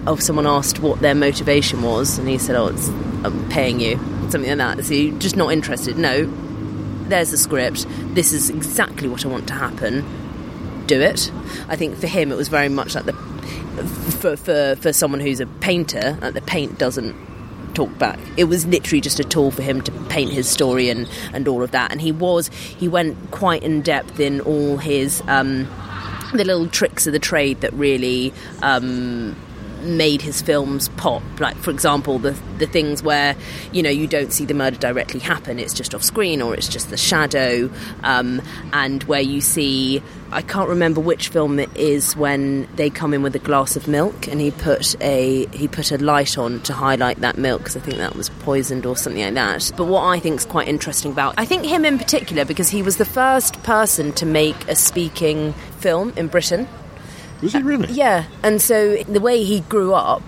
of 0.08 0.22
someone 0.22 0.48
asked 0.48 0.80
what 0.80 1.00
their 1.02 1.16
motivation 1.16 1.84
was, 1.84 2.18
and 2.18 2.28
he 2.28 2.38
said, 2.38 2.56
"Oh, 2.56 2.68
it's 2.68 2.88
I'm 3.24 3.48
paying 3.50 3.80
you," 3.80 3.98
something 4.30 4.58
like 4.58 4.78
that. 4.78 4.86
So 4.86 4.94
you're 4.94 5.18
just 5.20 5.36
not 5.36 5.54
interested. 5.54 5.98
No, 5.98 6.28
there's 7.08 7.32
the 7.32 7.38
script. 7.38 7.86
This 8.16 8.34
is 8.34 8.50
exactly 8.50 9.08
what 9.08 9.26
I 9.26 9.28
want 9.28 9.48
to 9.48 9.54
happen. 9.54 10.06
Do 10.88 11.00
it. 11.02 11.32
I 11.68 11.76
think 11.76 11.98
for 11.98 12.08
him, 12.08 12.32
it 12.32 12.36
was 12.36 12.48
very 12.48 12.70
much 12.70 12.96
like 12.96 13.06
the 13.06 13.14
for 14.22 14.36
for 14.38 14.76
for 14.78 14.94
someone 14.94 15.20
who's 15.20 15.40
a 15.40 15.46
painter, 15.46 16.18
like 16.22 16.34
the 16.34 16.42
paint 16.42 16.80
doesn't 16.80 17.16
talk 17.74 17.96
back. 18.00 18.20
It 18.38 18.46
was 18.46 18.66
literally 18.66 19.02
just 19.02 19.20
a 19.20 19.24
tool 19.24 19.52
for 19.52 19.62
him 19.62 19.82
to 19.82 19.92
paint 20.10 20.32
his 20.32 20.50
story 20.50 20.90
and 20.90 21.08
and 21.34 21.48
all 21.48 21.62
of 21.62 21.72
that. 21.72 21.92
And 21.92 22.02
he 22.02 22.12
was 22.12 22.48
he 22.48 22.88
went 22.88 23.32
quite 23.32 23.64
in 23.64 23.82
depth 23.82 24.20
in 24.20 24.42
all 24.42 24.78
his. 24.78 25.22
Um, 25.28 25.68
the 26.34 26.44
little 26.44 26.68
tricks 26.68 27.08
of 27.08 27.14
the 27.14 27.20
trade 27.20 27.62
that 27.62 27.72
really 27.74 28.34
um, 28.62 29.34
made 29.88 30.22
his 30.22 30.42
films 30.42 30.90
pop. 30.90 31.24
Like, 31.40 31.56
for 31.58 31.72
example, 31.72 32.20
the 32.20 32.32
the 32.58 32.68
things 32.68 33.04
where 33.04 33.36
you 33.72 33.82
know 33.84 33.90
you 33.90 34.08
don't 34.08 34.32
see 34.32 34.46
the 34.46 34.54
murder 34.54 34.78
directly 34.78 35.20
happen; 35.20 35.60
it's 35.60 35.74
just 35.74 35.96
off 35.96 36.04
screen 36.04 36.42
or 36.42 36.54
it's 36.54 36.68
just 36.68 36.90
the 36.90 36.98
shadow, 36.98 37.70
um, 38.04 38.42
and 38.74 39.04
where 39.04 39.22
you 39.22 39.42
see. 39.42 40.02
I 40.30 40.42
can't 40.42 40.68
remember 40.68 41.00
which 41.00 41.30
film 41.30 41.58
it 41.58 41.70
is 41.78 42.14
when 42.18 42.68
they 42.76 42.90
come 42.90 43.14
in 43.14 43.22
with 43.24 43.34
a 43.38 43.40
glass 43.40 43.78
of 43.78 43.88
milk 43.88 44.28
and 44.28 44.42
he 44.42 44.52
put 44.52 45.02
a 45.02 45.46
he 45.54 45.70
put 45.70 45.90
a 45.94 45.98
light 45.98 46.38
on 46.38 46.60
to 46.64 46.74
highlight 46.74 47.22
that 47.22 47.38
milk 47.38 47.60
because 47.60 47.78
I 47.78 47.80
think 47.80 47.98
that 47.98 48.14
was 48.14 48.28
poisoned 48.42 48.86
or 48.86 48.98
something 48.98 49.24
like 49.24 49.36
that. 49.36 49.72
But 49.78 49.86
what 49.86 50.04
I 50.04 50.20
think 50.20 50.42
is 50.42 50.46
quite 50.46 50.68
interesting 50.68 51.14
about 51.14 51.36
I 51.38 51.46
think 51.46 51.64
him 51.64 51.86
in 51.86 51.98
particular 51.98 52.44
because 52.44 52.68
he 52.68 52.84
was 52.84 52.98
the 52.98 53.06
first 53.06 53.64
person 53.64 54.12
to 54.14 54.26
make 54.26 54.68
a 54.68 54.76
speaking 54.76 55.54
film 55.80 56.12
in 56.18 56.28
Britain. 56.28 56.68
Was 57.42 57.54
he 57.54 57.62
really? 57.62 57.92
Yeah, 57.92 58.26
and 58.44 58.62
so 58.62 58.96
the 59.04 59.20
way 59.20 59.44
he 59.44 59.62
grew 59.62 59.94
up 59.94 60.24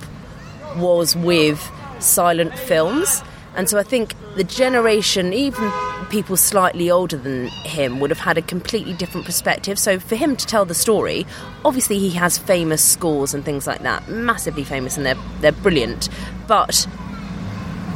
was 0.77 1.15
with 1.15 1.59
silent 1.99 2.53
films. 2.57 3.23
And 3.55 3.69
so 3.69 3.77
I 3.77 3.83
think 3.83 4.13
the 4.35 4.43
generation, 4.43 5.33
even 5.33 5.71
people 6.09 6.37
slightly 6.37 6.89
older 6.89 7.17
than 7.17 7.47
him, 7.47 7.99
would 7.99 8.09
have 8.09 8.19
had 8.19 8.37
a 8.37 8.41
completely 8.41 8.93
different 8.93 9.25
perspective. 9.25 9.77
So 9.79 9.99
for 9.99 10.15
him 10.15 10.35
to 10.35 10.45
tell 10.45 10.65
the 10.65 10.75
story, 10.75 11.25
obviously 11.65 11.99
he 11.99 12.11
has 12.11 12.37
famous 12.37 12.83
scores 12.83 13.33
and 13.33 13.43
things 13.43 13.67
like 13.67 13.81
that, 13.81 14.07
massively 14.07 14.63
famous, 14.63 14.97
and 14.97 15.05
they're 15.05 15.17
they're 15.41 15.51
brilliant. 15.51 16.09
But 16.47 16.87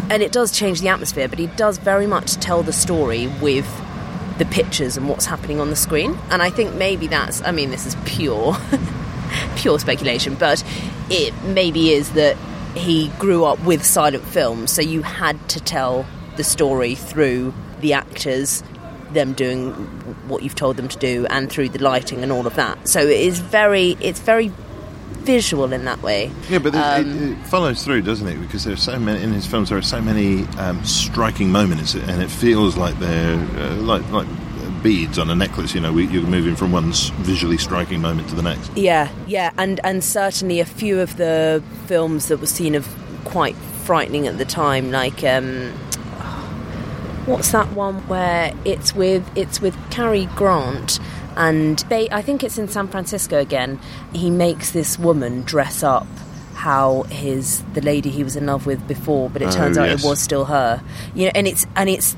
and 0.09 0.21
it 0.21 0.31
does 0.31 0.51
change 0.51 0.81
the 0.81 0.89
atmosphere, 0.89 1.27
but 1.27 1.39
he 1.39 1.47
does 1.47 1.77
very 1.77 2.07
much 2.07 2.33
tell 2.35 2.63
the 2.63 2.73
story 2.73 3.27
with 3.41 3.67
the 4.39 4.45
pictures 4.45 4.97
and 4.97 5.07
what's 5.07 5.25
happening 5.25 5.59
on 5.59 5.69
the 5.69 5.75
screen. 5.75 6.17
And 6.29 6.41
I 6.41 6.49
think 6.49 6.73
maybe 6.75 7.07
that's 7.07 7.41
I 7.43 7.51
mean, 7.51 7.69
this 7.69 7.85
is 7.85 7.95
pure 8.05 8.57
pure 9.55 9.79
speculation, 9.79 10.35
but 10.35 10.63
it 11.09 11.33
maybe 11.43 11.91
is 11.91 12.11
that 12.13 12.37
he 12.75 13.09
grew 13.19 13.45
up 13.45 13.59
with 13.63 13.83
silent 13.83 14.23
films, 14.23 14.71
so 14.71 14.81
you 14.81 15.01
had 15.01 15.37
to 15.49 15.59
tell 15.59 16.05
the 16.37 16.43
story 16.43 16.95
through 16.95 17.53
the 17.81 17.93
actors, 17.93 18.63
them 19.11 19.33
doing 19.33 19.71
what 20.27 20.41
you've 20.41 20.55
told 20.55 20.77
them 20.77 20.87
to 20.87 20.97
do, 20.97 21.25
and 21.29 21.51
through 21.51 21.69
the 21.69 21.79
lighting 21.83 22.23
and 22.23 22.31
all 22.31 22.47
of 22.47 22.55
that. 22.55 22.87
So 22.87 22.99
it 22.99 23.19
is 23.19 23.39
very, 23.39 23.97
it's 23.99 24.19
very 24.19 24.51
visual 25.19 25.71
in 25.71 25.85
that 25.85 26.01
way. 26.01 26.31
Yeah, 26.49 26.59
but 26.59 26.73
it, 26.73 26.79
Um, 26.79 27.11
it, 27.11 27.37
it 27.37 27.45
follows 27.45 27.83
through, 27.83 28.01
doesn't 28.01 28.27
it? 28.27 28.41
Because 28.41 28.63
there's 28.63 28.81
so 28.81 28.97
many 28.99 29.21
in 29.21 29.31
his 29.31 29.45
films. 29.45 29.69
There 29.69 29.77
are 29.77 29.81
so 29.81 30.01
many 30.01 30.45
um, 30.57 30.83
striking 30.83 31.51
moments, 31.51 31.93
and 31.93 32.21
it 32.21 32.29
feels 32.29 32.75
like 32.75 32.97
they're 32.99 33.35
uh, 33.35 33.75
like 33.75 34.09
like 34.11 34.27
beads 34.83 35.17
on 35.17 35.29
a 35.29 35.35
necklace. 35.35 35.73
You 35.73 35.81
know, 35.81 35.91
we, 35.93 36.05
you're 36.07 36.27
moving 36.27 36.55
from 36.55 36.71
one 36.71 36.91
visually 37.21 37.57
striking 37.57 38.01
moment 38.01 38.29
to 38.29 38.35
the 38.35 38.43
next. 38.43 38.69
Yeah, 38.77 39.09
yeah, 39.25 39.51
and 39.57 39.79
and 39.83 40.03
certainly 40.03 40.59
a 40.59 40.65
few 40.65 40.99
of 40.99 41.17
the 41.17 41.63
films 41.87 42.27
that 42.27 42.37
were 42.39 42.45
seen 42.45 42.75
of 42.75 42.87
quite 43.23 43.55
frightening 43.55 44.27
at 44.27 44.37
the 44.37 44.45
time, 44.45 44.91
like 44.91 45.23
um, 45.23 45.71
what's 47.25 47.51
that 47.51 47.71
one 47.73 48.05
where 48.07 48.53
it's 48.65 48.93
with 48.93 49.25
it's 49.37 49.61
with 49.61 49.75
Cary 49.91 50.25
Grant 50.35 50.99
and 51.35 51.79
they 51.89 52.09
I 52.11 52.21
think 52.21 52.43
it's 52.43 52.57
in 52.57 52.67
San 52.67 52.87
Francisco 52.87 53.39
again. 53.39 53.79
He 54.13 54.29
makes 54.29 54.71
this 54.71 54.99
woman 54.99 55.41
dress 55.41 55.81
up 55.83 56.05
how 56.53 57.03
his 57.03 57.63
the 57.73 57.81
lady 57.81 58.09
he 58.09 58.23
was 58.23 58.35
in 58.35 58.45
love 58.45 58.65
with 58.65 58.87
before, 58.87 59.29
but 59.29 59.41
it 59.41 59.47
Oh, 59.49 59.51
turns 59.51 59.77
out 59.77 59.89
yes. 59.89 60.03
it 60.03 60.07
was 60.07 60.19
still 60.21 60.45
her. 60.45 60.81
You 61.15 61.25
know, 61.25 61.31
and 61.35 61.47
it's 61.47 61.65
and 61.75 61.89
it's 61.89 62.15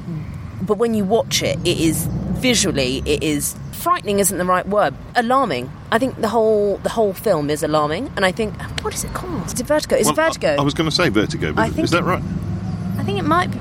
but 0.61 0.77
when 0.77 0.93
you 0.93 1.03
watch 1.05 1.41
it, 1.43 1.57
it 1.65 1.79
is 1.79 2.07
visually 2.49 3.01
it 3.05 3.23
is 3.23 3.55
frightening 3.71 4.19
isn't 4.19 4.37
the 4.37 4.45
right 4.45 4.67
word. 4.67 4.93
Alarming. 5.15 5.71
I 5.91 5.97
think 5.99 6.21
the 6.21 6.27
whole 6.27 6.77
the 6.77 6.89
whole 6.97 7.13
film 7.13 7.49
is 7.49 7.63
alarming, 7.63 8.11
and 8.15 8.23
I 8.25 8.31
think 8.31 8.49
what 8.83 8.93
is 8.93 9.03
it 9.03 9.13
called? 9.13 9.45
Is 9.47 9.59
it 9.59 9.65
Vertigo? 9.65 9.95
Is 9.95 10.05
Well, 10.05 10.13
it 10.13 10.23
Vertigo? 10.23 10.51
I, 10.57 10.61
I 10.61 10.65
was 10.69 10.73
going 10.73 10.89
to 10.89 10.95
say 10.95 11.09
Vertigo, 11.09 11.53
but 11.53 11.61
I 11.61 11.69
think 11.69 11.85
is 11.85 11.91
that 11.91 12.03
right? 12.03 12.23
I 12.99 13.03
think 13.03 13.17
it 13.19 13.25
might 13.25 13.49
be. 13.51 13.59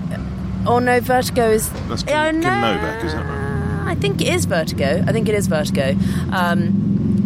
Oh 0.67 0.79
no, 0.79 1.01
Vertigo 1.01 1.51
is. 1.51 1.71
That's 1.89 2.03
Kim, 2.03 2.41
no. 2.41 2.49
Kim 2.49 2.61
Novak, 2.61 3.05
is 3.05 3.13
that 3.13 3.25
right? 3.27 3.91
I 3.93 3.95
think 3.95 4.21
it 4.21 4.29
is 4.29 4.45
Vertigo. 4.47 5.05
I 5.07 5.13
think 5.13 5.29
it 5.29 5.35
is 5.35 5.47
Vertigo. 5.47 5.87
Um, 6.33 6.65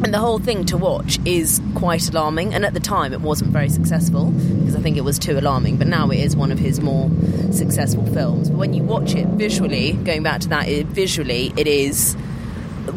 and 0.05 0.14
the 0.14 0.18
whole 0.18 0.38
thing 0.38 0.64
to 0.66 0.76
watch 0.76 1.18
is 1.24 1.61
quite 1.74 2.09
alarming. 2.09 2.55
And 2.55 2.64
at 2.64 2.72
the 2.72 2.80
time, 2.80 3.12
it 3.12 3.20
wasn't 3.20 3.51
very 3.51 3.68
successful 3.68 4.30
because 4.30 4.76
I 4.76 4.80
think 4.80 4.96
it 4.96 5.03
was 5.03 5.18
too 5.18 5.36
alarming. 5.38 5.76
But 5.76 5.88
now 5.88 6.09
it 6.11 6.18
is 6.18 6.36
one 6.36 6.53
of 6.53 6.59
his 6.59 6.80
more 6.80 7.11
successful 7.53 8.07
films. 8.07 8.49
But 8.49 8.59
when 8.59 8.74
you 8.74 8.82
watch 8.84 9.14
it 9.14 9.26
visually, 9.26 9.92
going 9.92 10.22
back 10.22 10.40
to 10.42 10.49
that, 10.51 10.68
it, 10.68 10.86
visually, 10.86 11.53
it 11.57 11.66
is 11.66 12.14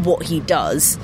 what 0.04 0.24
he 0.24 0.42
does. 0.42 1.00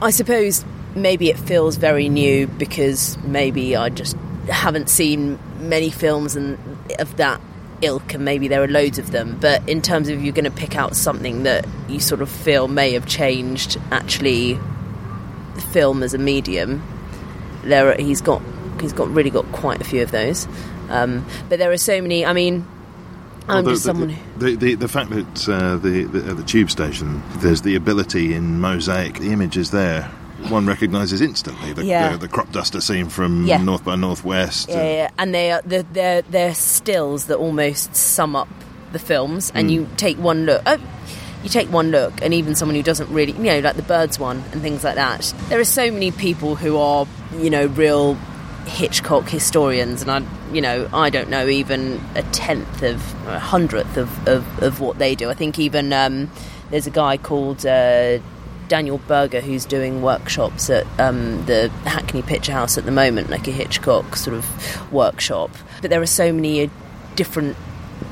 I 0.00 0.10
suppose 0.10 0.64
maybe 0.94 1.28
it 1.28 1.38
feels 1.38 1.76
very 1.76 2.08
new 2.08 2.46
because 2.46 3.18
maybe 3.18 3.76
I 3.76 3.90
just 3.90 4.16
haven't 4.48 4.88
seen 4.88 5.38
many 5.60 5.90
films 5.90 6.34
and 6.34 6.58
of 6.98 7.16
that 7.18 7.40
ilk, 7.82 8.14
and 8.14 8.24
maybe 8.24 8.48
there 8.48 8.62
are 8.62 8.68
loads 8.68 8.98
of 8.98 9.10
them. 9.10 9.36
But 9.40 9.68
in 9.68 9.82
terms 9.82 10.08
of 10.08 10.22
you're 10.24 10.32
going 10.32 10.44
to 10.44 10.50
pick 10.50 10.76
out 10.76 10.96
something 10.96 11.42
that 11.42 11.66
you 11.88 12.00
sort 12.00 12.22
of 12.22 12.30
feel 12.30 12.68
may 12.68 12.92
have 12.92 13.06
changed, 13.06 13.78
actually, 13.90 14.58
film 15.62 16.02
as 16.02 16.14
a 16.14 16.18
medium, 16.18 16.82
there 17.64 17.90
are, 17.92 17.96
he's 18.00 18.20
got 18.20 18.42
he's 18.80 18.92
got 18.92 19.08
really 19.10 19.30
got 19.30 19.50
quite 19.52 19.80
a 19.80 19.84
few 19.84 20.02
of 20.02 20.10
those. 20.10 20.46
Um, 20.88 21.26
but 21.48 21.58
there 21.58 21.70
are 21.70 21.76
so 21.78 22.00
many. 22.00 22.24
I 22.24 22.32
mean, 22.32 22.66
I'm 23.48 23.64
Well, 23.64 23.74
just 23.74 23.84
the, 23.84 23.88
someone. 23.90 24.08
who- 24.10 24.38
the, 24.38 24.54
the, 24.56 24.74
the 24.76 24.88
fact 24.88 25.10
that 25.10 25.48
uh, 25.48 25.76
the, 25.76 26.04
the 26.04 26.30
at 26.30 26.36
the 26.36 26.42
tube 26.44 26.70
station 26.70 27.22
there's 27.38 27.62
the 27.62 27.74
ability 27.74 28.34
in 28.34 28.60
mosaic, 28.60 29.18
the 29.18 29.32
image 29.32 29.56
is 29.56 29.70
there. 29.70 30.10
One 30.50 30.66
recognises 30.66 31.20
instantly 31.20 31.72
the, 31.72 31.84
Yeah. 31.84 32.12
the, 32.12 32.18
the 32.18 32.28
crop 32.28 32.52
duster 32.52 32.80
scene 32.80 33.08
from 33.08 33.44
Yeah. 33.44 33.58
North 33.60 33.84
by 33.84 33.96
Northwest. 33.96 34.68
Yeah, 34.68 34.84
yeah, 34.84 35.10
and 35.18 35.34
they 35.34 35.50
are 35.50 35.62
they're, 35.64 35.82
they're 35.82 36.22
they're 36.22 36.54
stills 36.54 37.26
that 37.26 37.38
almost 37.38 37.96
sum 37.96 38.36
up 38.36 38.48
the 38.92 38.98
films. 39.00 39.50
And 39.54 39.68
Mm. 39.68 39.72
you 39.72 39.88
take 39.96 40.16
one 40.18 40.46
look. 40.46 40.62
Oh, 40.64 40.78
you 41.42 41.48
take 41.48 41.70
one 41.70 41.90
look, 41.90 42.22
and 42.22 42.34
even 42.34 42.54
someone 42.54 42.74
who 42.74 42.82
doesn't 42.82 43.10
really, 43.10 43.32
you 43.32 43.44
know, 43.44 43.60
like 43.60 43.76
the 43.76 43.82
Birds 43.82 44.18
one 44.18 44.42
and 44.52 44.60
things 44.62 44.84
like 44.84 44.96
that. 44.96 45.32
There 45.48 45.60
are 45.60 45.64
so 45.64 45.90
many 45.90 46.10
people 46.10 46.56
who 46.56 46.76
are, 46.76 47.06
you 47.36 47.50
know, 47.50 47.66
real 47.66 48.14
Hitchcock 48.66 49.28
historians, 49.28 50.02
and 50.02 50.10
I, 50.10 50.22
you 50.52 50.60
know, 50.60 50.88
I 50.92 51.10
don't 51.10 51.30
know 51.30 51.46
even 51.48 52.00
a 52.14 52.22
tenth 52.24 52.82
of, 52.82 52.96
a 53.26 53.38
hundredth 53.38 53.96
of, 53.96 54.28
of, 54.28 54.62
of 54.62 54.80
what 54.80 54.98
they 54.98 55.14
do. 55.14 55.30
I 55.30 55.34
think 55.34 55.58
even 55.58 55.92
um, 55.92 56.30
there's 56.70 56.86
a 56.86 56.90
guy 56.90 57.16
called. 57.16 57.64
Uh, 57.64 58.18
Daniel 58.68 58.98
Berger, 59.08 59.40
who's 59.40 59.64
doing 59.64 60.02
workshops 60.02 60.68
at 60.68 60.86
um, 61.00 61.42
the 61.46 61.70
Hackney 61.86 62.20
Picture 62.20 62.52
House 62.52 62.76
at 62.76 62.84
the 62.84 62.90
moment, 62.90 63.30
like 63.30 63.48
a 63.48 63.50
Hitchcock 63.50 64.14
sort 64.14 64.36
of 64.36 64.92
workshop. 64.92 65.50
But 65.80 65.88
there 65.88 66.02
are 66.02 66.06
so 66.06 66.34
many 66.34 66.70
different 67.16 67.56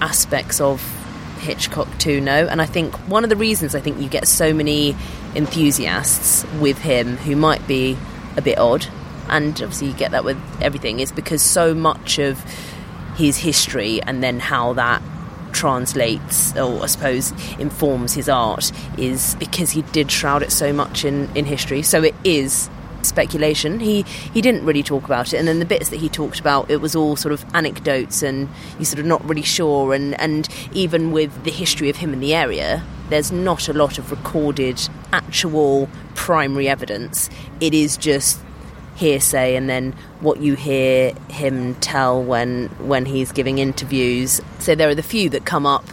aspects 0.00 0.58
of 0.58 0.80
Hitchcock 1.46 1.88
to 2.00 2.20
know, 2.20 2.46
and 2.46 2.60
I 2.60 2.66
think 2.66 2.94
one 3.08 3.24
of 3.24 3.30
the 3.30 3.36
reasons 3.36 3.74
I 3.74 3.80
think 3.80 4.00
you 4.00 4.08
get 4.08 4.28
so 4.28 4.52
many 4.52 4.94
enthusiasts 5.34 6.44
with 6.60 6.78
him 6.78 7.16
who 7.16 7.36
might 7.36 7.66
be 7.66 7.96
a 8.36 8.42
bit 8.42 8.58
odd 8.58 8.86
and 9.28 9.50
obviously 9.62 9.88
you 9.88 9.94
get 9.94 10.12
that 10.12 10.24
with 10.24 10.38
everything, 10.60 11.00
is 11.00 11.12
because 11.12 11.42
so 11.42 11.74
much 11.74 12.18
of 12.18 12.40
his 13.16 13.36
history 13.36 14.02
and 14.02 14.22
then 14.22 14.38
how 14.38 14.72
that 14.74 15.02
translates 15.52 16.54
or 16.56 16.82
I 16.82 16.86
suppose 16.86 17.32
informs 17.58 18.12
his 18.12 18.28
art 18.28 18.70
is 18.98 19.34
because 19.36 19.70
he 19.70 19.82
did 19.82 20.10
shroud 20.10 20.42
it 20.42 20.52
so 20.52 20.72
much 20.72 21.04
in, 21.04 21.34
in 21.34 21.46
history. 21.46 21.82
So 21.82 22.02
it 22.02 22.14
is 22.24 22.68
speculation. 23.06 23.80
He 23.80 24.02
he 24.02 24.40
didn't 24.40 24.64
really 24.64 24.82
talk 24.82 25.04
about 25.04 25.32
it, 25.32 25.38
and 25.38 25.48
then 25.48 25.58
the 25.58 25.64
bits 25.64 25.88
that 25.90 25.98
he 25.98 26.08
talked 26.08 26.40
about, 26.40 26.70
it 26.70 26.80
was 26.80 26.94
all 26.94 27.16
sort 27.16 27.32
of 27.32 27.44
anecdotes, 27.54 28.22
and 28.22 28.48
you're 28.78 28.84
sort 28.84 29.00
of 29.00 29.06
not 29.06 29.26
really 29.28 29.42
sure. 29.42 29.94
And 29.94 30.18
and 30.20 30.48
even 30.72 31.12
with 31.12 31.44
the 31.44 31.50
history 31.50 31.88
of 31.90 31.96
him 31.96 32.12
in 32.12 32.20
the 32.20 32.34
area, 32.34 32.82
there's 33.08 33.32
not 33.32 33.68
a 33.68 33.72
lot 33.72 33.98
of 33.98 34.10
recorded 34.10 34.80
actual 35.12 35.88
primary 36.14 36.68
evidence. 36.68 37.30
It 37.60 37.74
is 37.74 37.96
just 37.96 38.40
hearsay 38.96 39.54
and 39.54 39.68
then 39.68 39.92
what 40.20 40.40
you 40.40 40.54
hear 40.54 41.12
him 41.28 41.74
tell 41.76 42.22
when 42.22 42.66
when 42.78 43.04
he's 43.04 43.30
giving 43.30 43.58
interviews 43.58 44.40
so 44.58 44.74
there 44.74 44.88
are 44.88 44.94
the 44.94 45.02
few 45.02 45.28
that 45.28 45.44
come 45.44 45.66
up 45.66 45.84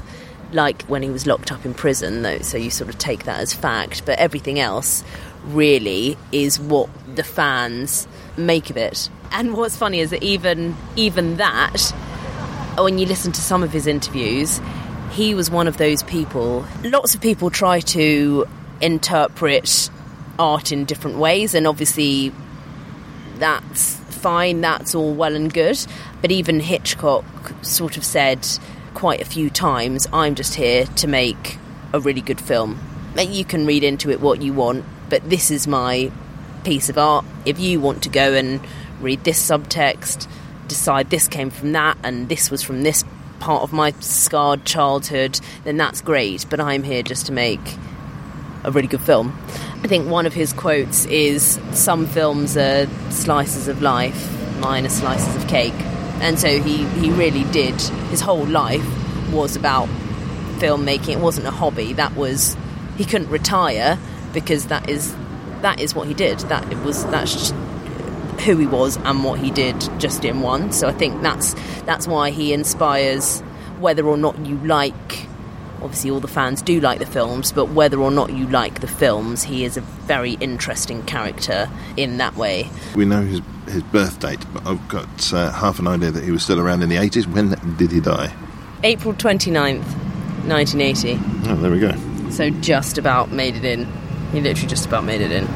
like 0.53 0.83
when 0.83 1.03
he 1.03 1.09
was 1.09 1.27
locked 1.27 1.51
up 1.51 1.65
in 1.65 1.73
prison 1.73 2.21
though 2.21 2.39
so 2.39 2.57
you 2.57 2.69
sort 2.69 2.89
of 2.89 2.97
take 2.97 3.25
that 3.25 3.39
as 3.39 3.53
fact 3.53 4.05
but 4.05 4.17
everything 4.19 4.57
else 4.57 5.03
really 5.45 6.17
is 6.31 6.59
what 6.59 6.89
the 7.15 7.23
fans 7.23 8.07
make 8.37 8.69
of 8.69 8.77
it 8.77 9.09
and 9.31 9.55
what's 9.55 9.75
funny 9.75 9.99
is 9.99 10.09
that 10.09 10.23
even 10.23 10.75
even 10.95 11.37
that 11.37 11.93
when 12.77 12.97
you 12.97 13.05
listen 13.05 13.31
to 13.31 13.41
some 13.41 13.61
of 13.61 13.71
his 13.71 13.85
interviews 13.85 14.59
he 15.11 15.35
was 15.35 15.51
one 15.51 15.67
of 15.67 15.77
those 15.77 16.01
people 16.03 16.65
lots 16.83 17.13
of 17.13 17.21
people 17.21 17.49
try 17.49 17.79
to 17.79 18.47
interpret 18.81 19.89
art 20.39 20.71
in 20.71 20.85
different 20.85 21.17
ways 21.17 21.53
and 21.53 21.67
obviously 21.67 22.33
that's 23.37 23.95
fine, 24.23 24.61
that's 24.61 24.95
all 24.95 25.13
well 25.13 25.35
and 25.35 25.53
good. 25.53 25.77
But 26.21 26.31
even 26.31 26.61
Hitchcock 26.61 27.25
sort 27.61 27.97
of 27.97 28.05
said 28.05 28.47
quite 28.93 29.21
a 29.21 29.25
few 29.25 29.49
times, 29.49 30.07
I'm 30.13 30.33
just 30.33 30.55
here 30.55 30.85
to 30.85 31.07
make 31.07 31.57
a 31.91 31.99
really 31.99 32.21
good 32.21 32.39
film. 32.39 32.79
You 33.17 33.43
can 33.43 33.65
read 33.65 33.83
into 33.83 34.09
it 34.09 34.21
what 34.21 34.41
you 34.41 34.53
want, 34.53 34.85
but 35.13 35.29
this 35.29 35.51
is 35.51 35.67
my 35.67 36.11
piece 36.63 36.89
of 36.89 36.97
art. 36.97 37.23
If 37.45 37.59
you 37.59 37.79
want 37.79 38.01
to 38.01 38.09
go 38.09 38.33
and 38.33 38.59
read 38.99 39.23
this 39.23 39.39
subtext, 39.47 40.27
decide 40.67 41.11
this 41.11 41.27
came 41.27 41.51
from 41.51 41.73
that 41.73 41.99
and 42.01 42.29
this 42.29 42.49
was 42.49 42.63
from 42.63 42.81
this 42.81 43.05
part 43.39 43.61
of 43.61 43.71
my 43.71 43.91
scarred 43.99 44.65
childhood, 44.65 45.39
then 45.65 45.77
that's 45.77 46.01
great. 46.01 46.47
But 46.49 46.59
I'm 46.59 46.81
here 46.81 47.03
just 47.03 47.27
to 47.27 47.31
make 47.31 47.59
a 48.63 48.71
really 48.71 48.87
good 48.87 49.01
film. 49.01 49.37
I 49.83 49.87
think 49.87 50.09
one 50.09 50.25
of 50.25 50.33
his 50.33 50.51
quotes 50.51 51.05
is 51.05 51.59
Some 51.73 52.07
films 52.07 52.57
are 52.57 52.87
slices 53.11 53.67
of 53.67 53.83
life, 53.83 54.17
mine 54.57 54.83
are 54.83 54.89
slices 54.89 55.35
of 55.35 55.47
cake. 55.47 55.79
And 56.21 56.39
so 56.39 56.59
he, 56.59 56.85
he 56.85 57.11
really 57.11 57.43
did, 57.51 57.79
his 58.09 58.21
whole 58.21 58.47
life 58.47 58.83
was 59.31 59.55
about 59.55 59.89
filmmaking. 60.57 61.09
It 61.09 61.19
wasn't 61.19 61.45
a 61.45 61.51
hobby, 61.51 61.93
that 61.93 62.15
was, 62.15 62.57
he 62.97 63.05
couldn't 63.05 63.29
retire 63.29 63.99
because 64.33 64.67
that 64.67 64.89
is 64.89 65.15
that 65.61 65.79
is 65.79 65.95
what 65.95 66.07
he 66.07 66.13
did. 66.13 66.39
That 66.39 66.69
it 66.71 66.77
was 66.79 67.05
that's 67.05 67.33
just 67.33 67.53
who 68.41 68.57
he 68.57 68.67
was 68.67 68.97
and 68.97 69.23
what 69.23 69.39
he 69.39 69.51
did 69.51 69.79
just 69.99 70.25
in 70.25 70.41
one. 70.41 70.71
So 70.71 70.87
I 70.87 70.93
think 70.93 71.21
that's 71.21 71.53
that's 71.83 72.07
why 72.07 72.31
he 72.31 72.53
inspires 72.53 73.41
whether 73.79 74.05
or 74.05 74.17
not 74.17 74.37
you 74.45 74.57
like 74.57 75.27
obviously 75.81 76.09
all 76.09 76.19
the 76.19 76.27
fans 76.27 76.61
do 76.61 76.79
like 76.79 76.99
the 76.99 77.05
films, 77.05 77.51
but 77.51 77.69
whether 77.69 77.99
or 77.99 78.09
not 78.09 78.31
you 78.31 78.47
like 78.47 78.79
the 78.79 78.87
films, 78.87 79.43
he 79.43 79.65
is 79.65 79.75
a 79.75 79.81
very 79.81 80.33
interesting 80.33 81.03
character 81.03 81.69
in 81.97 82.17
that 82.17 82.35
way. 82.35 82.69
We 82.95 83.05
know 83.05 83.21
his 83.21 83.41
his 83.67 83.83
birth 83.83 84.19
date, 84.19 84.39
but 84.53 84.65
I've 84.65 84.87
got 84.87 85.33
uh, 85.33 85.51
half 85.51 85.79
an 85.79 85.87
idea 85.87 86.11
that 86.11 86.23
he 86.23 86.31
was 86.31 86.43
still 86.43 86.59
around 86.59 86.81
in 86.83 86.89
the 86.89 86.97
80s. 86.97 87.25
When 87.27 87.49
did 87.77 87.91
he 87.91 88.01
die? 88.01 88.33
April 88.83 89.13
29th, 89.13 89.83
1980. 90.47 91.19
Oh, 91.49 91.55
there 91.55 91.71
we 91.71 91.79
go. 91.79 91.93
So 92.29 92.49
just 92.49 92.97
about 92.97 93.31
made 93.31 93.55
it 93.55 93.63
in. 93.63 93.87
He 94.33 94.41
literally 94.41 94.67
just 94.67 94.85
about 94.87 95.05
made 95.05 95.21
it 95.21 95.31
in. 95.31 95.47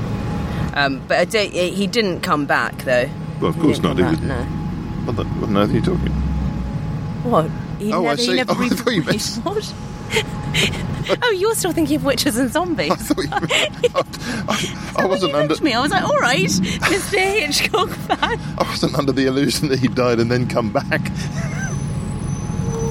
Um, 0.74 1.02
but 1.08 1.18
I 1.20 1.26
he 1.72 1.88
didn't 1.88 2.22
come 2.22 2.46
back 2.46 2.78
though. 2.84 3.10
Well, 3.42 3.50
of 3.50 3.60
course 3.60 3.80
didn't 3.80 3.98
not. 3.98 3.98
He 3.98 4.04
was, 4.04 4.22
no. 4.22 4.44
what, 5.06 5.16
the, 5.18 5.24
what 5.26 5.50
on 5.50 5.58
earth 5.58 5.72
are 5.72 5.74
you 5.74 5.82
talking? 5.82 6.12
What? 7.24 7.50
He 7.80 7.92
Oh, 7.92 8.06
I 8.06 8.16
see. 8.16 8.28
He 8.28 8.36
never 8.36 8.52
Oh, 8.56 8.58
I 8.58 8.62
re- 8.62 8.70
thought 8.70 8.94
you 8.94 9.04
wait, 9.04 9.22
what? 9.44 9.74
oh, 11.24 11.32
you're 11.32 11.56
still 11.56 11.72
thinking 11.72 11.96
of 11.98 12.06
witches 12.06 12.38
and 12.38 12.52
zombies. 12.52 12.92
I 14.96 15.06
wasn't 15.06 15.34
under. 15.34 15.62
me. 15.64 15.74
I 15.74 15.82
was 15.82 15.92
like, 15.92 16.04
all 16.04 16.18
right, 16.20 16.46
Mr. 16.46 17.18
Hitchcock 17.18 17.90
fan. 17.90 18.40
I 18.58 18.64
wasn't 18.64 18.96
under 18.96 19.12
the 19.12 19.26
illusion 19.26 19.70
that 19.70 19.80
he 19.80 19.88
died 19.88 20.20
and 20.20 20.32
then 20.32 20.48
come 20.48 20.72
back. 20.72 21.02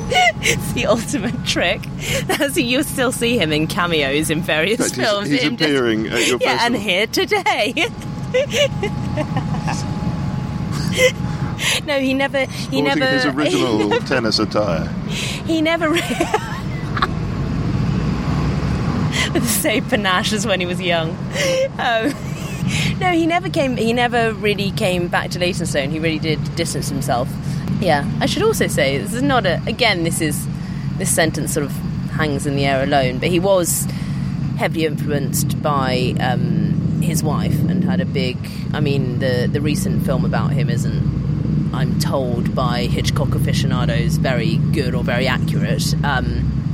It's 0.08 0.72
the 0.72 0.86
ultimate 0.86 1.44
trick. 1.44 1.82
That's 2.26 2.56
you 2.56 2.82
still 2.82 3.12
see 3.12 3.38
him 3.38 3.52
in 3.52 3.66
cameos 3.66 4.30
in 4.30 4.40
various 4.42 4.94
films. 4.94 5.28
he's 5.28 5.40
just- 5.42 5.52
appearing 5.54 6.06
at 6.08 6.26
your 6.26 6.38
yeah, 6.40 6.64
and 6.66 6.76
here 6.76 7.06
today. 7.06 7.74
no, 11.86 11.98
he 12.00 12.14
never. 12.14 12.40
He 12.46 12.78
Sporting 12.78 12.84
never. 12.84 13.06
his 13.06 13.24
original 13.26 13.90
tennis 14.00 14.38
attire. 14.38 14.86
He 15.46 15.62
never. 15.62 15.90
With 19.32 19.42
the 19.42 19.48
same 19.48 19.84
panache 19.86 20.32
as 20.32 20.46
when 20.46 20.60
he 20.60 20.66
was 20.66 20.80
young. 20.80 21.10
Um, 21.78 22.12
no, 23.00 23.10
he 23.12 23.26
never 23.26 23.48
came. 23.50 23.76
He 23.76 23.92
never 23.92 24.32
really 24.34 24.70
came 24.72 25.08
back 25.08 25.30
to 25.32 25.38
Leytonstone. 25.38 25.90
He 25.90 25.98
really 25.98 26.18
did 26.18 26.54
distance 26.54 26.88
himself. 26.88 27.28
Yeah, 27.80 28.10
I 28.20 28.26
should 28.26 28.42
also 28.42 28.66
say 28.66 28.98
this 28.98 29.12
is 29.12 29.22
not 29.22 29.44
a. 29.46 29.60
Again, 29.66 30.04
this 30.04 30.20
is 30.20 30.46
this 30.96 31.14
sentence 31.14 31.52
sort 31.52 31.66
of 31.66 31.72
hangs 32.12 32.46
in 32.46 32.56
the 32.56 32.64
air 32.64 32.82
alone. 32.82 33.18
But 33.18 33.28
he 33.28 33.38
was 33.38 33.86
heavily 34.56 34.86
influenced 34.86 35.60
by 35.62 36.14
um, 36.20 37.02
his 37.02 37.22
wife 37.22 37.58
and 37.68 37.84
had 37.84 38.00
a 38.00 38.06
big. 38.06 38.38
I 38.72 38.80
mean, 38.80 39.18
the 39.18 39.48
the 39.50 39.60
recent 39.60 40.04
film 40.04 40.24
about 40.24 40.52
him 40.52 40.70
isn't. 40.70 41.16
I'm 41.74 41.98
told 41.98 42.54
by 42.54 42.86
Hitchcock 42.86 43.34
aficionados 43.34 44.16
very 44.16 44.56
good 44.72 44.94
or 44.94 45.04
very 45.04 45.26
accurate. 45.26 45.94
Um, 46.02 46.65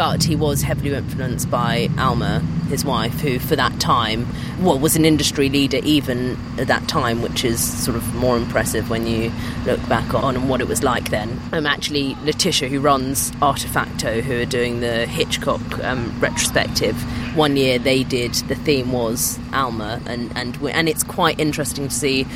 but 0.00 0.24
he 0.24 0.34
was 0.34 0.62
heavily 0.62 0.94
influenced 0.94 1.50
by 1.50 1.90
Alma, 1.98 2.38
his 2.70 2.86
wife, 2.86 3.20
who 3.20 3.38
for 3.38 3.54
that 3.54 3.78
time, 3.78 4.26
well, 4.58 4.78
was 4.78 4.96
an 4.96 5.04
industry 5.04 5.50
leader 5.50 5.76
even 5.82 6.38
at 6.58 6.68
that 6.68 6.88
time, 6.88 7.20
which 7.20 7.44
is 7.44 7.62
sort 7.62 7.98
of 7.98 8.14
more 8.14 8.38
impressive 8.38 8.88
when 8.88 9.06
you 9.06 9.30
look 9.66 9.78
back 9.90 10.14
on 10.14 10.36
and 10.36 10.48
what 10.48 10.62
it 10.62 10.68
was 10.68 10.82
like 10.82 11.10
then. 11.10 11.38
Um, 11.52 11.66
actually, 11.66 12.16
Letitia, 12.22 12.70
who 12.70 12.80
runs 12.80 13.30
Artefacto, 13.42 14.22
who 14.22 14.40
are 14.40 14.46
doing 14.46 14.80
the 14.80 15.04
Hitchcock 15.04 15.60
um, 15.84 16.18
retrospective, 16.18 16.96
one 17.36 17.58
year 17.58 17.78
they 17.78 18.02
did 18.02 18.32
the 18.32 18.54
theme 18.54 18.92
was 18.92 19.38
Alma, 19.52 20.00
and 20.06 20.32
and 20.34 20.56
and 20.62 20.88
it's 20.88 21.04
quite 21.04 21.38
interesting 21.38 21.88
to 21.88 21.94
see 21.94 22.26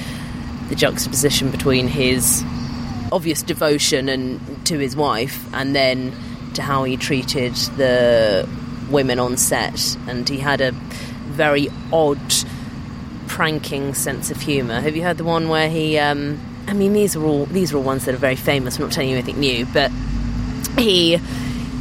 the 0.68 0.74
juxtaposition 0.74 1.50
between 1.50 1.88
his 1.88 2.44
obvious 3.10 3.42
devotion 3.42 4.10
and 4.10 4.66
to 4.66 4.78
his 4.78 4.94
wife 4.94 5.46
and 5.54 5.74
then 5.74 6.12
to 6.54 6.62
how 6.62 6.84
he 6.84 6.96
treated 6.96 7.54
the 7.76 8.48
women 8.90 9.18
on 9.18 9.36
set 9.36 9.96
and 10.08 10.28
he 10.28 10.38
had 10.38 10.60
a 10.60 10.72
very 11.32 11.68
odd 11.92 12.20
pranking 13.26 13.94
sense 13.94 14.30
of 14.30 14.40
humor 14.40 14.80
have 14.80 14.94
you 14.94 15.02
heard 15.02 15.16
the 15.16 15.24
one 15.24 15.48
where 15.48 15.68
he 15.68 15.98
um 15.98 16.38
i 16.68 16.72
mean 16.72 16.92
these 16.92 17.16
are 17.16 17.24
all 17.24 17.46
these 17.46 17.72
are 17.72 17.78
all 17.78 17.82
ones 17.82 18.04
that 18.04 18.14
are 18.14 18.18
very 18.18 18.36
famous 18.36 18.76
i'm 18.76 18.82
not 18.82 18.92
telling 18.92 19.10
you 19.10 19.16
anything 19.16 19.40
new 19.40 19.66
but 19.66 19.90
he 20.78 21.18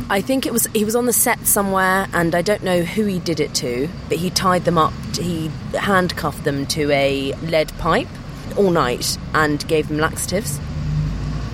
I 0.10 0.22
think 0.22 0.46
it 0.46 0.54
was 0.54 0.68
he 0.68 0.84
was 0.86 0.96
on 0.96 1.06
the 1.06 1.14
set 1.14 1.46
somewhere, 1.48 2.08
and 2.14 2.36
I 2.36 2.42
don't 2.42 2.62
know 2.62 2.84
who 2.84 3.06
he 3.06 3.20
did 3.20 3.40
it 3.40 3.56
to, 3.56 3.90
but 4.10 4.18
he 4.18 4.30
tied 4.30 4.66
them 4.66 4.78
up. 4.78 4.94
He 5.16 5.50
handcuffed 5.74 6.44
them 6.44 6.66
to 6.68 6.92
a 6.92 7.34
lead 7.42 7.76
pipe 7.80 8.10
all 8.58 8.70
night 8.70 9.18
and 9.34 9.66
gave 9.68 9.88
them 9.88 9.98
laxatives. 9.98 10.60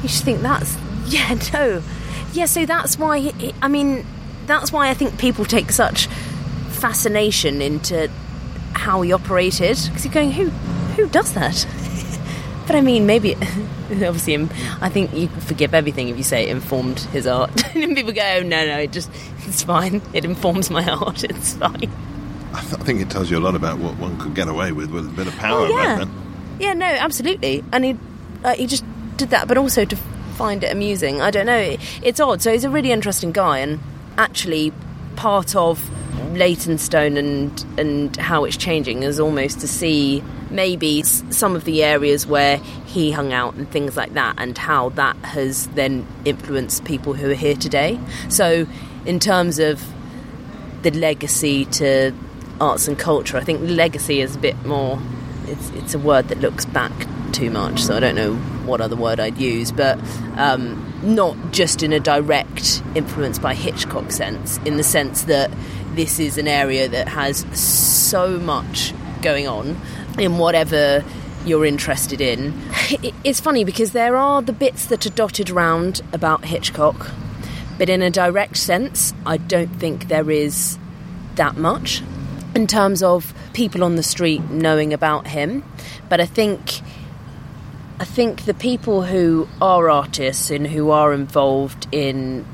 You 0.01 0.09
should 0.09 0.26
think 0.26 0.41
that's 0.41 0.76
yeah 1.07 1.38
no 1.53 1.82
yeah. 2.34 2.45
So 2.45 2.65
that's 2.65 2.97
why 2.97 3.32
I 3.61 3.67
mean 3.67 4.05
that's 4.45 4.72
why 4.72 4.89
I 4.89 4.93
think 4.93 5.17
people 5.20 5.45
take 5.45 5.72
such 5.72 6.07
fascination 6.70 7.61
into 7.61 8.09
how 8.74 9.01
he 9.01 9.11
operated 9.11 9.78
because 9.86 10.05
you're 10.05 10.13
going 10.13 10.32
who 10.32 10.49
who 10.49 11.07
does 11.09 11.34
that. 11.34 11.67
But 12.70 12.76
I 12.76 12.82
mean, 12.82 13.07
maybe 13.07 13.34
obviously, 13.89 14.36
I 14.80 14.89
think 14.89 15.11
you 15.11 15.28
forgive 15.28 15.74
everything 15.74 16.09
if 16.09 16.17
you 16.17 16.24
say 16.24 16.43
it 16.43 16.49
informed 16.49 16.99
his 16.99 17.26
art. 17.26 17.49
and 17.76 17.95
people 17.95 18.13
go, 18.13 18.22
oh, 18.22 18.43
"No, 18.43 18.63
no, 18.63 18.78
it 18.78 18.91
just 18.91 19.09
it's 19.47 19.63
fine. 19.63 20.03
It 20.13 20.24
informs 20.24 20.70
my 20.70 20.88
art. 20.88 21.24
It's 21.24 21.55
fine." 21.55 21.91
I, 22.53 22.61
th- 22.61 22.74
I 22.80 22.84
think 22.84 23.01
it 23.01 23.09
tells 23.09 23.32
you 23.32 23.39
a 23.39 23.41
lot 23.41 23.55
about 23.55 23.80
what 23.80 23.97
one 23.97 24.20
could 24.20 24.36
get 24.36 24.47
away 24.47 24.72
with 24.72 24.91
with 24.91 25.07
a 25.07 25.09
bit 25.09 25.26
of 25.26 25.36
power 25.38 25.61
Oh, 25.61 25.67
yeah. 25.67 26.05
Yeah, 26.59 26.74
no, 26.74 26.86
absolutely. 26.86 27.63
And 27.72 27.86
he 27.86 27.97
uh, 28.43 28.53
he 28.53 28.67
just 28.67 28.86
did 29.17 29.32
that, 29.32 29.47
but 29.47 29.57
also 29.57 29.84
to 29.84 29.97
find 30.40 30.64
it 30.64 30.72
amusing. 30.72 31.20
I 31.20 31.32
don't 31.32 31.46
know. 31.46 31.76
It's 32.02 32.22
odd. 32.22 32.42
So 32.42 32.54
he's 32.54 32.64
a 32.64 32.70
really 32.70 32.94
interesting 32.94 33.34
guy, 33.34 33.60
and 33.60 33.78
actually, 34.18 34.72
part 35.18 35.54
of 35.54 35.92
Leytonstone 36.32 37.18
and 37.18 37.66
and 37.78 38.16
how 38.16 38.46
it's 38.46 38.56
changing 38.56 39.04
is 39.04 39.20
almost 39.20 39.60
to 39.60 39.68
see 39.68 40.24
maybe 40.50 41.04
some 41.04 41.58
of 41.58 41.66
the 41.66 41.84
areas 41.84 42.26
where 42.26 42.58
he 42.86 43.12
hung 43.12 43.34
out 43.34 43.54
and 43.56 43.70
things 43.70 43.98
like 43.98 44.14
that, 44.14 44.36
and 44.38 44.58
how 44.58 44.90
that 45.02 45.18
has 45.18 45.68
then 45.76 46.08
influenced 46.24 46.86
people 46.86 47.14
who 47.14 47.30
are 47.32 47.42
here 47.46 47.56
today. 47.56 48.00
So, 48.30 48.66
in 49.06 49.20
terms 49.20 49.60
of 49.60 49.84
the 50.84 50.92
legacy 50.92 51.66
to 51.66 52.14
arts 52.62 52.88
and 52.88 52.98
culture, 52.98 53.36
I 53.36 53.44
think 53.44 53.60
legacy 53.62 54.22
is 54.22 54.38
a 54.38 54.40
bit 54.40 54.56
more. 54.66 55.02
It's 55.50 55.70
it's 55.72 55.93
a 55.93 56.00
word 56.00 56.30
that 56.30 56.39
looks 56.39 56.66
back 56.66 56.91
too 57.32 57.50
much, 57.50 57.84
so 57.84 57.95
I 57.95 58.00
don't 58.00 58.16
know 58.16 58.36
what 58.66 58.82
other 58.82 58.95
word 58.95 59.20
I'd 59.20 59.38
use, 59.38 59.72
but 59.72 60.00
um, 60.38 60.93
not 61.04 61.52
just 61.52 61.84
in 61.84 61.93
a 61.93 62.00
direct 62.00 62.82
influence 62.95 63.39
by 63.39 63.54
Hitchcock 63.54 64.12
sense, 64.12 64.58
in 64.60 64.78
the 64.78 64.84
sense 64.84 65.24
that 65.24 65.52
this 65.95 66.20
is 66.20 66.38
an 66.38 66.47
area 66.47 66.88
that 66.88 67.08
has 67.08 67.45
so 67.58 68.38
much 68.38 68.93
going 69.22 69.47
on 69.47 69.80
in 70.18 70.38
whatever 70.38 71.04
you're 71.45 71.66
interested 71.66 72.22
in. 72.22 72.54
It's 73.24 73.39
funny 73.39 73.64
because 73.64 73.91
there 73.91 74.18
are 74.18 74.41
the 74.41 74.54
bits 74.54 74.88
that 74.88 75.06
are 75.06 75.12
dotted 75.12 75.50
around 75.50 76.02
about 76.14 76.45
Hitchcock, 76.45 77.12
but 77.78 77.89
in 77.89 78.02
a 78.02 78.10
direct 78.10 78.58
sense, 78.58 79.14
I 79.26 79.38
don't 79.38 79.76
think 79.80 80.08
there 80.08 80.32
is 80.32 80.78
that 81.36 81.56
much 81.56 82.02
in 82.56 82.68
terms 82.68 83.04
of 83.04 83.34
people 83.54 83.84
on 83.84 83.95
the 83.95 84.04
street 84.04 84.41
knowing 84.50 84.93
about 84.93 85.28
him. 85.28 85.64
But 86.10 86.20
I 86.20 86.26
think 86.26 86.82
I 88.00 88.06
think 88.06 88.45
the 88.45 88.54
people 88.54 89.04
who 89.04 89.47
are 89.62 89.89
artists 89.89 90.50
and 90.52 90.66
who 90.66 90.91
are 90.91 91.14
involved 91.14 91.88
in 91.91 92.45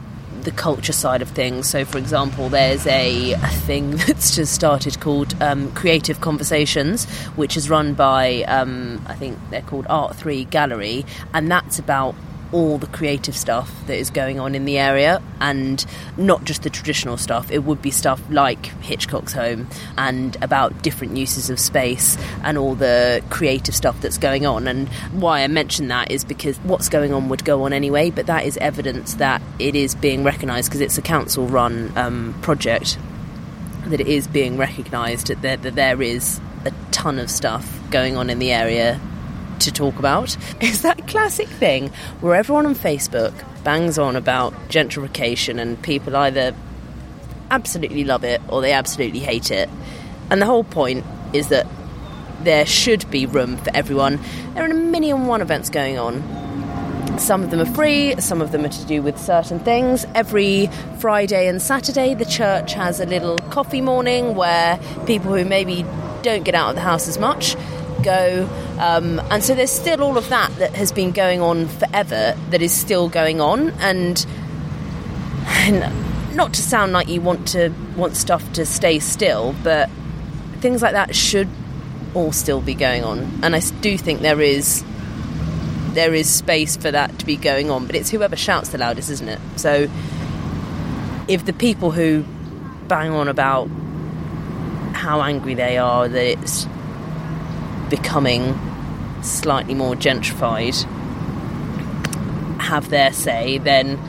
the 0.42 0.52
culture 0.52 0.94
side 0.94 1.22
of 1.22 1.30
things. 1.30 1.70
So, 1.70 1.86
for 1.86 1.98
example, 1.98 2.50
there's 2.50 2.88
a, 2.88 3.34
a 3.34 3.48
thing 3.48 3.92
that's 4.08 4.36
just 4.36 4.54
started 4.54 5.00
called 5.00 5.40
um, 5.42 5.72
Creative 5.74 6.20
Conversations, 6.22 7.06
which 7.36 7.58
is 7.58 7.70
run 7.70 7.94
by, 7.94 8.44
um, 8.44 9.04
I 9.08 9.14
think 9.16 9.38
they're 9.52 9.62
called 9.62 9.86
Art 9.90 10.16
3 10.16 10.46
Gallery, 10.46 11.06
and 11.34 11.52
that's 11.52 11.78
about 11.78 12.16
all 12.52 12.78
the 12.78 12.88
creative 12.88 13.36
stuff 13.36 13.72
that 13.88 13.98
is 13.98 14.10
going 14.10 14.40
on 14.40 14.56
in 14.56 14.66
the 14.66 14.78
area 14.78 15.22
and 15.42 15.86
not 16.18 16.44
just 16.44 16.64
the 16.64 16.70
traditional 16.70 17.18
stuff. 17.18 17.52
It 17.52 17.60
would 17.60 17.82
be 17.82 17.92
stuff 17.92 18.22
like 18.30 18.66
Hitchcock's 18.82 19.34
home 19.34 19.68
and 19.98 20.38
about 20.42 20.82
different 20.82 21.18
uses 21.18 21.50
of 21.50 21.60
space 21.60 22.18
and 22.44 22.58
all 22.58 22.76
the 22.76 23.24
creative 23.30 23.76
stuff 23.76 24.00
that's 24.02 24.18
going 24.18 24.46
on. 24.46 24.68
And 24.68 24.88
why 25.12 25.42
I 25.42 25.48
mention 25.48 25.88
that 25.90 26.12
is 26.12 26.24
because 26.24 26.58
what's 26.60 26.90
going 26.90 27.14
on 27.14 27.30
would 27.30 27.46
go 27.46 27.64
on 27.64 27.74
anyway, 27.74 28.12
but 28.12 28.28
that 28.28 28.46
is 28.46 28.58
evidence 28.58 29.16
that 29.16 29.42
it 29.60 29.76
is 29.76 29.96
being 29.96 30.24
recognised 30.24 30.70
because 30.70 30.82
it's 30.82 30.98
a 30.98 31.02
council 31.02 31.48
run 31.48 31.92
um, 31.96 32.36
project 32.42 32.98
that 33.86 34.02
it 34.02 34.08
is 34.08 34.28
being 34.28 34.58
recognised 34.58 35.28
that 35.28 35.62
that 35.62 35.76
there 35.76 36.02
is 36.02 36.40
a 36.66 36.72
ton 36.92 37.20
of 37.20 37.30
stuff 37.30 37.80
going 37.92 38.18
on 38.18 38.30
in 38.30 38.40
the 38.40 38.52
area 38.52 39.00
to 39.62 39.72
talk 39.72 39.98
about. 40.00 40.36
is 40.62 40.82
that 40.82 41.08
classic 41.08 41.48
thing 41.48 41.90
where 42.22 42.36
everyone 42.36 42.66
on 42.66 42.76
Facebook 42.76 43.34
bangs 43.64 43.98
on 43.98 44.16
about 44.16 44.54
gentrification 44.70 45.60
and 45.60 45.82
people 45.82 46.16
either 46.16 46.54
absolutely 47.52 48.04
love 48.04 48.24
it 48.24 48.42
or 48.50 48.62
they 48.62 48.72
absolutely 48.72 49.20
hate 49.20 49.52
it. 49.52 49.70
And 50.30 50.42
the 50.42 50.46
whole 50.46 50.64
point 50.64 51.06
is 51.34 51.50
that 51.50 51.68
there 52.42 52.66
should 52.66 53.10
be 53.10 53.26
room 53.26 53.58
for 53.58 53.72
everyone. 53.74 54.20
There 54.54 54.64
are 54.64 54.70
a 54.70 54.74
million 54.74 55.18
and 55.18 55.28
one 55.28 55.42
events 55.42 55.70
going 55.70 55.98
on. 55.98 56.24
Some 57.20 57.44
of 57.44 57.50
them 57.50 57.62
are 57.62 57.74
free, 57.74 58.20
some 58.20 58.42
of 58.42 58.52
them 58.52 58.66
are 58.66 58.70
to 58.70 58.86
do 58.86 59.02
with 59.02 59.18
certain 59.18 59.60
things. 59.60 60.06
Every 60.16 60.68
Friday 61.00 61.48
and 61.48 61.62
Saturday, 61.62 62.14
the 62.14 62.26
church 62.26 62.74
has 62.74 63.00
a 63.00 63.06
little 63.06 63.38
coffee 63.50 63.82
morning 63.82 64.36
where 64.36 64.80
people 65.06 65.34
who 65.34 65.46
maybe 65.46 65.86
don't 66.24 66.44
get 66.44 66.56
out 66.56 66.70
of 66.70 66.76
the 66.76 66.82
house 66.82 67.08
as 67.08 67.18
much 67.18 67.56
go. 68.04 68.48
Um, 68.80 69.20
and 69.32 69.44
so 69.44 69.56
there's 69.56 69.72
still 69.72 70.04
all 70.04 70.18
of 70.18 70.30
that 70.30 70.54
that 70.58 70.74
has 70.76 70.92
been 70.92 71.12
going 71.12 71.42
on 71.42 71.68
forever 71.68 72.38
that 72.50 72.62
is 72.62 72.74
still 72.74 73.10
going 73.10 73.40
on. 73.40 73.70
And, 73.80 74.26
and 75.48 76.36
not 76.36 76.54
to 76.54 76.62
sound 76.62 76.92
like 76.92 77.08
you 77.08 77.22
want 77.22 77.48
to 77.50 77.70
want 77.96 78.16
stuff 78.16 78.52
to 78.54 78.66
stay 78.66 79.00
still, 79.00 79.56
but 79.64 79.90
things 80.60 80.82
like 80.82 80.94
that 80.94 81.16
should 81.16 81.48
all 82.14 82.32
still 82.32 82.62
be 82.62 82.74
going 82.74 83.04
on. 83.04 83.40
And 83.44 83.56
I 83.56 83.60
do 83.82 83.98
think 83.98 84.22
there 84.22 84.42
is 84.42 84.84
there 85.94 86.14
is 86.14 86.30
space 86.30 86.76
for 86.76 86.92
that 86.92 87.18
to 87.20 87.26
be 87.26 87.38
going 87.38 87.72
on, 87.72 87.86
but 87.86 87.96
it's 87.96 88.10
whoever 88.10 88.36
shouts 88.36 88.70
the 88.70 88.78
loudest, 88.78 89.10
isn't 89.10 89.30
it? 89.30 89.40
So 89.56 89.88
if 91.28 91.46
the 91.46 91.54
people 91.54 91.92
who 91.92 92.26
bang 92.88 93.12
on 93.12 93.28
about 93.30 93.70
how 94.94 95.22
angry 95.22 95.54
they 95.54 95.78
are 95.78 96.08
that 96.08 96.26
it's 96.26 96.68
becoming 97.90 98.60
slightly 99.22 99.74
more 99.74 99.96
gentrified 99.96 100.76
have 102.60 102.90
their 102.90 103.14
say, 103.14 103.58
then 103.58 104.00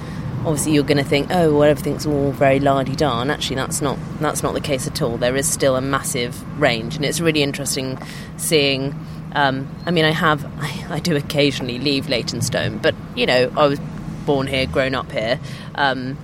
obviously 0.41 0.73
you're 0.73 0.85
going 0.85 0.97
to 0.97 1.05
think, 1.05 1.29
oh, 1.31 1.53
well, 1.59 1.69
everything's 1.69 2.07
all 2.07 2.33
very 2.33 2.61
la-di-da, 2.61 3.21
and 3.21 3.31
actually 3.31 3.57
that's 3.57 3.83
not 3.83 3.99
that's 4.21 4.43
not 4.43 4.55
the 4.55 4.61
case 4.61 4.87
at 4.87 5.03
all. 5.03 5.17
There 5.19 5.37
is 5.37 5.49
still 5.49 5.77
a 5.77 5.81
massive 5.81 6.61
range, 6.61 6.97
and 6.97 7.05
it's 7.05 7.21
really 7.21 7.43
interesting 7.43 7.99
seeing. 8.37 8.95
Um, 9.33 9.69
I 9.85 9.91
mean, 9.91 10.07
I 10.07 10.13
have, 10.13 10.47
I, 10.63 10.87
I 10.95 10.99
do 11.01 11.15
occasionally 11.15 11.79
leave 11.79 12.09
Leytonstone, 12.09 12.79
but 12.79 12.95
you 13.15 13.27
know, 13.27 13.53
I 13.55 13.67
was 13.67 13.79
born 14.25 14.47
here, 14.47 14.67
grown 14.67 14.95
up 14.95 15.13
here. 15.13 15.39
Um, 15.75 16.17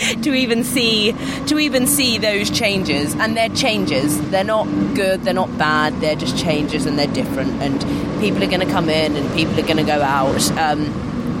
to 0.22 0.34
even 0.34 0.64
see 0.64 1.12
to 1.46 1.58
even 1.58 1.86
see 1.86 2.18
those 2.18 2.50
changes. 2.50 3.14
And 3.14 3.36
they're 3.36 3.48
changes. 3.50 4.20
They're 4.30 4.44
not 4.44 4.66
good 4.94 5.22
they're 5.22 5.34
not 5.34 5.56
bad 5.58 6.00
they're 6.00 6.16
just 6.16 6.38
changes 6.38 6.86
and 6.86 6.98
they're 6.98 7.06
different. 7.06 7.62
And 7.62 7.80
people 8.20 8.42
are 8.42 8.48
going 8.48 8.66
to 8.66 8.72
come 8.72 8.88
in 8.88 9.16
and 9.16 9.34
people 9.34 9.58
are 9.58 9.66
going 9.66 9.76
to 9.76 9.82
go 9.84 10.02
out. 10.02 10.50
Um, 10.52 10.86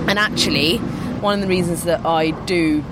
and 0.08 0.18
actually 0.18 0.78
one 1.20 1.34
of 1.34 1.40
the 1.42 1.46
reasons 1.46 1.84
that 1.84 2.04
i 2.06 2.30
do 2.46 2.82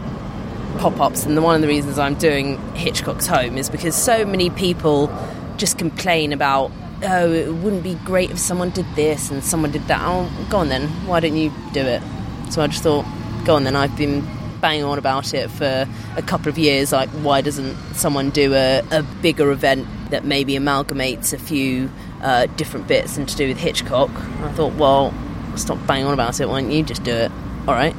pop-ups 0.78 1.24
and 1.24 1.36
the, 1.36 1.42
one 1.42 1.54
of 1.54 1.62
the 1.62 1.66
reasons 1.66 1.98
i'm 1.98 2.14
doing 2.14 2.58
hitchcock's 2.74 3.26
home 3.26 3.56
is 3.56 3.70
because 3.70 3.94
so 3.94 4.24
many 4.24 4.50
people 4.50 5.10
just 5.56 5.78
complain 5.78 6.32
about 6.32 6.70
oh 7.02 7.32
it 7.32 7.52
wouldn't 7.52 7.82
be 7.82 7.94
great 8.04 8.30
if 8.30 8.38
someone 8.38 8.70
did 8.70 8.86
this 8.94 9.30
and 9.30 9.44
someone 9.44 9.70
did 9.70 9.86
that. 9.88 10.00
Oh 10.02 10.30
go 10.48 10.58
on 10.58 10.68
then. 10.68 10.88
Why 11.06 11.20
don't 11.20 11.36
you 11.36 11.52
do 11.72 11.80
it? 11.80 12.02
So 12.50 12.62
i 12.62 12.66
just 12.66 12.82
thought 12.82 13.04
go 13.44 13.56
on 13.56 13.64
then. 13.64 13.76
I've 13.76 13.96
been 13.96 14.26
banging 14.60 14.84
on 14.84 14.98
about 14.98 15.34
it 15.34 15.50
for 15.50 15.86
a 16.16 16.22
couple 16.22 16.48
of 16.48 16.58
years. 16.58 16.92
Like, 16.92 17.08
why 17.10 17.40
doesn't 17.40 17.76
someone 17.94 18.30
do 18.30 18.54
a, 18.54 18.82
a 18.90 19.02
bigger 19.22 19.50
event 19.50 19.86
that 20.10 20.24
maybe 20.24 20.54
amalgamates 20.54 21.32
a 21.32 21.38
few 21.38 21.90
uh, 22.22 22.46
different 22.56 22.88
bits 22.88 23.16
and 23.16 23.28
to 23.28 23.36
do 23.36 23.48
with 23.48 23.58
Hitchcock? 23.58 24.10
And 24.10 24.44
I 24.44 24.52
thought, 24.52 24.74
well, 24.74 25.14
stop 25.56 25.78
banging 25.86 26.06
on 26.06 26.14
about 26.14 26.40
it. 26.40 26.48
Why 26.48 26.60
don't 26.60 26.70
you 26.70 26.82
just 26.82 27.02
do 27.02 27.12
it? 27.12 27.32
All 27.66 27.74
right, 27.74 27.94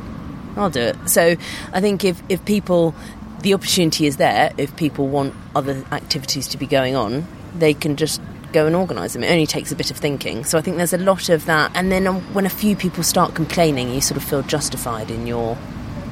I'll 0.55 0.69
do 0.69 0.81
it. 0.81 1.09
So 1.09 1.35
I 1.73 1.81
think 1.81 2.03
if 2.03 2.21
if 2.29 2.43
people, 2.45 2.95
the 3.41 3.53
opportunity 3.53 4.05
is 4.05 4.17
there. 4.17 4.51
If 4.57 4.75
people 4.75 5.07
want 5.07 5.33
other 5.55 5.85
activities 5.91 6.47
to 6.49 6.57
be 6.57 6.65
going 6.65 6.95
on, 6.95 7.27
they 7.57 7.73
can 7.73 7.95
just 7.95 8.21
go 8.51 8.65
and 8.65 8.75
organise 8.75 9.13
them. 9.13 9.23
It 9.23 9.31
only 9.31 9.45
takes 9.45 9.71
a 9.71 9.75
bit 9.75 9.91
of 9.91 9.97
thinking. 9.97 10.43
So 10.43 10.57
I 10.57 10.61
think 10.61 10.77
there's 10.77 10.93
a 10.93 10.97
lot 10.97 11.29
of 11.29 11.45
that. 11.45 11.71
And 11.75 11.91
then 11.91 12.07
um, 12.07 12.21
when 12.33 12.45
a 12.45 12.49
few 12.49 12.75
people 12.75 13.03
start 13.03 13.35
complaining, 13.35 13.93
you 13.93 14.01
sort 14.01 14.17
of 14.17 14.23
feel 14.23 14.41
justified 14.41 15.11
in 15.11 15.27
your 15.27 15.55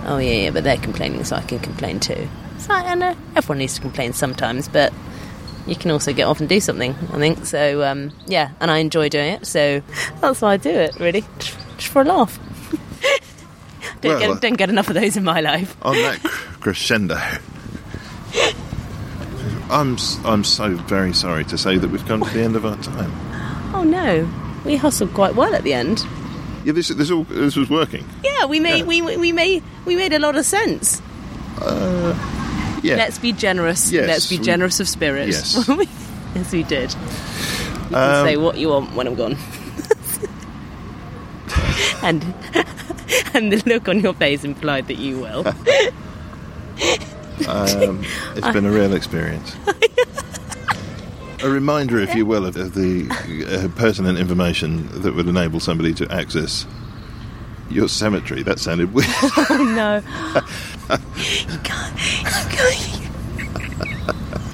oh 0.07 0.17
yeah, 0.17 0.43
yeah, 0.43 0.49
but 0.51 0.63
they're 0.63 0.77
complaining, 0.77 1.23
so 1.23 1.35
I 1.35 1.41
can 1.41 1.59
complain 1.59 1.99
too. 1.99 2.27
So 2.59 2.73
I 2.73 2.95
know 2.95 3.15
everyone 3.35 3.59
needs 3.59 3.75
to 3.75 3.81
complain 3.81 4.13
sometimes, 4.13 4.67
but 4.67 4.91
you 5.67 5.75
can 5.75 5.91
also 5.91 6.13
get 6.13 6.23
off 6.23 6.39
and 6.39 6.49
do 6.49 6.59
something. 6.59 6.95
I 7.13 7.17
think 7.17 7.45
so. 7.45 7.83
Um, 7.83 8.11
yeah, 8.25 8.51
and 8.59 8.71
I 8.71 8.77
enjoy 8.79 9.09
doing 9.09 9.33
it, 9.33 9.45
so 9.45 9.81
that's 10.21 10.41
why 10.41 10.53
I 10.53 10.57
do 10.57 10.69
it. 10.71 10.99
Really, 10.99 11.23
just 11.39 11.91
for 11.91 12.01
a 12.01 12.05
laugh. 12.05 12.39
don't, 14.01 14.19
Well, 14.19 14.33
get, 14.33 14.41
don't 14.41 14.57
get 14.57 14.69
enough 14.69 14.87
of 14.87 14.95
those 14.95 15.17
in 15.17 15.23
my 15.23 15.41
life. 15.41 15.75
on 15.83 15.95
that 15.95 16.19
crescendo. 16.61 17.19
I'm 19.69 19.97
I'm 20.23 20.43
so 20.43 20.75
very 20.75 21.13
sorry 21.13 21.43
to 21.45 21.57
say 21.57 21.77
that 21.77 21.89
we've 21.89 22.05
come 22.05 22.21
to 22.21 22.29
the 22.33 22.41
end 22.41 22.55
of 22.55 22.65
our 22.65 22.77
time. 22.77 23.11
Oh 23.75 23.83
no, 23.83 24.27
we 24.63 24.77
hustled 24.77 25.13
quite 25.13 25.35
well 25.35 25.53
at 25.53 25.63
the 25.63 25.73
end. 25.73 26.05
Yeah, 26.63 26.71
this 26.71 26.87
this 26.87 27.11
all 27.11 27.23
this 27.25 27.57
was 27.57 27.69
working. 27.69 28.07
Yeah, 28.23 28.45
we 28.45 28.59
made 28.61 28.87
we 28.87 29.01
we 29.01 29.31
made 29.33 29.63
we 29.87 29.95
made 29.95 30.13
a 30.13 30.19
lot 30.19 30.35
of 30.35 30.45
sense. 30.45 31.01
Uh, 31.59 32.13
yeah. 32.83 32.95
Let's 32.97 33.17
be 33.17 33.31
generous. 33.33 33.91
Yes, 33.91 34.07
Let's 34.07 34.29
be 34.29 34.37
we- 34.37 34.43
generous 34.43 34.79
of 34.79 34.87
spirit. 34.87 35.29
Yes. 35.29 35.67
yes, 36.35 36.51
we 36.51 36.61
did. 36.63 36.91
You 36.93 37.89
can 37.89 37.95
Um, 37.95 38.25
say 38.27 38.37
what 38.37 38.57
you 38.57 38.69
want 38.69 38.93
when 38.93 39.07
I'm 39.07 39.15
gone. 39.15 39.33
and 42.03 42.23
and 43.33 43.51
the 43.51 43.63
look 43.65 43.89
on 43.89 44.01
your 44.01 44.13
face 44.13 44.43
implied 44.43 44.87
that 44.87 44.97
you 44.99 45.19
will. 45.19 45.45
Um, 47.47 48.03
it's 48.35 48.49
been 48.51 48.65
a 48.65 48.71
real 48.71 48.93
experience. 48.95 49.55
A 51.43 51.49
reminder, 51.49 51.99
if 51.99 52.15
you 52.15 52.25
will, 52.25 52.47
of, 52.47 52.55
the 52.55 53.07
uh, 53.47 53.67
pertinent 53.79 54.17
information 54.17 54.87
that 55.03 55.13
would 55.13 55.27
enable 55.27 55.59
somebody 55.59 55.93
to 55.93 56.11
access 56.11 56.65
your 57.69 57.87
cemetery. 57.87 58.43
That 58.43 58.59
sounded 58.59 58.93
weird. 58.93 59.09
oh 59.49 59.73
no. 59.75 59.97
you 61.17 61.59
can't, 61.59 61.95
you 61.95 62.49
can't, 62.49 63.07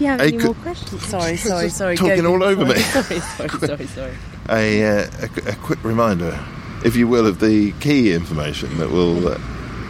you 0.04 0.10
have 0.10 0.20
any 0.20 0.38
more 0.38 0.54
questions? 0.56 1.06
Sorry, 1.06 1.38
sorry, 1.38 1.70
sorry. 1.82 1.96
Talking 1.96 2.26
all 2.26 2.44
over 2.44 2.66
me. 2.66 2.76
Sorry, 2.76 3.20
sorry, 3.20 3.50
sorry, 3.50 3.88
sorry. 3.88 4.14
A, 4.50 4.84
uh, 4.84 5.08
a, 5.22 5.50
a 5.52 5.56
quick 5.56 5.82
reminder, 5.84 6.38
if 6.84 6.98
you 6.98 7.08
will, 7.08 7.26
of 7.26 7.40
the 7.40 7.72
key 7.80 8.12
information 8.12 8.78
that 8.80 8.90
will 8.90 9.30
uh, 9.30 9.38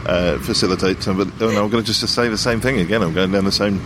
uh, 0.06 0.38
facilitate 0.40 1.02
somebody. 1.02 1.32
Oh 1.42 1.50
no, 1.50 1.64
I'm 1.64 1.72
going 1.72 1.84
to 1.84 1.92
just 1.92 2.08
say 2.14 2.30
the 2.30 2.38
same 2.38 2.62
thing 2.62 2.80
again. 2.80 3.02
I'm 3.02 3.14
going 3.16 3.32
down 3.32 3.46
the 3.46 3.52
same 3.52 3.80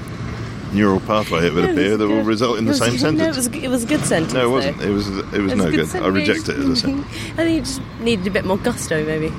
neural 0.73 0.99
pathway, 1.01 1.47
it 1.47 1.53
would 1.53 1.63
No, 1.65 1.71
appear, 1.71 1.89
was 1.91 1.99
that 1.99 2.07
will 2.07 2.23
result 2.23 2.57
in 2.59 2.65
the 2.65 2.73
same 2.73 2.91
good- 2.91 2.99
sentence. 2.99 3.19
No, 3.19 3.25
it 3.29 3.35
was, 3.35 3.47
it 3.63 3.67
was 3.69 3.83
a 3.83 3.87
good 3.87 4.05
sentence. 4.05 4.33
No, 4.33 4.45
it 4.47 4.51
wasn't. 4.51 4.77
though. 4.77 4.85
It 4.85 4.89
was. 4.91 5.07
It 5.07 5.13
was 5.13 5.33
It 5.33 5.41
was 5.41 5.55
no 5.55 5.65
a 5.67 5.71
good. 5.71 5.95
I 5.95 6.07
reject 6.07 6.49
it 6.49 6.57
as 6.57 6.65
a 6.65 6.75
sentence. 6.75 7.07
I 7.33 7.35
think 7.43 7.57
it 7.61 7.65
just 7.65 7.81
needed 7.99 8.27
a 8.27 8.31
bit 8.31 8.45
more 8.45 8.57
gusto, 8.57 9.05
maybe. 9.05 9.33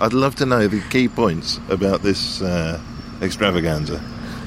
I'd 0.00 0.12
love 0.12 0.34
to 0.36 0.46
know 0.46 0.68
the 0.68 0.80
key 0.90 1.08
points 1.08 1.58
about 1.68 2.02
this 2.02 2.40
uh, 2.40 2.80
extravaganza. 3.20 4.00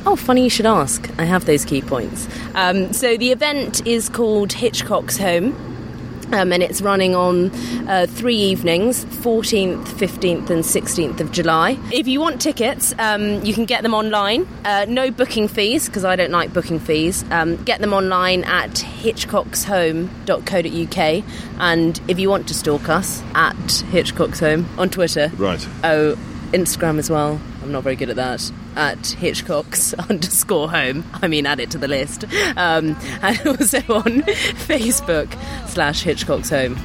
Oh, 0.05 0.15
funny 0.15 0.43
you 0.43 0.49
should 0.49 0.65
ask. 0.65 1.09
I 1.19 1.25
have 1.25 1.45
those 1.45 1.63
key 1.65 1.82
points. 1.82 2.27
Um, 2.55 2.91
so 2.93 3.17
the 3.17 3.32
event 3.32 3.86
is 3.86 4.09
called 4.09 4.53
Hitchcock's 4.53 5.17
Home. 5.17 5.53
Um, 6.32 6.51
and 6.53 6.63
it's 6.63 6.82
running 6.82 7.15
on 7.15 7.51
uh, 7.88 8.07
three 8.09 8.38
evenings 8.38 9.05
14th, 9.05 9.84
15th, 9.86 10.49
and 10.49 10.63
16th 10.63 11.19
of 11.19 11.32
July. 11.32 11.77
If 11.91 12.07
you 12.07 12.19
want 12.19 12.41
tickets, 12.41 12.93
um, 12.99 13.43
you 13.43 13.53
can 13.53 13.65
get 13.65 13.84
them 13.84 13.93
online. 13.93 14.47
Uh, 14.63 14.86
no 14.88 15.11
booking 15.11 15.47
fees, 15.47 15.88
because 15.88 16.05
I 16.05 16.15
don't 16.15 16.32
like 16.32 16.53
booking 16.53 16.79
fees. 16.79 17.23
Um, 17.32 17.57
get 17.63 17.82
them 17.82 17.93
online 17.93 18.43
at 18.45 18.71
hitchcockshome.co.uk. 18.71 21.23
And 21.59 22.01
if 22.07 22.19
you 22.19 22.29
want 22.29 22.47
to 22.47 22.53
stalk 22.53 22.89
us, 22.89 23.21
at 23.34 23.71
Hitchcock's 23.89 24.39
Home 24.39 24.67
on 24.77 24.89
Twitter. 24.89 25.32
Right. 25.38 25.65
Oh, 25.84 26.15
Instagram 26.51 26.99
as 26.99 27.09
well. 27.09 27.39
I'm 27.61 27.71
not 27.71 27.84
very 27.84 27.95
good 27.95 28.09
at 28.09 28.15
that. 28.17 28.51
At 28.76 29.05
Hitchcock's 29.07 29.93
underscore 30.09 30.69
home. 30.69 31.03
I 31.13 31.28
mean, 31.28 31.45
add 31.45 31.59
it 31.59 31.72
to 31.72 31.78
the 31.78 31.88
list. 31.88 32.24
Um, 32.55 32.97
and 33.22 33.39
also 33.47 33.78
on 33.89 34.22
Facebook 34.67 35.30
slash 35.67 36.03
Hitchcock's 36.03 36.49
home. 36.49 36.78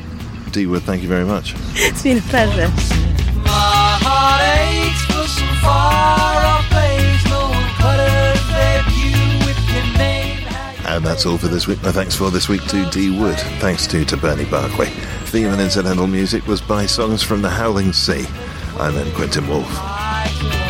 D 0.51 0.67
Wood, 0.67 0.83
thank 0.83 1.03
you 1.03 1.09
very 1.09 1.25
much. 1.25 1.55
It's 1.75 2.03
been 2.03 2.19
a 2.19 2.23
pleasure. 2.23 2.69
My 3.45 3.99
heart 4.03 4.43
aches 4.59 5.05
for 5.07 5.29
some 5.29 5.57
far 5.63 6.45
off 6.45 6.65
place. 6.71 7.25
No 7.31 7.51
one 7.51 7.69
cutters 7.77 8.47
their 8.49 8.83
view 8.91 9.47
with 9.47 9.59
your 9.71 9.99
name. 9.99 10.47
And 10.87 11.05
that's 11.05 11.27
all 11.27 11.39
for 11.39 11.49
this 11.49 11.67
week. 11.67 11.83
My 11.83 11.93
thanks 11.93 12.15
for 12.17 12.31
this 12.31 12.49
week 12.49 12.65
to 12.69 12.89
D 12.91 13.17
Wood. 13.19 13.39
Thanks 13.61 13.87
to, 13.89 14.05
to 14.07 14.17
Bernie 14.17 14.45
Barkway. 14.45 14.89
Theme 15.27 15.49
and 15.49 15.61
incidental 15.61 16.07
music 16.07 16.47
was 16.47 16.61
by 16.61 16.87
Songs 16.87 17.23
from 17.23 17.43
the 17.43 17.51
Howling 17.51 17.93
Sea. 17.93 18.25
I'm 18.79 18.95
then 18.95 19.13
Quentin 19.15 19.47
Wolfe. 19.49 20.66